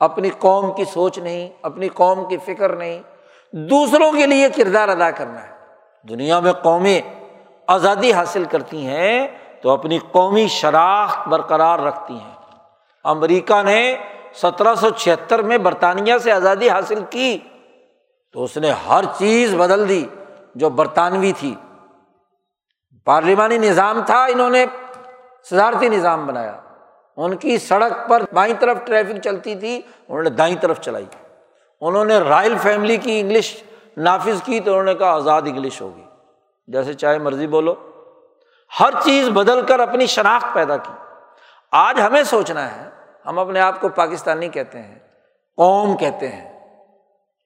اپنی 0.00 0.30
قوم 0.38 0.72
کی 0.72 0.84
سوچ 0.84 1.18
نہیں، 1.18 1.50
اپنی 1.62 1.88
قوم 1.88 2.28
کی 2.28 2.36
فکر 2.46 2.76
نہیں۔ 2.76 3.02
دوسروں 3.52 4.12
کے 4.12 4.26
لیے 4.26 4.48
کردار 4.56 4.88
ادا 4.88 5.10
کرنا 5.10 5.42
ہے۔ 5.42 5.52
دنیا 6.08 6.40
میں 6.40 6.52
قومیں 6.52 7.00
آزادی 7.66 8.12
حاصل 8.12 8.44
کرتی 8.44 8.86
ہیں 8.86 9.28
تو 9.62 9.70
اپنی 9.70 9.98
قومی 9.98 10.48
شراخت 10.48 11.28
برقرار 11.28 11.78
رکھتی 11.78 12.14
ہیں۔ 12.14 12.34
امریکہ 13.04 13.62
نے 13.62 13.96
سترہ 14.34 14.74
سو 14.74 14.90
چھہتر 14.90 15.42
میں 15.42 15.58
برطانیہ 15.58 16.18
سے 16.18 16.32
آزادی 16.32 16.68
حاصل 16.68 17.02
کی 17.10 17.38
تو 18.32 18.44
اس 18.44 18.56
نے 18.56 18.70
ہر 18.88 19.04
چیز 19.18 19.54
بدل 19.54 19.88
دی۔ 19.88 20.06
جو 20.56 20.70
برطانوی 20.70 21.32
تھی۔ 21.32 21.54
پارلیمانی 23.04 23.58
نظام 23.58 24.00
تھا، 24.06 24.24
انہوں 24.24 24.50
نے 24.50 24.66
صدارتی 25.50 25.88
نظام 25.88 26.26
بنایا۔ 26.26 26.56
ان 27.16 27.36
کی 27.36 27.58
سڑک 27.58 28.08
پر 28.08 28.22
بائیں 28.32 28.54
طرف 28.60 28.76
ٹریفک 28.84 29.22
چلتی 29.24 29.54
تھی، 29.54 29.82
انہوں 30.08 30.22
نے 30.22 30.30
دائیں 30.30 30.56
طرف 30.60 30.80
چلائی۔ 30.80 31.06
انہوں 31.80 32.04
نے 32.04 32.18
رائل 32.18 32.58
فیملی 32.58 32.96
کی 32.96 33.20
انگلش 33.20 33.62
نافذ 33.96 34.42
کی 34.42 34.60
تو 34.60 34.70
انہوں 34.70 34.84
نے 34.84 34.94
کہا 34.94 35.14
آزاد 35.14 35.42
انگلش 35.42 35.82
ہوگی۔ 35.82 36.04
جیسے 36.66 36.94
چاہے 36.94 37.18
مرضی 37.18 37.46
بولو۔ 37.46 37.74
ہر 38.80 38.90
چیز 39.04 39.28
بدل 39.28 39.66
کر 39.66 39.80
اپنی 39.80 40.06
شناخت 40.06 40.46
پیدا 40.54 40.76
کی۔ 40.76 40.92
آج 41.72 42.00
ہمیں 42.00 42.22
سوچنا 42.22 42.76
ہے، 42.76 42.88
ہم 43.26 43.38
اپنے 43.38 43.60
آپ 43.60 43.80
کو 43.80 43.88
پاکستانی 43.88 44.48
کہتے 44.48 44.82
ہیں، 44.82 44.98
قوم 45.56 45.96
کہتے 45.96 46.28
ہیں، 46.28 46.78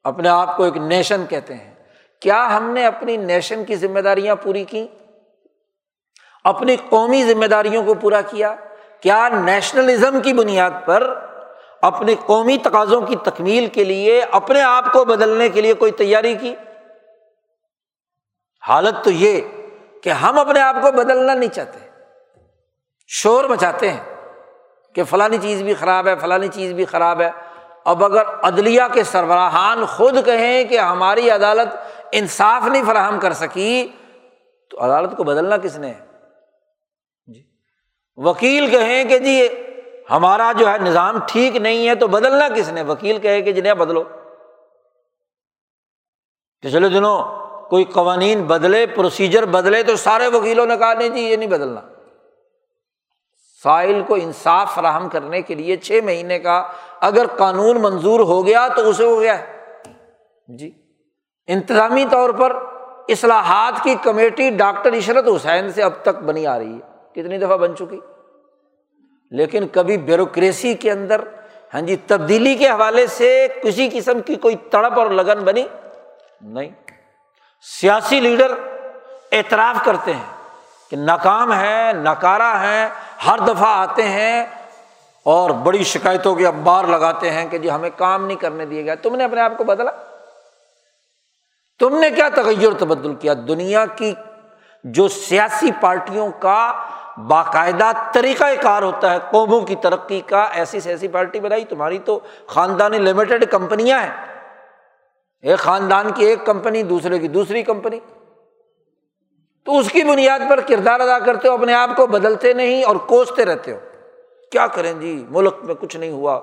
اپنے 0.05 0.29
آپ 0.29 0.57
کو 0.57 0.63
ایک 0.63 0.77
نیشن 0.77 1.27
کہتے 1.29 1.55
ہیں۔ 1.55 1.75
کیا 2.21 2.57
ہم 2.57 2.71
نے 2.71 2.87
اپنی 2.87 3.17
نیشن 3.17 3.65
کی 3.65 3.77
ذمہ 3.77 4.01
داریاں 4.01 4.37
پوری 4.37 4.65
کی 4.65 4.87
اپنی 6.45 6.77
قومی 6.89 7.25
ذمہ 7.25 7.47
داریوں 7.47 7.85
کو 7.85 7.95
پورا 7.95 8.21
کیا؟ 8.21 8.55
کیا 9.01 9.29
نیشنلزم 9.29 10.21
کی 10.21 10.33
بنیاد 10.33 10.71
پر 10.85 11.15
اپنے 11.83 12.15
قومی 12.27 12.59
تقاضوں 12.63 13.01
کی 13.01 13.17
تکمیل 13.17 13.67
کے 13.67 13.85
لیے 13.85 14.25
اپنے 14.31 14.63
آپ 14.63 14.93
کو 14.93 15.05
بدلنے 15.05 15.49
کے 15.49 15.61
لیے 15.61 15.75
کوئی 15.75 15.93
تیاری 15.93 16.35
کی؟ 16.35 16.55
حالت 18.69 19.05
تو 19.05 19.11
یہ 19.11 19.41
کہ 20.03 20.11
ہم 20.11 20.39
اپنے 20.39 20.61
آپ 20.61 20.77
کو 20.83 20.93
بدلنا 20.93 21.35
نہیں 21.35 21.51
چاہتے۔ 21.51 21.79
شور 23.07 23.45
مچاتے 23.45 23.91
ہیں 23.91 24.15
کہ 24.95 25.05
فلانی 25.05 25.39
چیز 25.43 25.63
بھی 25.63 25.75
خراب 25.75 26.07
ہے، 26.07 26.17
فلانی 26.17 26.49
چیز 26.49 26.73
بھی 26.73 26.85
خراب 26.85 27.21
ہے۔ 27.21 27.31
اب 27.85 28.05
اگر 28.05 28.23
عدلیہ 28.43 28.83
کے 28.93 29.05
سربراہان 29.05 29.87
خود 29.87 30.25
کہیں 30.25 30.65
کہ 30.65 30.79
ہماری 30.79 31.31
عدالت 31.31 32.00
انصاف 32.13 32.69
نہیں 32.69 32.83
فراہم 32.87 33.21
کر 33.21 33.33
سکی، 33.33 33.89
تو 34.71 34.85
عدالت 34.85 35.17
کو 35.17 35.25
بدلنا 35.25 35.57
کس 35.57 35.79
نے؟ 35.79 35.95
جی۔ 37.27 37.43
وکیل 38.17 38.71
کہیں 38.71 39.05
کہ 39.05 39.19
جی 39.19 39.49
ہمارا 40.11 40.53
جو 40.59 40.69
ہے 40.69 40.79
نظام 40.79 41.19
ٹھیک 41.29 41.57
نہیں 41.57 41.89
ہے 41.89 41.95
تو 41.95 42.07
بدلنا 42.07 42.49
کس 42.49 42.69
نے؟ 42.69 42.83
وکیل 42.83 43.19
کہے 43.19 43.43
کہ 43.43 43.53
جی، 43.53 43.61
جنہیں 43.61 43.75
بدلو۔ 43.75 44.05
پچھلے 46.61 46.89
دنوں 46.89 47.41
کوئی 47.69 47.85
قوانین 47.85 48.43
بدلے 48.43 48.87
پروسیجر 48.87 49.45
بدلے 49.45 49.83
تو 49.83 49.97
سارے 49.97 50.27
وکیلوں 50.27 50.67
نے 50.67 50.77
کہا، 50.77 50.95
نہیں 50.95 51.09
جی 51.09 51.21
یہ 51.21 51.37
نہیں 51.37 51.49
بدلنا۔ 51.49 51.81
سائل 53.63 54.03
کو 54.07 54.15
انصاف 54.15 54.75
فراہم 54.75 55.09
کرنے 55.09 55.43
کے 55.43 55.55
لیے 55.55 55.77
چھ 55.77 56.01
مہینے 56.05 56.39
کا 56.39 56.69
اگر 57.01 57.27
قانون 57.27 57.83
منظور 57.83 58.21
ہو 58.21 58.47
گیا 58.47 58.69
تو 58.69 58.89
اسے 58.89 59.05
ہو 59.05 59.21
گیا۔ 59.21 59.45
جی۔ 60.49 60.80
انتظامی 61.47 62.05
طور 62.11 62.31
پر 62.31 62.57
اصلاحات 63.09 63.83
کی 63.83 63.95
کمیٹی 64.03 64.51
ڈاکٹر 64.51 64.95
عشرت 64.95 65.25
حسین 65.37 65.73
سے 65.73 65.83
اب 65.83 65.93
تک 66.03 66.23
بنی 66.23 66.47
آ 66.47 66.59
رہی 66.59 66.75
ہے۔ 66.75 66.91
کتنی 67.13 67.39
دفعہ 67.39 67.57
بن 67.57 67.77
چکی؟ 67.77 68.01
لیکن 69.31 69.69
کبھی 69.73 69.99
بیوروکریسی 69.99 70.75
کے 70.75 70.91
اندر 70.91 71.21
ہاں 71.75 71.81
جی 71.81 71.97
تبدیلی 72.07 72.55
کے 72.55 72.69
حوالے 72.69 73.07
سے 73.07 73.49
کسی 73.63 73.89
قسم 73.93 74.21
کی 74.21 74.35
کوئی 74.35 74.57
تڑپ 74.57 74.99
اور 74.99 75.07
لگن 75.07 75.45
بنی؟ 75.45 75.67
نہیں۔ 76.41 76.71
سیاسی 77.63 78.21
لیڈر 78.21 78.55
اعتراف 79.33 79.85
کرتے 79.85 80.13
ہیں 80.13 80.25
کہ 80.91 80.97
ناکام 80.97 81.53
ہے، 81.53 81.93
ناکارہ 81.93 82.59
ہیں، 82.61 82.89
ہر 83.27 83.39
دفعہ 83.39 83.69
آتے 83.69 84.03
ہیں 84.03 84.47
اور 85.25 85.51
بڑی 85.51 85.85
شکایتوں 85.85 86.35
کے 86.35 86.47
اخبار 86.47 86.85
لگاتے 86.85 87.31
ہیں 87.31 87.49
کہ 87.51 87.59
جی 87.59 87.71
ہمیں 87.71 87.91
کام 87.97 88.27
نہیں 88.27 88.37
کرنے 88.37 88.67
دیا 88.67 88.83
گیا 88.83 88.95
تم 88.95 89.17
نے 89.17 89.25
اپنے 89.25 89.41
آپ 89.41 89.59
کو 89.59 89.65
بدلا؟ 89.65 89.91
تم 91.81 91.99
نے 91.99 92.11
کیا 92.11 92.29
تغیر 92.29 92.73
تبدل 92.79 93.15
کیا؟ 93.15 93.35
دنیا 93.49 93.87
کی 93.87 94.15
جو 94.85 95.09
سیاسی 95.09 95.71
پارٹیوں 95.81 96.31
کا 96.39 96.73
باقاعدہ 97.29 97.91
طریقۂ 98.13 98.49
کار 98.63 98.83
ہوتا 98.83 99.13
ہے، 99.13 99.19
قوموں 99.31 99.61
کی 99.61 99.75
ترقی 99.75 100.21
کا 100.21 100.43
ایسی 100.43 100.81
سیاسی 100.81 101.09
پارٹی 101.09 101.41
بنائی۔ 101.41 101.65
تمہاری 101.65 101.99
تو 101.99 102.21
خاندانی 102.47 102.99
لمیٹڈ 102.99 103.45
کمپنیاں 103.51 104.03
ہیں۔ 104.03 104.11
ایک 105.43 105.59
خاندان 105.59 106.13
کی 106.13 106.25
ایک 106.25 106.47
کمپنی، 106.47 106.83
دوسرے 106.83 107.19
کی 107.19 107.29
دوسری 107.29 107.63
کمپنی۔ 107.63 107.99
تو 109.65 109.79
اس 109.79 109.89
کی 109.93 110.03
بنیاد 110.03 110.41
پر 110.51 110.61
کردار 110.61 111.01
ادا 111.01 111.19
کرتے 111.19 111.49
ہو، 111.49 111.55
اپنے 111.55 111.75
آپ 111.75 111.91
کو 111.97 112.07
بدلتے 112.07 112.53
نہیں 112.53 112.85
اور 112.85 112.97
کوستے 112.97 113.45
رہتے 113.45 113.73
ہو۔ 113.73 113.79
کیا 114.53 114.67
کریں 114.67 114.93
جی؟ 114.93 115.27
ملک 115.31 115.55
میں 115.63 115.75
کچھ 115.81 115.97
نہیں 115.97 116.13
ہوا۔ 116.13 116.41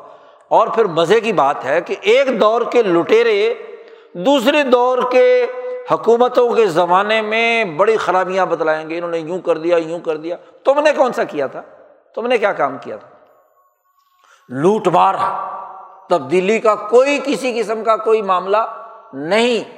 اور 0.47 0.67
پھر 0.67 0.85
مزے 0.85 1.19
کی 1.19 1.33
بات 1.33 1.65
ہے 1.65 1.81
کہ 1.81 1.95
ایک 2.01 2.41
دور 2.41 2.61
کے 2.71 2.83
لٹیرے 2.83 3.53
دوسرے 4.25 4.63
دور 4.63 4.97
کے 5.11 5.45
حکومتوں 5.91 6.53
کے 6.53 6.65
زمانے 6.65 7.21
میں 7.21 7.63
بڑی 7.63 7.97
خرابیاں 7.97 8.45
بتلائیں 8.45 8.89
گے، 8.89 8.97
انہوں 8.97 9.11
نے 9.11 9.17
یوں 9.17 9.39
کر 9.39 9.57
دیا، 9.57 9.77
یوں 9.77 9.99
کر 9.99 10.17
دیا۔ 10.17 10.35
تم 10.63 10.79
نے 10.79 10.91
کون 10.91 11.13
سا 11.13 11.23
کیا 11.23 11.47
تھا؟ 11.47 11.61
تم 12.15 12.27
نے 12.27 12.37
کیا 12.37 12.53
کام 12.53 12.77
کیا 12.81 12.97
تھا؟ 12.97 13.09
لوٹ 14.49 14.87
مار، 14.87 15.15
تبدیلی 16.09 16.59
کا 16.59 16.75
کوئی 16.75 17.19
کسی 17.25 17.59
قسم 17.59 17.83
کا 17.83 17.97
کوئی 17.97 18.21
معاملہ 18.21 18.57
نہیں۔ 19.13 19.77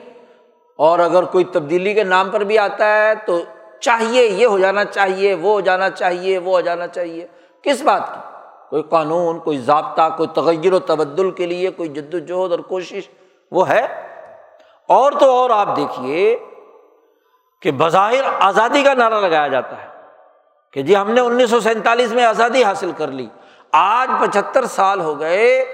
اور 0.78 1.00
اگر 1.00 1.24
کوئی 1.24 1.44
تبدیلی 1.44 1.94
کے 1.94 2.04
نام 2.04 2.30
پر 2.30 2.42
بھی 2.42 2.58
آتا 2.58 2.98
ہے 2.98 3.16
تو 3.16 3.42
چاہیے، 3.80 4.26
یہ 4.26 4.46
ہو 4.46 4.60
جانا 4.60 4.86
چاہیے، 4.86 5.34
وہ 5.34 5.52
ہو 5.52 5.62
جانا 5.62 5.90
چاہیے، 5.90 6.38
وہ 6.38 6.52
ہو 6.52 6.62
جانا 6.62 6.88
چاہیے۔ 6.88 7.28
کس 7.64 7.82
بات 7.82 8.14
کی؟ 8.14 8.20
کوئی 8.70 8.84
قانون، 8.90 9.40
کوئی 9.40 9.58
ضابطہ، 9.58 10.10
کوئی 10.18 10.30
تغیر 10.36 10.74
و 10.74 10.80
تبدل 10.80 11.32
کے 11.32 11.46
لیے 11.46 11.70
کوئی 11.70 11.90
جد 11.90 12.14
وجہد 12.14 12.52
اور 12.52 12.60
کوشش، 12.60 13.10
وہ 13.52 13.70
ہے 13.70 14.09
اور 14.90 15.12
تو 15.12 15.32
اور 15.32 15.50
آپ 15.50 15.76
دیکھیے 15.76 16.40
کہ 17.62 17.72
بظاہر 17.72 18.24
آزادی 18.40 18.84
کا 18.84 18.94
نعرہ 18.94 19.14
لگایا 19.14 19.48
جاتا 19.48 19.82
ہے 19.82 19.88
کہ 20.74 20.82
جی 20.82 20.96
ہم 20.96 21.12
نے 21.12 21.22
انیس 21.22 21.50
سو 21.50 21.60
سینتالیس 21.60 22.12
میں 22.12 22.26
آزادی 22.26 22.64
حاصل 22.64 22.92
کر 22.92 23.08
لی، 23.08 23.28
آج 23.72 24.10
پچہتر 24.20 24.66
سال 24.66 25.02
ہو 25.02 25.20
گئے، 25.20 25.66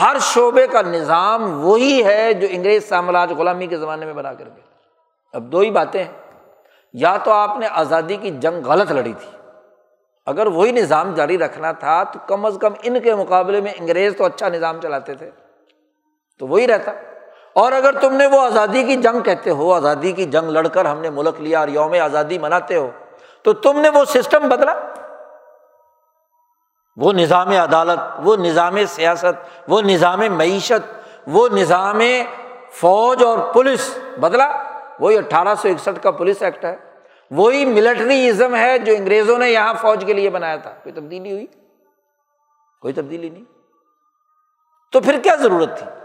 ہر 0.00 0.16
شعبے 0.20 0.66
کا 0.66 0.82
نظام 0.82 1.66
وہی 1.66 2.04
ہے 2.04 2.32
جو 2.32 2.46
انگریز 2.50 2.88
سامراج 2.88 3.32
غلامی 3.32 3.66
کے 3.66 3.76
زمانے 3.76 4.06
میں 4.06 4.14
بنا 4.14 4.34
کر 4.34 4.44
گئے 4.44 4.62
اب 5.32 5.42
دو 5.42 5.58
ہی 5.58 5.70
باتیں 5.70 6.04
ہیں۔ 6.04 6.12
یا 6.92 7.16
تو 7.16 7.30
آپ 7.30 7.58
نے 7.58 7.66
آزادی 7.70 8.16
کی 8.16 8.30
جنگ 8.30 8.66
غلط 8.66 8.92
لڑی 8.92 9.12
تھی۔ 9.12 9.48
اگر 10.26 10.46
وہی 10.46 10.72
نظام 10.72 11.14
جاری 11.14 11.38
رکھنا 11.38 11.72
تھا 11.72 12.04
تو 12.04 12.18
کم 12.26 12.46
از 12.46 12.58
کم 12.60 12.72
ان 12.82 13.00
کے 13.00 13.14
مقابلے 13.14 13.60
میں 13.60 13.72
انگریز 13.80 14.16
تو 14.16 14.24
اچھا 14.24 14.48
نظام 14.48 14.80
چلاتے 14.80 15.14
تھے۔ 15.14 15.30
تو 16.38 16.46
وہی 16.46 16.66
رہتا۔ 16.66 16.92
اور 17.52 17.72
اگر 17.72 17.98
تم 18.00 18.14
نے 18.14 18.26
وہ 18.26 18.40
آزادی 18.40 18.84
کی 18.84 18.96
جنگ 18.96 19.20
کہتے 19.20 19.50
ہو، 19.50 19.74
آزادی 19.74 20.12
کی 20.12 20.24
جنگ 20.24 20.50
لڑ 20.50 20.68
کر 20.68 20.84
ہم 20.84 20.98
نے 20.98 21.10
ملک 21.10 21.40
لیا 21.40 21.60
اور 21.60 21.68
یوم 21.68 21.94
آزادی 22.04 22.38
مناتے 22.38 22.76
ہو، 22.76 22.90
تو 23.42 23.52
تم 23.52 23.80
نے 23.80 23.88
وہ 23.88 24.04
سسٹم 24.04 24.48
بدلا؟ 24.48 24.74
وہ 26.96 27.12
نظام 27.12 27.48
عدالت، 27.48 28.00
وہ 28.18 28.36
نظام 28.36 28.76
سیاست، 28.88 29.62
وہ 29.68 29.82
نظام 29.82 30.20
معیشت، 30.30 31.08
وہ 31.26 31.48
نظام 31.48 32.00
فوج 32.70 33.24
اور 33.24 33.38
پولیس 33.52 33.98
بدلا؟ 34.20 34.50
وہی 35.00 35.18
اٹھارہ 35.18 35.54
سو 35.54 35.68
اکسٹھ 35.68 36.02
کا 36.02 36.10
پولیس 36.10 36.42
ایکٹ 36.42 36.64
ہے۔ 36.64 36.76
وہی 37.30 37.64
ملٹری 37.64 38.28
ازم 38.28 38.56
ہے 38.56 38.78
جو 38.78 38.92
انگریزوں 38.92 39.38
نے 39.38 39.50
یہاں 39.50 39.74
فوج 39.80 40.04
کے 40.06 40.12
لیے 40.12 40.30
بنایا 40.30 40.56
تھا۔ 40.56 40.70
کوئی 40.70 40.92
تبدیلی 40.92 41.32
ہوئی؟ 41.32 41.46
کوئی 42.80 42.94
تبدیلی 42.94 43.30
نہیں۔ 43.30 43.44
تو 44.92 45.00
پھر 45.00 45.20
کیا 45.22 45.34
ضرورت 45.34 45.78
تھی؟ 45.78 46.01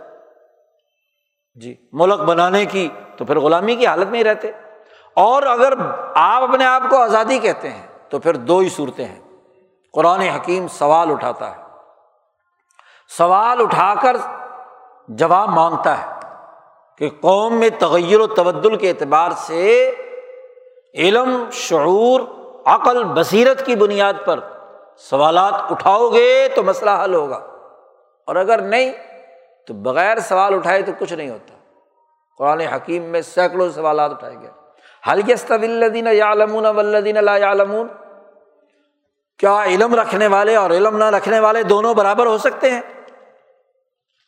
جی 1.61 1.75
ملک 1.91 2.19
بنانے 2.19 2.65
کی 2.65 2.89
تو 3.17 3.25
پھر 3.25 3.39
غلامی 3.39 3.75
کی 3.75 3.87
حالت 3.87 4.07
میں 4.07 4.19
ہی 4.19 4.23
رہتے۔ 4.23 4.51
اور 5.13 5.43
اگر 5.43 5.73
آپ 6.15 6.43
اپنے 6.43 6.65
آپ 6.65 6.81
کو 6.89 6.97
آزادی 6.97 7.39
کہتے 7.39 7.69
ہیں 7.69 7.87
تو 8.09 8.19
پھر 8.19 8.33
دو 8.33 8.57
ہی 8.59 8.69
صورتیں 8.69 9.05
ہیں۔ 9.05 9.21
قرآن 9.93 10.19
حکیم 10.19 10.67
سوال 10.67 11.11
اٹھاتا 11.11 11.51
ہے۔ 11.51 11.61
سوال 13.17 13.61
اٹھا 13.61 13.93
کر 14.01 14.17
جواب 15.07 15.49
مانگتا 15.49 16.01
ہے 16.01 16.11
کہ 16.97 17.09
قوم 17.21 17.53
میں 17.53 17.69
تغیر 17.79 18.19
و 18.19 18.27
تبدل 18.27 18.75
کے 18.75 18.89
اعتبار 18.89 19.31
سے 19.35 19.91
علم، 20.93 21.45
شعور، 21.51 22.19
عقل، 22.65 23.03
بصیرت 23.03 23.65
کی 23.65 23.75
بنیاد 23.75 24.13
پر 24.25 24.39
سوالات 24.97 25.71
اٹھاؤ 25.71 26.09
گے 26.09 26.47
تو 26.55 26.63
مسئلہ 26.63 26.91
حل 27.03 27.13
ہوگا۔ 27.13 27.39
اور 28.27 28.35
اگر 28.35 28.61
نہیں 28.61 28.91
تو 29.67 29.73
بغیر 29.73 30.19
سوال 30.19 30.53
اٹھائے 30.53 30.81
تو 30.81 30.91
کچھ 30.99 31.13
نہیں 31.13 31.29
ہوتا۔ 31.29 31.53
قرآن 32.37 32.59
حکیم 32.59 33.03
میں 33.03 33.21
سینکڑوں 33.21 33.69
سوالات 33.69 34.11
اٹھائے 34.11 34.35
گئے۔ 34.41 34.49
حلیست 35.11 35.51
ولدین 35.51 36.07
یا 36.11 36.31
علمون 36.31 36.65
ولدین 36.65 37.25
لا 37.25 37.37
علمون 37.37 37.87
کیا 39.39 39.63
علم 39.63 39.95
رکھنے 39.95 40.27
والے 40.27 40.55
اور 40.55 40.69
علم 40.69 40.97
نہ 40.97 41.03
رکھنے 41.03 41.39
والے 41.39 41.63
دونوں 41.63 41.93
برابر 41.93 42.25
ہو 42.25 42.37
سکتے 42.37 42.71
ہیں؟ 42.71 42.81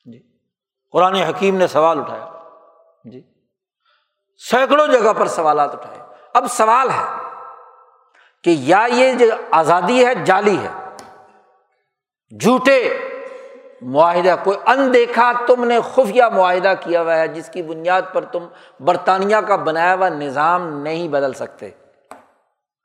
جی۔ 0.05 0.19
قرآن 0.91 1.15
حکیم 1.15 1.55
نے 1.55 1.67
سوال 1.67 1.99
اٹھایا۔ 1.99 2.27
جی۔ 3.03 3.21
سینکڑوں 4.49 4.87
جگہ 4.87 5.13
پر 5.17 5.27
سوالات 5.27 5.73
اٹھائے۔ 5.73 5.99
اب 6.33 6.45
سوال 6.49 6.89
ہے 6.89 7.05
کہ 8.43 8.49
یا 8.49 8.87
یہ 8.91 9.13
جو 9.13 9.25
آزادی 9.51 10.05
ہے، 10.05 10.15
جعلی 10.15 10.57
ہے، 10.57 10.95
جھوٹے 12.39 13.08
معاہدہ، 13.81 14.35
کوئی 14.43 14.57
اندیکھا 14.65 15.31
تم 15.47 15.63
نے 15.63 15.79
خفیہ 15.93 16.23
معاہدہ 16.23 16.73
کیا 16.79 17.01
ہوا 17.01 17.17
ہے 17.17 17.27
جس 17.27 17.49
کی 17.49 17.61
بنیاد 17.61 18.01
پر 18.13 18.25
تم 18.25 18.47
برطانیہ 18.79 19.37
کا 19.37 19.55
بنایا 19.55 19.95
ہوا 19.95 20.09
نظام 20.09 20.81
نہیں 20.81 21.07
بدل 21.07 21.33
سکتے۔ 21.33 21.69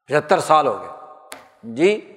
پچہتر 0.06 0.38
سال 0.38 0.66
ہو 0.66 0.78
گئے۔ 0.82 0.88
جی 1.62 2.10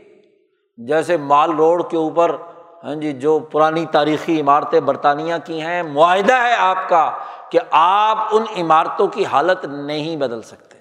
جیسے 0.78 1.18
مال 1.18 1.52
روڈ 1.52 1.92
کے 1.92 1.98
اوپر 1.98 2.36
ہاں 2.84 2.96
جی 2.96 3.14
جو 3.14 3.40
پرانی 3.40 3.86
تاریخی 3.92 4.42
عمارتیں 4.42 4.80
برطانیہ 4.80 5.36
کی 5.46 5.62
ہیں، 5.62 5.84
معاہدہ 5.84 6.34
ہے 6.34 6.56
آپ 6.58 6.90
کا 6.90 7.12
کہ 7.50 7.60
آپ 7.72 8.18
ان 8.32 8.44
عمارتوں 8.58 9.08
کی 9.08 9.26
حالت 9.26 9.66
نہیں 9.66 10.16
بدل 10.16 10.42
سکتے۔ 10.42 10.78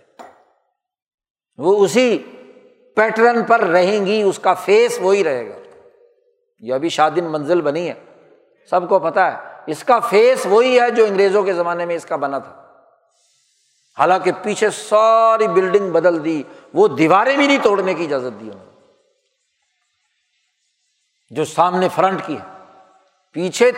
وہ 1.58 1.84
اسی 1.84 2.18
پیٹرن 2.96 3.44
پر 3.44 3.60
رہیں 3.60 4.06
گی، 4.06 4.22
اس 4.22 4.38
کا 4.38 4.54
فیس 4.54 4.98
وہی 5.02 5.24
رہے 5.24 5.48
گا۔ 5.48 5.65
یہ 6.58 6.74
ابھی 6.74 6.88
شادن 6.88 7.24
منزل 7.24 7.60
بنی 7.60 7.90
ہے۔ 7.90 7.94
سب 8.70 8.88
کو 8.88 8.98
پتا 8.98 9.32
ہے۔ 9.32 9.52
اس 9.66 9.84
کا 9.84 10.00
فیس 10.00 10.46
وہی 10.46 10.80
ہے 10.80 10.90
جو 10.90 11.04
انگریزوں 11.04 11.42
کے 11.42 11.52
زمانے 11.52 11.84
میں 11.84 11.96
اس 11.96 12.06
کا 12.06 12.16
بنا 12.16 12.38
تھا۔ 12.38 12.72
حالانکہ 13.98 14.32
پیچھے 14.42 14.70
ساری 14.70 15.48
بلڈنگ 15.48 15.90
بدل 15.90 16.24
دی۔ 16.24 16.42
وہ 16.74 16.88
دیواریں 16.88 17.36
بھی 17.36 17.46
نہیں 17.46 17.58
توڑنے 17.62 17.94
کی 17.94 18.04
اجازت 18.04 18.40
دی 18.40 18.50
انہوں 18.52 18.64
نے۔ 18.64 18.80
جو 21.30 21.44
سامنے 21.44 21.88
فرنٹ 21.88 22.26
کی 22.26 22.36
ہے۔ 22.36 22.64
پیچھے 23.32 23.72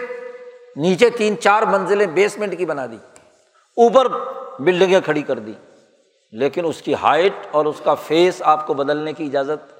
نیچے 0.77 1.11
تین 1.11 1.41
چار 1.41 1.63
منزلیں 1.63 2.07
بیسمنٹ 2.07 2.59
کی 2.59 2.67
بنا 2.67 2.87
دی۔ 2.87 2.99
اوپر 3.77 4.09
بلڈنگیں 4.59 5.01
کھڑی 5.01 5.23
کر 5.23 5.39
دی۔ 5.39 5.53
لیکن 6.33 6.65
اس 6.65 6.83
کی 6.83 6.95
ہائٹ 6.95 7.33
اور 7.51 7.67
اس 7.67 7.81
کا 7.85 7.95
فیس 7.95 8.43
آپ 8.45 8.67
کو 8.67 8.75
بدلنے 8.75 9.13
کی 9.13 9.25
اجازت 9.25 9.75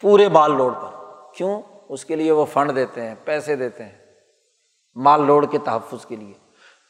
پورے 0.00 0.28
مال 0.28 0.56
لوڈ 0.56 0.74
پر 0.74 1.04
کیوں؟ 1.36 1.62
اس 1.88 2.04
کے 2.04 2.16
لیے 2.16 2.32
وہ 2.32 2.44
فنڈ 2.44 2.76
دیتے 2.76 3.02
ہیں، 3.02 3.14
پیسے 3.24 3.56
دیتے 3.56 3.84
ہیں، 3.84 3.98
مال 4.94 5.26
لوڈ 5.26 5.50
کے 5.50 5.58
تحفظ 5.58 6.06
کے 6.06 6.16
لیے۔ 6.16 6.32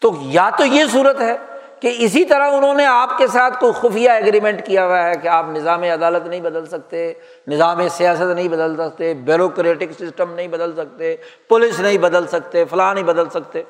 تو 0.01 0.11
یا 0.21 0.51
تو 0.59 0.65
یہ 0.65 0.85
صورت 0.93 1.21
ہے 1.21 1.37
کہ 1.81 1.95
اسی 1.99 2.25
طرح 2.25 2.51
انہوں 2.51 2.75
نے 2.75 2.87
آپ 2.87 3.19
کے 3.19 3.27
ساتھ 3.27 3.61
کوئی 3.61 3.73
خفیہ 3.73 4.11
ایگریمنٹ 4.11 4.67
کیا 4.67 4.87
ہوا 4.87 5.03
ہے 5.03 5.13
کہ 5.23 5.29
آپ 5.29 5.47
نظام 5.49 5.83
عدالت 5.83 6.27
نہیں 6.27 6.41
بدل 6.41 6.67
سکتے، 6.67 7.13
نظام 7.49 7.89
سیاست 7.89 8.35
نہیں 8.35 8.49
بدل 8.49 8.77
سکتے 8.77 9.15
بیوروکریٹک 9.15 9.93
سسٹم 9.93 10.35
نہیں 10.35 10.49
بدل 10.49 10.73
سکتے 10.77 11.17
پولیس 11.49 11.81
نہیں 11.81 11.99
بدل 11.99 12.27
سکتے، 12.27 12.65
فلاں 12.65 12.95
نہیں 12.95 13.05
بدل 13.05 13.29
سکتے۔ 13.29 13.63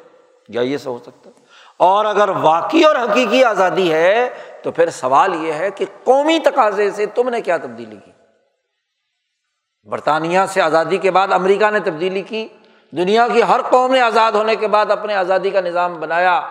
یا 0.48 0.60
یہ 0.60 0.76
سب 0.76 0.90
ہو 0.90 0.98
سکتا۔ 1.02 1.30
اور 1.76 2.04
اگر 2.04 2.28
واقعی 2.28 2.82
اور 2.82 2.96
حقیقی 2.96 3.44
آزادی 3.44 3.92
ہے 3.92 4.30
تو 4.62 4.70
پھر 4.70 4.90
سوال 4.90 5.44
یہ 5.44 5.52
ہے 5.52 5.70
کہ 5.70 5.84
قومی 6.04 6.38
تقاضے 6.44 6.90
سے 6.90 7.06
تم 7.06 7.28
نے 7.28 7.40
کیا 7.40 7.56
تبدیلی 7.56 7.96
کی؟ 8.04 8.10
برطانیہ 9.88 10.40
سے 10.48 10.62
آزادی 10.62 10.96
کے 10.96 11.10
بعد 11.10 11.32
امریکہ 11.32 11.70
نے 11.70 11.80
تبدیلی 11.80 12.22
کی، 12.22 12.48
دنیا 12.90 13.28
کی 13.28 13.42
ہر 13.42 13.62
قوم 13.62 13.92
نے 13.92 14.00
آزاد 14.00 14.32
ہونے 14.32 14.56
کے 14.56 14.68
بعد 14.68 14.90
اپنے 14.90 15.14
آزادی 15.14 15.50
کا 15.50 15.60
نظام 15.60 16.00
بنایا۔ 16.00 16.48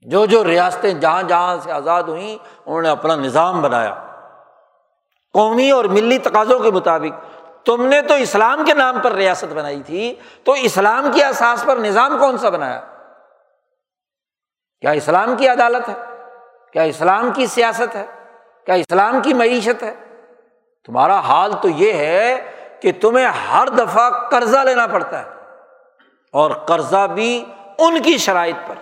جو 0.00 0.26
جو 0.26 0.44
ریاستیں 0.44 0.94
جہاں 0.94 1.22
جہاں 1.22 1.56
سے 1.62 1.72
آزاد 1.72 2.02
ہوئیں، 2.02 2.38
انہوں 2.66 2.82
نے 2.82 2.88
اپنا 2.88 3.14
نظام 3.14 3.62
بنایا۔ 3.62 3.94
قومی 5.32 5.70
اور 5.70 5.84
ملی 5.84 6.18
تقاضوں 6.18 6.58
کے 6.58 6.70
مطابق، 6.70 7.36
تم 7.66 7.86
نے 7.86 8.02
تو 8.02 8.14
اسلام 8.14 8.64
کے 8.64 8.74
نام 8.74 8.98
پر 9.02 9.12
ریاست 9.12 9.52
بنائی 9.52 9.82
تھی، 9.82 10.14
تو 10.44 10.52
اسلام 10.52 11.10
کی 11.14 11.22
احساس 11.22 11.64
پر 11.64 11.76
نظام 11.76 12.18
کون 12.18 12.38
سا 12.38 12.48
بنایا؟ 12.48 12.80
کیا 14.80 14.90
اسلام 14.90 15.36
کی 15.36 15.48
عدالت 15.48 15.88
ہے؟ 15.88 16.04
کیا 16.72 16.82
اسلام 16.82 17.30
کی 17.30 17.46
سیاست 17.46 17.96
ہے؟ 17.96 18.06
کیا 18.66 18.74
اسلام 18.74 19.20
کی 19.20 19.34
معیشت 19.34 19.82
ہے؟ 19.82 19.94
تمہارا 20.86 21.20
حال 21.20 21.52
تو 21.60 21.68
یہ 21.68 21.92
ہے 21.92 22.50
کہ 22.80 22.92
تمہیں 23.00 23.26
ہر 23.26 23.68
دفعہ 23.68 24.10
قرضہ 24.10 24.58
لینا 24.58 24.86
پڑتا 24.86 25.18
ہے 25.18 25.30
اور 26.32 26.50
قرضہ 26.50 27.06
بھی 27.06 27.44
ان 27.78 28.02
کی 28.02 28.18
شرائط 28.18 28.56
پر۔ 28.68 28.74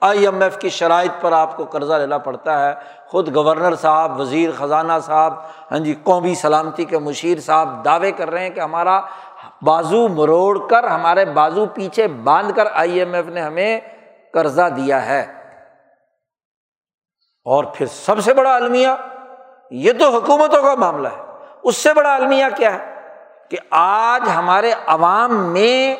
آئی 0.00 0.24
ایم 0.24 0.42
ایف 0.42 0.58
کی 0.58 0.68
شرائط 0.68 1.10
پر 1.20 1.32
آپ 1.32 1.56
کو 1.56 1.64
قرضہ 1.64 1.94
لینا 1.94 2.18
پڑتا 2.18 2.68
ہے۔ 2.68 2.74
خود 3.06 3.34
گورنر 3.34 3.74
صاحب، 3.74 4.20
وزیر 4.20 4.50
خزانہ 4.58 4.92
صاحب 5.02 5.34
ہاں 5.70 5.78
جی 5.78 5.94
قومی 6.02 6.34
سلامتی 6.34 6.84
کے 6.84 6.98
مشیر 6.98 7.40
صاحب 7.40 7.84
دعوے 7.84 8.12
کر 8.12 8.30
رہے 8.30 8.40
ہیں 8.40 8.50
کہ 8.50 8.60
ہمارا 8.60 9.00
بازو 9.62 10.08
مروڑ 10.08 10.68
کر، 10.68 10.84
ہمارے 10.84 11.24
بازو 11.24 11.66
پیچھے 11.66 12.08
باندھ 12.08 12.52
کر 12.56 12.66
آئی 12.72 12.98
ایم 12.98 13.14
ایف 13.14 13.26
نے 13.26 13.40
ہمیں 13.40 13.80
قرضہ 14.32 14.68
دیا 14.76 15.06
ہے۔ 15.06 15.32
اور 17.44 17.64
پھر 17.64 17.86
سب 17.86 18.20
سے 18.20 18.34
بڑا 18.34 18.54
المیہ، 18.54 18.88
یہ 19.70 19.92
تو 19.92 20.08
حکومتوں 20.08 20.62
کا 20.62 20.74
معاملہ 20.74 21.08
ہے۔ 21.08 21.23
اس 21.64 21.76
سے 21.76 21.94
بڑا 21.94 22.14
المیہ 22.14 22.44
کیا 22.56 22.74
ہے؟ 22.74 22.94
کہ 23.50 23.56
آج 23.70 24.28
ہمارے 24.36 24.72
عوام 24.86 25.34
میں 25.34 25.96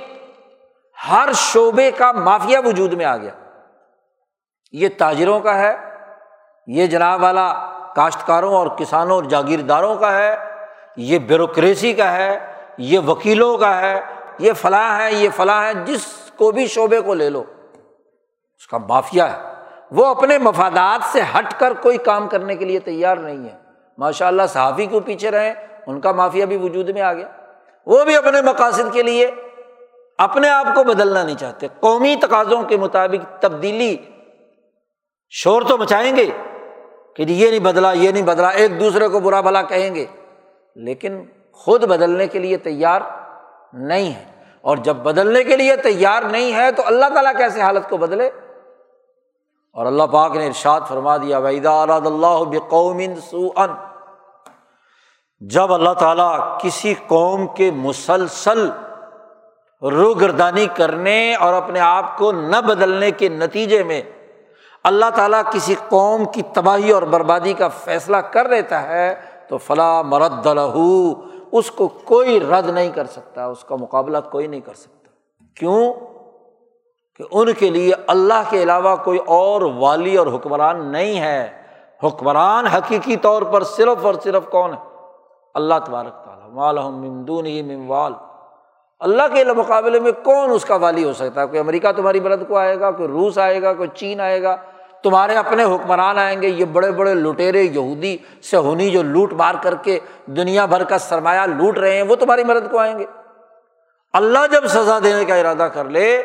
ہر 1.10 1.28
شعبے 1.34 1.90
کا 1.90 2.12
مافیا 2.12 2.60
وجود 2.60 2.92
میں 2.92 3.04
آ 3.04 3.16
گیا۔ 3.16 3.30
یہ 4.72 4.88
تاجروں 4.98 5.40
کا 5.40 5.58
ہے، 5.58 5.76
یہ 6.66 6.86
جناب 6.86 7.22
والا 7.22 7.52
کاشتکاروں 7.96 8.54
اور 8.54 8.66
کسانوں 8.66 9.16
اور 9.16 9.24
جاگیرداروں 9.24 9.96
کا 9.96 10.18
ہے، 10.18 10.36
یہ 10.96 11.18
بیوروکریسی 11.18 11.92
کا 11.92 12.12
ہے، 12.12 12.52
یہ 12.78 12.98
وکیلوں 12.98 13.58
کا 13.58 13.80
ہے، 13.80 14.00
یہ 14.38 14.52
فلاں 14.52 14.98
ہے 14.98 15.12
یہ 15.12 15.28
فلاں 15.36 15.64
ہے 15.64 15.74
جس 15.74 16.30
کو 16.36 16.50
بھی 16.50 16.66
شعبے 16.66 17.00
کو 17.00 17.14
لے 17.14 17.30
لو، 17.30 17.44
اس 18.58 18.66
کا 18.66 18.78
مافیا 18.78 19.32
ہے۔ 19.32 19.54
وہ 19.90 20.06
اپنے 20.06 20.38
مفادات 20.38 21.04
سے 21.04 21.20
ہٹ 21.22 21.60
کر 21.60 21.72
کوئی 21.72 21.98
کام 21.98 22.28
کرنے 22.28 22.56
کے 22.56 22.64
لیے 22.64 22.78
تیار 22.78 23.16
نہیں 23.16 23.48
ہے۔ 23.48 23.63
ماشاء 23.98 24.26
اللہ 24.26 24.42
صحافی 24.48 24.86
کو 24.86 25.00
پیچھے 25.00 25.30
رہے 25.30 25.54
ان 25.86 26.00
کا 26.00 26.12
مافیا 26.12 26.44
بھی 26.44 26.56
وجود 26.56 26.88
میں 26.88 27.02
آ 27.02 27.12
گیا۔ 27.12 27.28
وہ 27.86 28.04
بھی 28.04 28.16
اپنے 28.16 28.42
مقاصد 28.42 28.92
کے 28.92 29.02
لیے 29.02 29.30
اپنے 30.18 30.48
آپ 30.48 30.66
کو 30.74 30.84
بدلنا 30.84 31.24
نہیں 31.24 31.36
چاہتے۔ 31.36 31.66
قومی 31.80 32.16
تقاضوں 32.22 32.62
کے 32.62 32.76
مطابق 32.76 33.42
تبدیلی 33.42 33.96
شور 35.30 35.62
تو 35.62 35.78
مچائیں 35.78 36.16
گے 36.16 36.30
کہ 37.16 37.24
جی 37.24 37.34
یہ 37.34 37.50
نہیں 37.50 37.60
بدلا، 37.60 37.92
یہ 37.92 38.10
نہیں 38.10 38.22
بدلا، 38.22 38.48
ایک 38.48 38.80
دوسرے 38.80 39.08
کو 39.08 39.20
برا 39.20 39.40
بھلا 39.40 39.62
کہیں 39.62 39.94
گے۔ 39.94 40.06
لیکن 40.76 41.24
خود 41.52 41.84
بدلنے 41.84 42.26
کے 42.26 42.38
لیے 42.38 42.56
تیار 42.56 43.00
نہیں 43.72 44.14
ہے 44.14 44.24
اور 44.60 44.76
جب 44.76 44.96
بدلنے 44.96 45.44
کے 45.44 45.56
لیے 45.56 45.76
تیار 45.76 46.22
نہیں 46.22 46.54
ہے 46.54 46.72
تو 46.72 46.82
اللہ 46.86 47.06
تعالیٰ 47.14 47.36
کیسے 47.36 47.60
حالت 47.60 47.88
کو 47.88 47.96
بدلے؟ 47.96 48.30
اور 49.76 49.86
اللہ 49.86 50.02
پاک 50.02 50.36
نے 50.36 50.46
ارشاد 50.46 50.80
فرما 50.88 51.16
دیا 51.16 51.38
ویدا 51.38 51.82
اللہ 51.82 52.58
قومن 52.68 53.14
سو 53.20 53.48
کہ 77.16 77.24
ان 77.30 77.52
کے 77.52 77.70
لیے 77.70 77.92
اللہ 78.06 78.42
کے 78.50 78.62
علاوہ 78.62 78.96
کوئی 78.96 79.18
اور 79.26 79.62
والی 79.62 80.16
اور 80.16 80.26
حکمران 80.26 80.92
نہیں 80.92 81.20
ہے۔ 81.20 81.50
حکمران 82.02 82.66
حقیقی 82.66 83.16
طور 83.16 83.42
پر 83.42 83.64
صرف 83.64 84.06
اور 84.06 84.14
صرف 84.24 84.42
کون 84.50 84.70
ہے؟ 84.70 84.78
اللہ 85.54 85.74
تبارک 85.84 86.24
تعالیٰ۔ 86.24 86.48
مالحمدون 86.48 87.46
ہی 87.46 87.62
مموال 87.62 88.12
اللہ 89.00 89.22
کے 89.32 89.44
مقابلے 89.44 90.00
میں 90.00 90.12
کون 90.24 90.50
اس 90.50 90.64
کا 90.64 90.76
والی 90.76 91.04
ہو 91.04 91.12
سکتا 91.12 91.40
ہے؟ 91.40 91.46
کوئی 91.46 91.58
امریکہ 91.58 91.92
تمہاری 91.92 92.20
مدد 92.20 92.48
کو 92.48 92.56
آئے 92.56 92.80
گا، 92.80 92.90
کوئی 92.90 93.08
روس 93.08 93.38
آئے 93.38 93.62
گا، 93.62 93.72
کوئی 93.72 93.88
چین 93.94 94.20
آئے 94.20 94.42
گا؟ 94.42 94.56
تمہارے 95.02 95.34
اپنے 95.34 95.64
حکمران 95.64 96.18
آئیں 96.18 96.42
گے، 96.42 96.48
یہ 96.48 96.64
بڑے 96.64 96.90
بڑے 96.90 97.14
لٹیرے 97.14 97.62
یہودی 97.62 98.16
سے 98.42 98.56
ہونی 98.56 98.90
جو 98.90 99.02
لوٹ 99.02 99.32
مار 99.32 99.54
کر 99.62 99.74
کے 99.74 99.98
دنیا 100.26 100.66
بھر 100.66 100.84
کا 100.84 100.98
سرمایہ 100.98 101.40
لوٹ 101.40 101.78
رہے 101.78 101.96
ہیں، 101.96 102.02
وہ 102.02 102.16
تمہاری 102.16 102.44
مدد 102.44 102.70
کو 102.70 102.78
آئیں 102.78 102.98
گے۔ 102.98 103.04
اللہ 104.12 104.46
جب 104.52 104.66
سزا 104.66 104.98
دینے 105.04 105.24
کا 105.24 105.34
ارادہ 105.34 105.68
کر 105.74 105.84
لے 105.84 106.22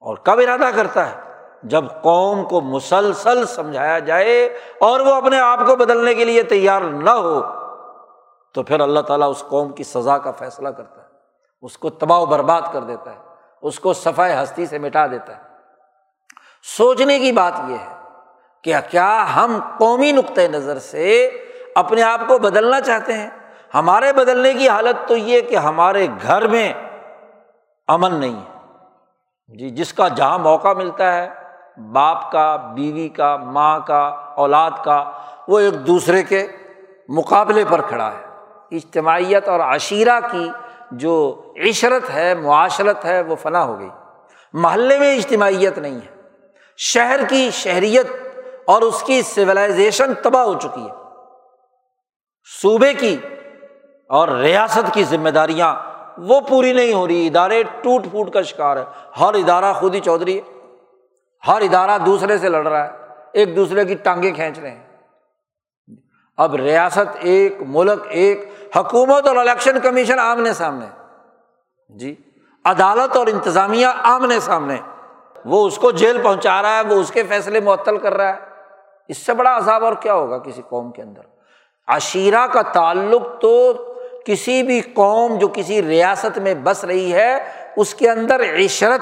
اور 0.00 0.16
کب 0.16 0.38
ارادہ 0.38 0.70
کرتا 0.76 1.10
ہے؟ 1.10 1.20
جب 1.62 1.84
قوم 2.02 2.44
کو 2.44 2.60
مسلسل 2.60 3.46
سمجھایا 3.46 3.98
جائے 3.98 4.44
اور 4.80 5.00
وہ 5.00 5.14
اپنے 5.14 5.40
آپ 5.40 5.58
کو 5.66 5.76
بدلنے 5.76 6.14
کے 6.14 6.24
لیے 6.24 6.42
تیار 6.42 6.80
نہ 6.80 7.10
ہو، 7.10 7.42
تو 8.54 8.62
پھر 8.62 8.80
اللہ 8.80 9.00
تعالیٰ 9.00 9.30
اس 9.30 9.44
قوم 9.48 9.72
کی 9.72 9.84
سزا 9.84 10.18
کا 10.18 10.30
فیصلہ 10.30 10.68
کرتا 10.68 11.02
ہے۔ 11.02 11.06
اس 11.62 11.78
کو 11.78 11.90
تباہ 11.90 12.18
و 12.18 12.26
برباد 12.26 12.62
کر 12.72 12.80
دیتا 12.80 13.10
ہے۔ 13.10 13.18
اس 13.62 13.80
کو 13.80 13.92
صفائی 13.92 14.32
ہستی 14.32 14.66
سے 14.66 14.78
مٹا 14.78 15.06
دیتا 15.06 15.36
ہے۔ 15.36 15.42
سوچنے 16.76 17.18
کی 17.18 17.32
بات 17.32 17.52
یہ 17.68 17.74
ہے 17.74 17.96
کہ 18.64 18.74
کیا 18.90 19.26
ہم 19.36 19.60
قومی 19.78 20.12
نقطۂ 20.12 20.40
نظر 20.40 20.78
سے 20.78 21.26
اپنے 21.74 22.02
آپ 22.02 22.20
کو 22.28 22.38
بدلنا 22.38 22.80
چاہتے 22.80 23.12
ہیں؟ 23.12 23.30
ہمارے 23.74 24.12
بدلنے 24.12 24.54
کی 24.54 24.68
حالت 24.68 25.08
تو 25.08 25.16
یہ 25.16 25.40
کہ 25.40 25.56
ہمارے 25.56 26.06
گھر 26.22 26.46
میں 26.46 26.72
امن 27.88 28.14
نہیں 28.14 28.36
ہے۔ 28.36 28.57
جی 29.48 29.70
جس 29.70 29.92
کا 29.92 30.08
جہاں 30.08 30.38
موقع 30.38 30.72
ملتا 30.72 31.14
ہے، 31.14 31.28
باپ 31.92 32.32
کا، 32.32 32.56
بیوی 32.56 33.08
کا، 33.08 33.36
ماں 33.36 33.80
کا، 33.80 34.06
اولاد 34.36 34.70
کا، 34.84 35.10
وہ 35.48 35.58
ایک 35.58 35.86
دوسرے 35.86 36.22
کے 36.22 36.46
مقابلے 37.08 37.64
پر 37.68 37.80
کھڑا 37.80 38.12
ہے۔ 38.12 38.24
اجتماعیت 38.76 39.48
اور 39.48 39.60
عشیرہ 39.60 40.20
کی 40.32 40.50
جو 40.90 41.42
عشرت 41.68 42.10
ہے، 42.10 42.34
معاشرت 42.34 43.04
ہے، 43.04 43.22
وہ 43.22 43.36
فنا 43.36 43.64
ہو 43.64 43.78
گئی۔ 43.78 43.88
محلے 44.52 44.98
میں 44.98 45.16
اجتماعیت 45.16 45.78
نہیں 45.78 45.94
ہے۔ 45.94 46.22
شہر 46.76 47.20
کی 47.28 47.50
شہریت 47.50 48.06
اور 48.66 48.82
اس 48.82 49.02
کی 49.02 49.22
سولائزیشن 49.22 50.14
تباہ 50.14 50.42
ہو 50.42 50.54
چکی 50.54 50.88
ہے۔ 50.88 50.94
صوبے 52.62 52.94
کی 52.94 53.16
اور 54.08 54.28
ریاست 54.28 54.94
کی 54.94 55.04
ذمہ 55.04 55.28
داریاں 55.28 55.87
وہ 56.18 56.40
پوری 56.40 56.72
نہیں 56.72 56.94
ہو 56.94 57.06
رہی، 57.06 57.26
ادارے 57.26 57.62
ٹوٹ 57.62 58.02
پھوٹ 58.10 58.30
کا 58.30 58.42
شکار 58.42 58.76
ہے۔ 58.76 58.84
ہر 59.20 59.34
ادارہ 59.34 59.72
خود 59.72 59.94
ہی 59.94 60.00
چودھری 60.00 60.36
ہے۔ 60.36 60.58
ہر 61.46 61.60
ادارہ 61.60 61.98
دوسرے 61.98 62.38
سے 62.38 62.48
لڑ 62.48 62.68
رہا 62.68 62.84
ہے۔ 62.84 62.90
ایک 63.32 63.56
دوسرے 63.56 63.84
کی 63.84 63.94
ٹانگیں 63.94 64.34
کھینچ 64.34 64.58
رہے 64.58 64.70
ہیں۔ 64.70 64.86
اب 66.36 66.54
ریاست 66.54 67.16
ایک، 67.20 67.54
ملک 67.68 68.06
ایک، 68.08 68.52
حکومت 68.76 69.26
اور 69.26 69.36
الیکشن 69.36 69.80
کمیشن 69.80 70.18
آمنے 70.18 70.52
سامنے۔ 70.52 70.86
جی 71.88 72.14
عدالت 72.64 73.16
اور 73.16 73.26
انتظامیہ 73.26 73.86
آمنے 74.02 74.40
سامنے۔ 74.40 74.76
وہ 75.44 75.66
اس 75.66 75.76
کو 75.76 75.90
جیل 75.90 76.22
پہنچا 76.22 76.62
رہا 76.62 76.76
ہے، 76.76 76.94
وہ 76.94 77.00
اس 77.00 77.10
کے 77.10 77.22
فیصلے 77.22 77.60
معطل 77.60 77.98
کر 77.98 78.14
رہا 78.14 78.28
ہے۔ 78.28 78.38
اس 79.08 79.26
سے 79.26 79.34
بڑا 79.34 79.56
عذاب 79.56 79.84
اور 79.84 79.92
کیا 79.94 80.14
ہوگا 80.14 80.38
کسی 80.38 80.62
قوم 80.68 80.92
کے 80.92 81.02
اندر؟ 81.02 81.20
عشیرہ 81.86 82.46
کا 82.46 82.62
تعلق 82.62 83.40
تو 83.40 83.72
کسی 84.28 84.62
بھی 84.62 84.80
قوم 84.80 85.38
جو 85.38 85.48
کسی 85.48 85.82
ریاست 85.82 86.38
میں 86.38 86.54
بس 86.54 86.84
رہی 86.84 87.12
ہے، 87.12 87.34
اس 87.76 87.94
کے 87.94 88.10
اندر 88.10 88.40
عشرت، 88.54 89.00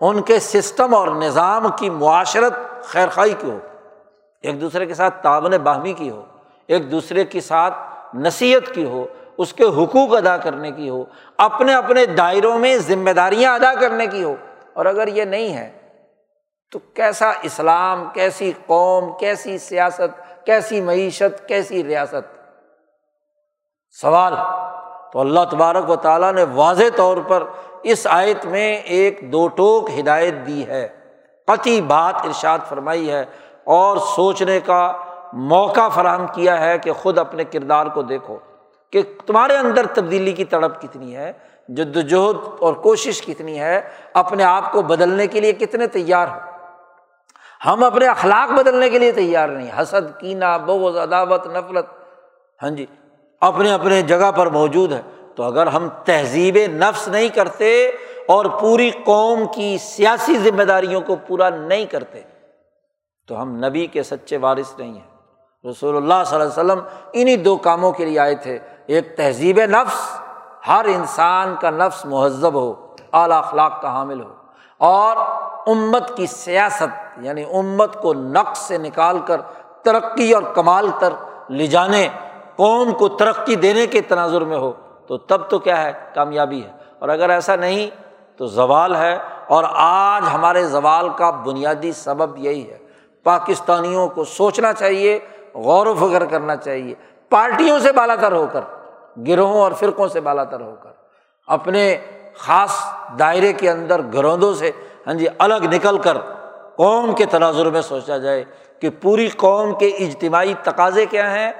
ان 0.00 0.22
کے 0.22 0.38
سسٹم 0.40 0.94
اور 0.94 1.08
نظام 1.08 1.66
کی 1.78 1.90
معاشرت 1.90 2.84
خیر 2.84 3.08
خائی 3.08 3.34
کی 3.38 3.50
ہو۔ 3.50 3.58
ایک 4.42 4.60
دوسرے 4.60 4.86
کے 4.86 4.94
ساتھ 4.94 5.22
تعاون 5.22 5.50
باہمی 5.50 5.92
کی 5.92 6.10
ہو، 6.10 6.22
ایک 6.66 6.90
دوسرے 6.90 7.24
کے 7.24 7.40
ساتھ 7.40 7.74
نصیحت 8.14 8.74
کی 8.74 8.84
ہو، 8.84 9.06
اس 9.38 9.52
کے 9.52 9.64
حقوق 9.64 10.14
ادا 10.14 10.36
کرنے 10.36 10.70
کی 10.70 10.88
ہو، 10.88 11.04
اپنے 11.38 11.74
اپنے 11.74 12.06
دائروں 12.06 12.58
میں 12.58 12.76
ذمہ 12.76 13.10
داریاں 13.10 13.54
ادا 13.54 13.74
کرنے 13.74 14.06
کی 14.06 14.22
ہو۔ 14.22 14.34
اور 14.72 14.86
اگر 14.86 15.08
یہ 15.08 15.24
نہیں 15.24 15.54
ہے، 15.54 15.70
تو 16.72 16.78
کیسا 16.78 17.32
اسلام، 17.42 18.08
کیسی 18.12 18.52
قوم، 18.66 19.18
کیسی 19.18 19.58
سیاست، 19.58 20.46
کیسی 20.46 20.80
معیشت، 20.80 21.48
کیسی 21.48 21.84
ریاست؟ 21.84 22.43
سوال۔ 24.00 24.34
تو 25.12 25.20
اللہ 25.20 25.40
تبارک 25.50 25.90
و 25.90 25.96
تعالیٰ 25.96 26.32
نے 26.32 26.44
واضح 26.54 26.96
طور 26.96 27.16
پر 27.28 27.42
اس 27.82 28.06
آیت 28.10 28.46
میں 28.46 28.76
ایک 28.76 29.32
دو 29.32 29.48
ٹوک 29.48 29.90
ہدایت 29.98 30.34
دی 30.46 30.66
ہے۔ 30.66 30.88
قطعی 31.46 31.80
بات 31.80 32.14
ارشاد 32.24 32.58
فرمائی 32.68 33.10
ہے 33.10 33.24
اور 33.64 33.96
سوچنے 33.96 34.60
کا 34.60 34.92
موقع 35.32 35.88
فراہم 35.88 36.26
کیا 36.26 36.60
ہے 36.60 36.78
کہ 36.78 36.92
خود 36.92 37.18
اپنے 37.18 37.44
کردار 37.44 37.86
کو 37.86 38.02
دیکھو 38.02 38.38
کہ 38.92 39.02
تمہارے 39.26 39.56
اندر 39.56 39.86
تبدیلی 39.86 40.32
کی 40.32 40.44
تڑپ 40.44 40.82
کتنی 40.82 41.16
ہے 41.16 41.32
جد 41.68 41.96
وجہد 41.96 42.36
اور 42.60 42.74
کوشش 42.74 43.22
کتنی 43.22 43.60
ہے، 43.60 43.80
اپنے 44.14 44.44
آپ 44.44 44.72
کو 44.72 44.82
بدلنے 44.82 45.26
کے 45.26 45.40
لیے 45.40 45.52
کتنے 45.52 45.86
تیار 45.86 46.28
ہو۔ 46.28 46.38
ہم 47.66 47.84
اپنے 47.84 48.06
اخلاق 48.06 48.52
بدلنے 48.52 48.90
کے 48.90 48.98
لیے 48.98 49.12
تیار 49.12 49.48
نہیں، 49.48 49.82
حسد 49.82 50.20
کینا 50.20 50.56
بغض، 50.56 50.96
عداوت، 50.96 51.46
نفرت۔ 51.46 51.86
ہاں 52.62 52.70
جی 52.70 52.86
اپنے 53.46 53.72
اپنے 53.72 54.02
جگہ 54.02 54.30
پر 54.30 54.46
موجود 54.46 54.92
ہے 54.92 55.02
تو 55.34 55.42
اگر 55.42 55.66
ہم 55.66 55.88
تہذیب 56.04 56.56
نفس 56.56 57.08
نہیں 57.08 57.28
کرتے 57.28 57.90
اور 58.28 58.44
پوری 58.44 58.90
قوم 58.90 59.42
کی 59.54 59.78
سیاسی 59.78 60.38
ذمہ 60.38 60.62
داریوں 60.62 61.00
کو 61.00 61.16
پورا 61.26 61.48
نہیں 61.50 61.84
کرتے، 61.84 62.20
تو 63.28 63.42
ہم 63.42 63.64
نبی 63.64 63.86
کے 63.86 64.02
سچے 64.02 64.36
وارث 64.36 64.78
نہیں 64.78 64.92
ہیں۔ 64.92 65.14
رسول 65.70 65.96
اللہ 65.96 66.14
صلی 66.26 66.40
اللہ 66.40 66.60
علیہ 66.60 66.72
وسلم 66.72 66.84
انہیں 67.12 67.36
دو 67.36 67.56
کاموں 67.56 67.92
کے 67.92 68.04
لیے 68.04 68.18
آئے 68.18 68.34
تھے۔ 68.34 68.58
ایک 68.86 69.16
تہذیب 69.16 69.60
نفس، 69.60 70.20
ہر 70.68 70.84
انسان 70.84 71.54
کا 71.60 71.70
نفس 71.70 72.06
مہذب 72.06 72.54
ہو، 72.54 72.94
اعلیٰ 73.12 73.38
اخلاق 73.38 73.82
کا 73.82 73.88
حامل 73.88 74.20
ہو۔ 74.20 74.32
اور 74.78 75.16
امت 75.66 76.16
کی 76.16 76.26
سیاست 76.26 77.18
یعنی 77.20 77.44
امت 77.44 78.02
کو 78.02 78.14
نقص 78.14 78.58
سے 78.58 78.78
نکال 78.78 79.18
کر، 79.18 79.40
ترقی 79.82 80.32
اور 80.32 80.42
کمال 80.42 80.88
تر 80.98 81.12
لے 81.48 81.66
جانے 81.66 82.08
قوم 82.56 82.92
کو 82.92 83.08
ترقی 83.08 83.54
دینے 83.54 83.86
کے 83.86 84.00
تناظر 84.00 84.40
میں 84.40 84.56
ہو، 84.56 84.72
تو 85.06 85.16
تب 85.16 85.50
تو 85.50 85.58
کیا 85.58 85.82
ہے؟ 85.82 85.92
کامیابی 86.14 86.62
ہے۔ 86.62 86.70
اور 86.98 87.08
اگر 87.08 87.30
ایسا 87.30 87.56
نہیں، 87.56 87.90
تو 88.38 88.46
زوال 88.46 88.96
ہے۔ 88.96 89.18
اور 89.48 89.64
آج 89.68 90.22
ہمارے 90.32 90.64
زوال 90.64 91.08
کا 91.08 91.30
بنیادی 91.30 91.92
سبب 91.92 92.38
یہی 92.38 92.70
ہے۔ 92.70 92.78
پاکستانیوں 93.24 94.08
کو 94.08 94.24
سوچنا 94.24 94.72
چاہیے، 94.72 95.18
غور 95.54 95.86
و 95.86 95.94
فکر 95.94 96.24
کرنا 96.24 96.56
چاہیے۔ 96.56 96.94
پارٹیوں 97.28 97.78
سے 97.78 97.92
بالا 97.92 98.14
تر 98.14 98.32
ہو 98.32 98.46
کر، 98.52 98.60
گروہوں 99.26 99.60
اور 99.60 99.72
فرقوں 99.72 100.08
سے 100.08 100.20
بالا 100.20 100.44
تر 100.44 100.60
ہو 100.60 100.74
کر۔ 100.82 100.90
اپنے 101.46 101.96
خاص 102.36 102.70
دائرے 103.18 103.52
کے 103.52 103.70
اندر، 103.70 104.00
گروندوں 104.14 104.54
سے 104.54 104.70
ہاں 105.06 105.14
جی 105.14 105.26
الگ 105.38 105.64
نکل 105.72 105.98
کر 105.98 106.16
قوم 106.76 107.14
کے 107.14 107.26
تناظر 107.26 107.70
میں 107.70 107.80
سوچا 107.80 108.18
جائے 108.18 108.44
کہ 108.80 108.90
پوری 109.02 109.28
قوم 109.28 109.74
کے 109.74 109.86
اجتماعی 109.86 110.54
تقاضے 110.62 111.06
کیا 111.06 111.34
ہیں؟ 111.34 111.52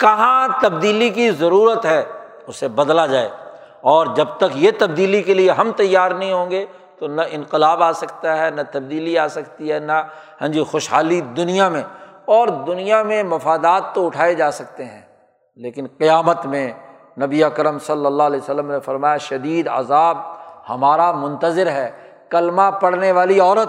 کہاں 0.00 0.48
تبدیلی 0.62 1.08
کی 1.08 1.30
ضرورت 1.30 1.86
ہے 1.86 2.02
اسے 2.46 2.68
بدلا 2.68 3.06
جائے 3.06 3.28
اور 3.80 4.06
جب 4.06 4.26
تک 4.36 4.44
یہ 4.54 4.70
تبدیلی 4.78 5.22
کے 5.22 5.34
لیے 5.34 5.50
ہم 5.50 5.72
تیار 5.76 6.10
نہیں 6.10 6.32
ہوں 6.32 6.50
گے 6.50 6.66
تو 6.98 7.06
نہ 7.06 7.22
انقلاب 7.30 7.82
آ 7.82 7.92
سکتا 7.92 8.38
ہے، 8.38 8.50
نہ 8.50 8.60
تبدیلی 8.72 9.18
آ 9.18 9.28
سکتی 9.28 9.72
ہے، 9.72 9.78
نہ 9.78 9.92
ہاں 10.40 10.48
جی 10.48 10.62
خوشحالی 10.62 11.20
دنیا 11.20 11.68
میں 11.68 11.82
اور 12.24 12.48
دنیا 12.48 13.02
میں 13.02 13.22
مفادات 13.22 13.94
تو 13.94 14.06
اٹھائے 14.06 14.34
جا 14.34 14.50
سکتے 14.50 14.84
ہیں۔ 14.84 15.02
لیکن 15.56 15.86
قیامت 15.98 16.46
میں 16.46 16.72
نبی 17.20 17.44
اکرم 17.44 17.78
صلی 17.78 18.06
اللہ 18.06 18.22
علیہ 18.22 18.40
وسلم 18.40 18.70
نے 18.70 18.80
فرمایا، 18.80 19.16
شدید 19.16 19.68
عذاب 19.68 20.18
ہمارا 20.68 21.12
منتظر 21.12 21.66
ہے، 21.66 21.90
کلمہ 22.30 22.70
پڑھنے 22.80 23.12
والی 23.12 23.40
عورت۔ 23.40 23.68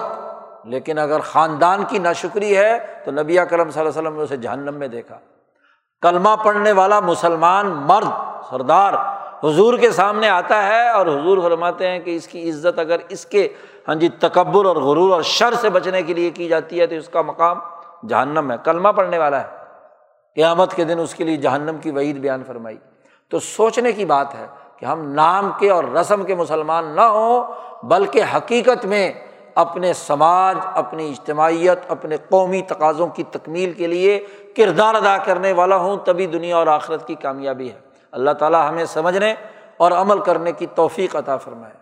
لیکن 0.65 0.97
اگر 0.97 1.19
خاندان 1.19 1.83
کی 1.83 1.99
ناشکری 1.99 2.57
ہے 2.57 2.77
تو 3.05 3.11
نبی 3.11 3.39
اکرم 3.39 3.69
صلی 3.69 3.79
اللہ 3.79 3.89
علیہ 3.89 4.01
وسلم 4.01 4.17
نے 4.17 4.23
اسے 4.23 4.37
جہنم 4.37 4.73
میں 4.73 4.87
دیکھا۔ 4.87 5.17
کلمہ 6.01 6.29
پڑھنے 6.43 6.71
والا 6.71 6.99
مسلمان 6.99 7.67
مرد، 7.67 8.07
سردار، 8.49 8.93
حضور 9.43 9.77
کے 9.77 9.91
سامنے 9.91 10.29
آتا 10.29 10.67
ہے 10.67 10.89
اور 10.89 11.07
حضور 11.07 11.37
فرماتے 11.37 11.87
ہیں 11.87 11.99
کہ 11.99 12.15
اس 12.15 12.27
کی 12.27 12.49
عزت 12.49 12.79
اگر 12.79 12.97
اس 13.09 13.25
کے 13.25 13.47
ہاں 13.87 13.95
جی 13.95 14.09
تکبر 14.09 14.65
اور 14.65 14.75
غرور 14.75 15.11
اور 15.11 15.21
شر 15.21 15.53
سے 15.53 15.69
بچنے 15.69 16.01
کے 16.01 16.13
لیے 16.13 16.29
کی 16.29 16.47
جاتی 16.47 16.79
ہے 16.79 16.87
تو 16.87 16.95
اس 16.95 17.09
کا 17.09 17.21
مقام 17.21 17.59
جہنم 18.07 18.51
ہے، 18.51 18.55
کلمہ 18.63 18.89
پڑھنے 18.89 19.17
والا 19.17 19.41
ہے۔ 19.41 19.47
قیامت 20.35 20.73
کے 20.73 20.83
دن 20.83 20.99
اس 20.99 21.15
کے 21.15 21.23
لیے 21.23 21.37
جہنم 21.37 21.77
کی 21.77 21.91
وعید 21.91 22.17
بیان 22.17 22.43
فرمائی۔ 22.47 22.77
تو 23.29 23.39
سوچنے 23.39 23.91
کی 23.91 24.05
بات 24.05 24.35
ہے 24.35 24.47
کہ 24.77 24.85
ہم 24.85 25.11
نام 25.11 25.51
کے 25.59 25.69
اور 25.69 25.83
رسم 25.83 26.23
کے 26.23 26.35
مسلمان 26.35 26.85
نہ 26.85 27.01
ہوں، 27.01 27.43
بلکہ 27.83 28.21
حقیقت 28.35 28.85
میں 28.85 29.13
اپنے 29.55 29.93
سماج، 29.93 30.57
اپنی 30.73 31.09
اجتماعیت، 31.09 31.79
اپنے 31.87 32.17
قومی 32.29 32.61
تقاضوں 32.61 33.07
کی 33.07 33.23
تکمیل 33.31 33.73
کے 33.73 33.87
لیے 33.87 34.25
کردار 34.55 34.95
ادا 34.95 35.17
کرنے 35.17 35.51
والا 35.51 35.75
ہوں، 35.75 35.97
تبھی 35.97 36.25
دنیا 36.25 36.57
اور 36.57 36.67
آخرت 36.67 37.07
کی 37.07 37.15
کامیابی 37.15 37.71
ہے۔ 37.71 37.79
اللہ 38.11 38.31
تعالیٰ 38.31 38.69
ہمیں 38.69 38.85
سمجھنے 38.85 39.33
اور 39.77 39.91
عمل 39.91 40.19
کرنے 40.19 40.51
کی 40.51 40.65
توفیق 40.75 41.15
عطا 41.15 41.37
فرمائے۔ 41.37 41.80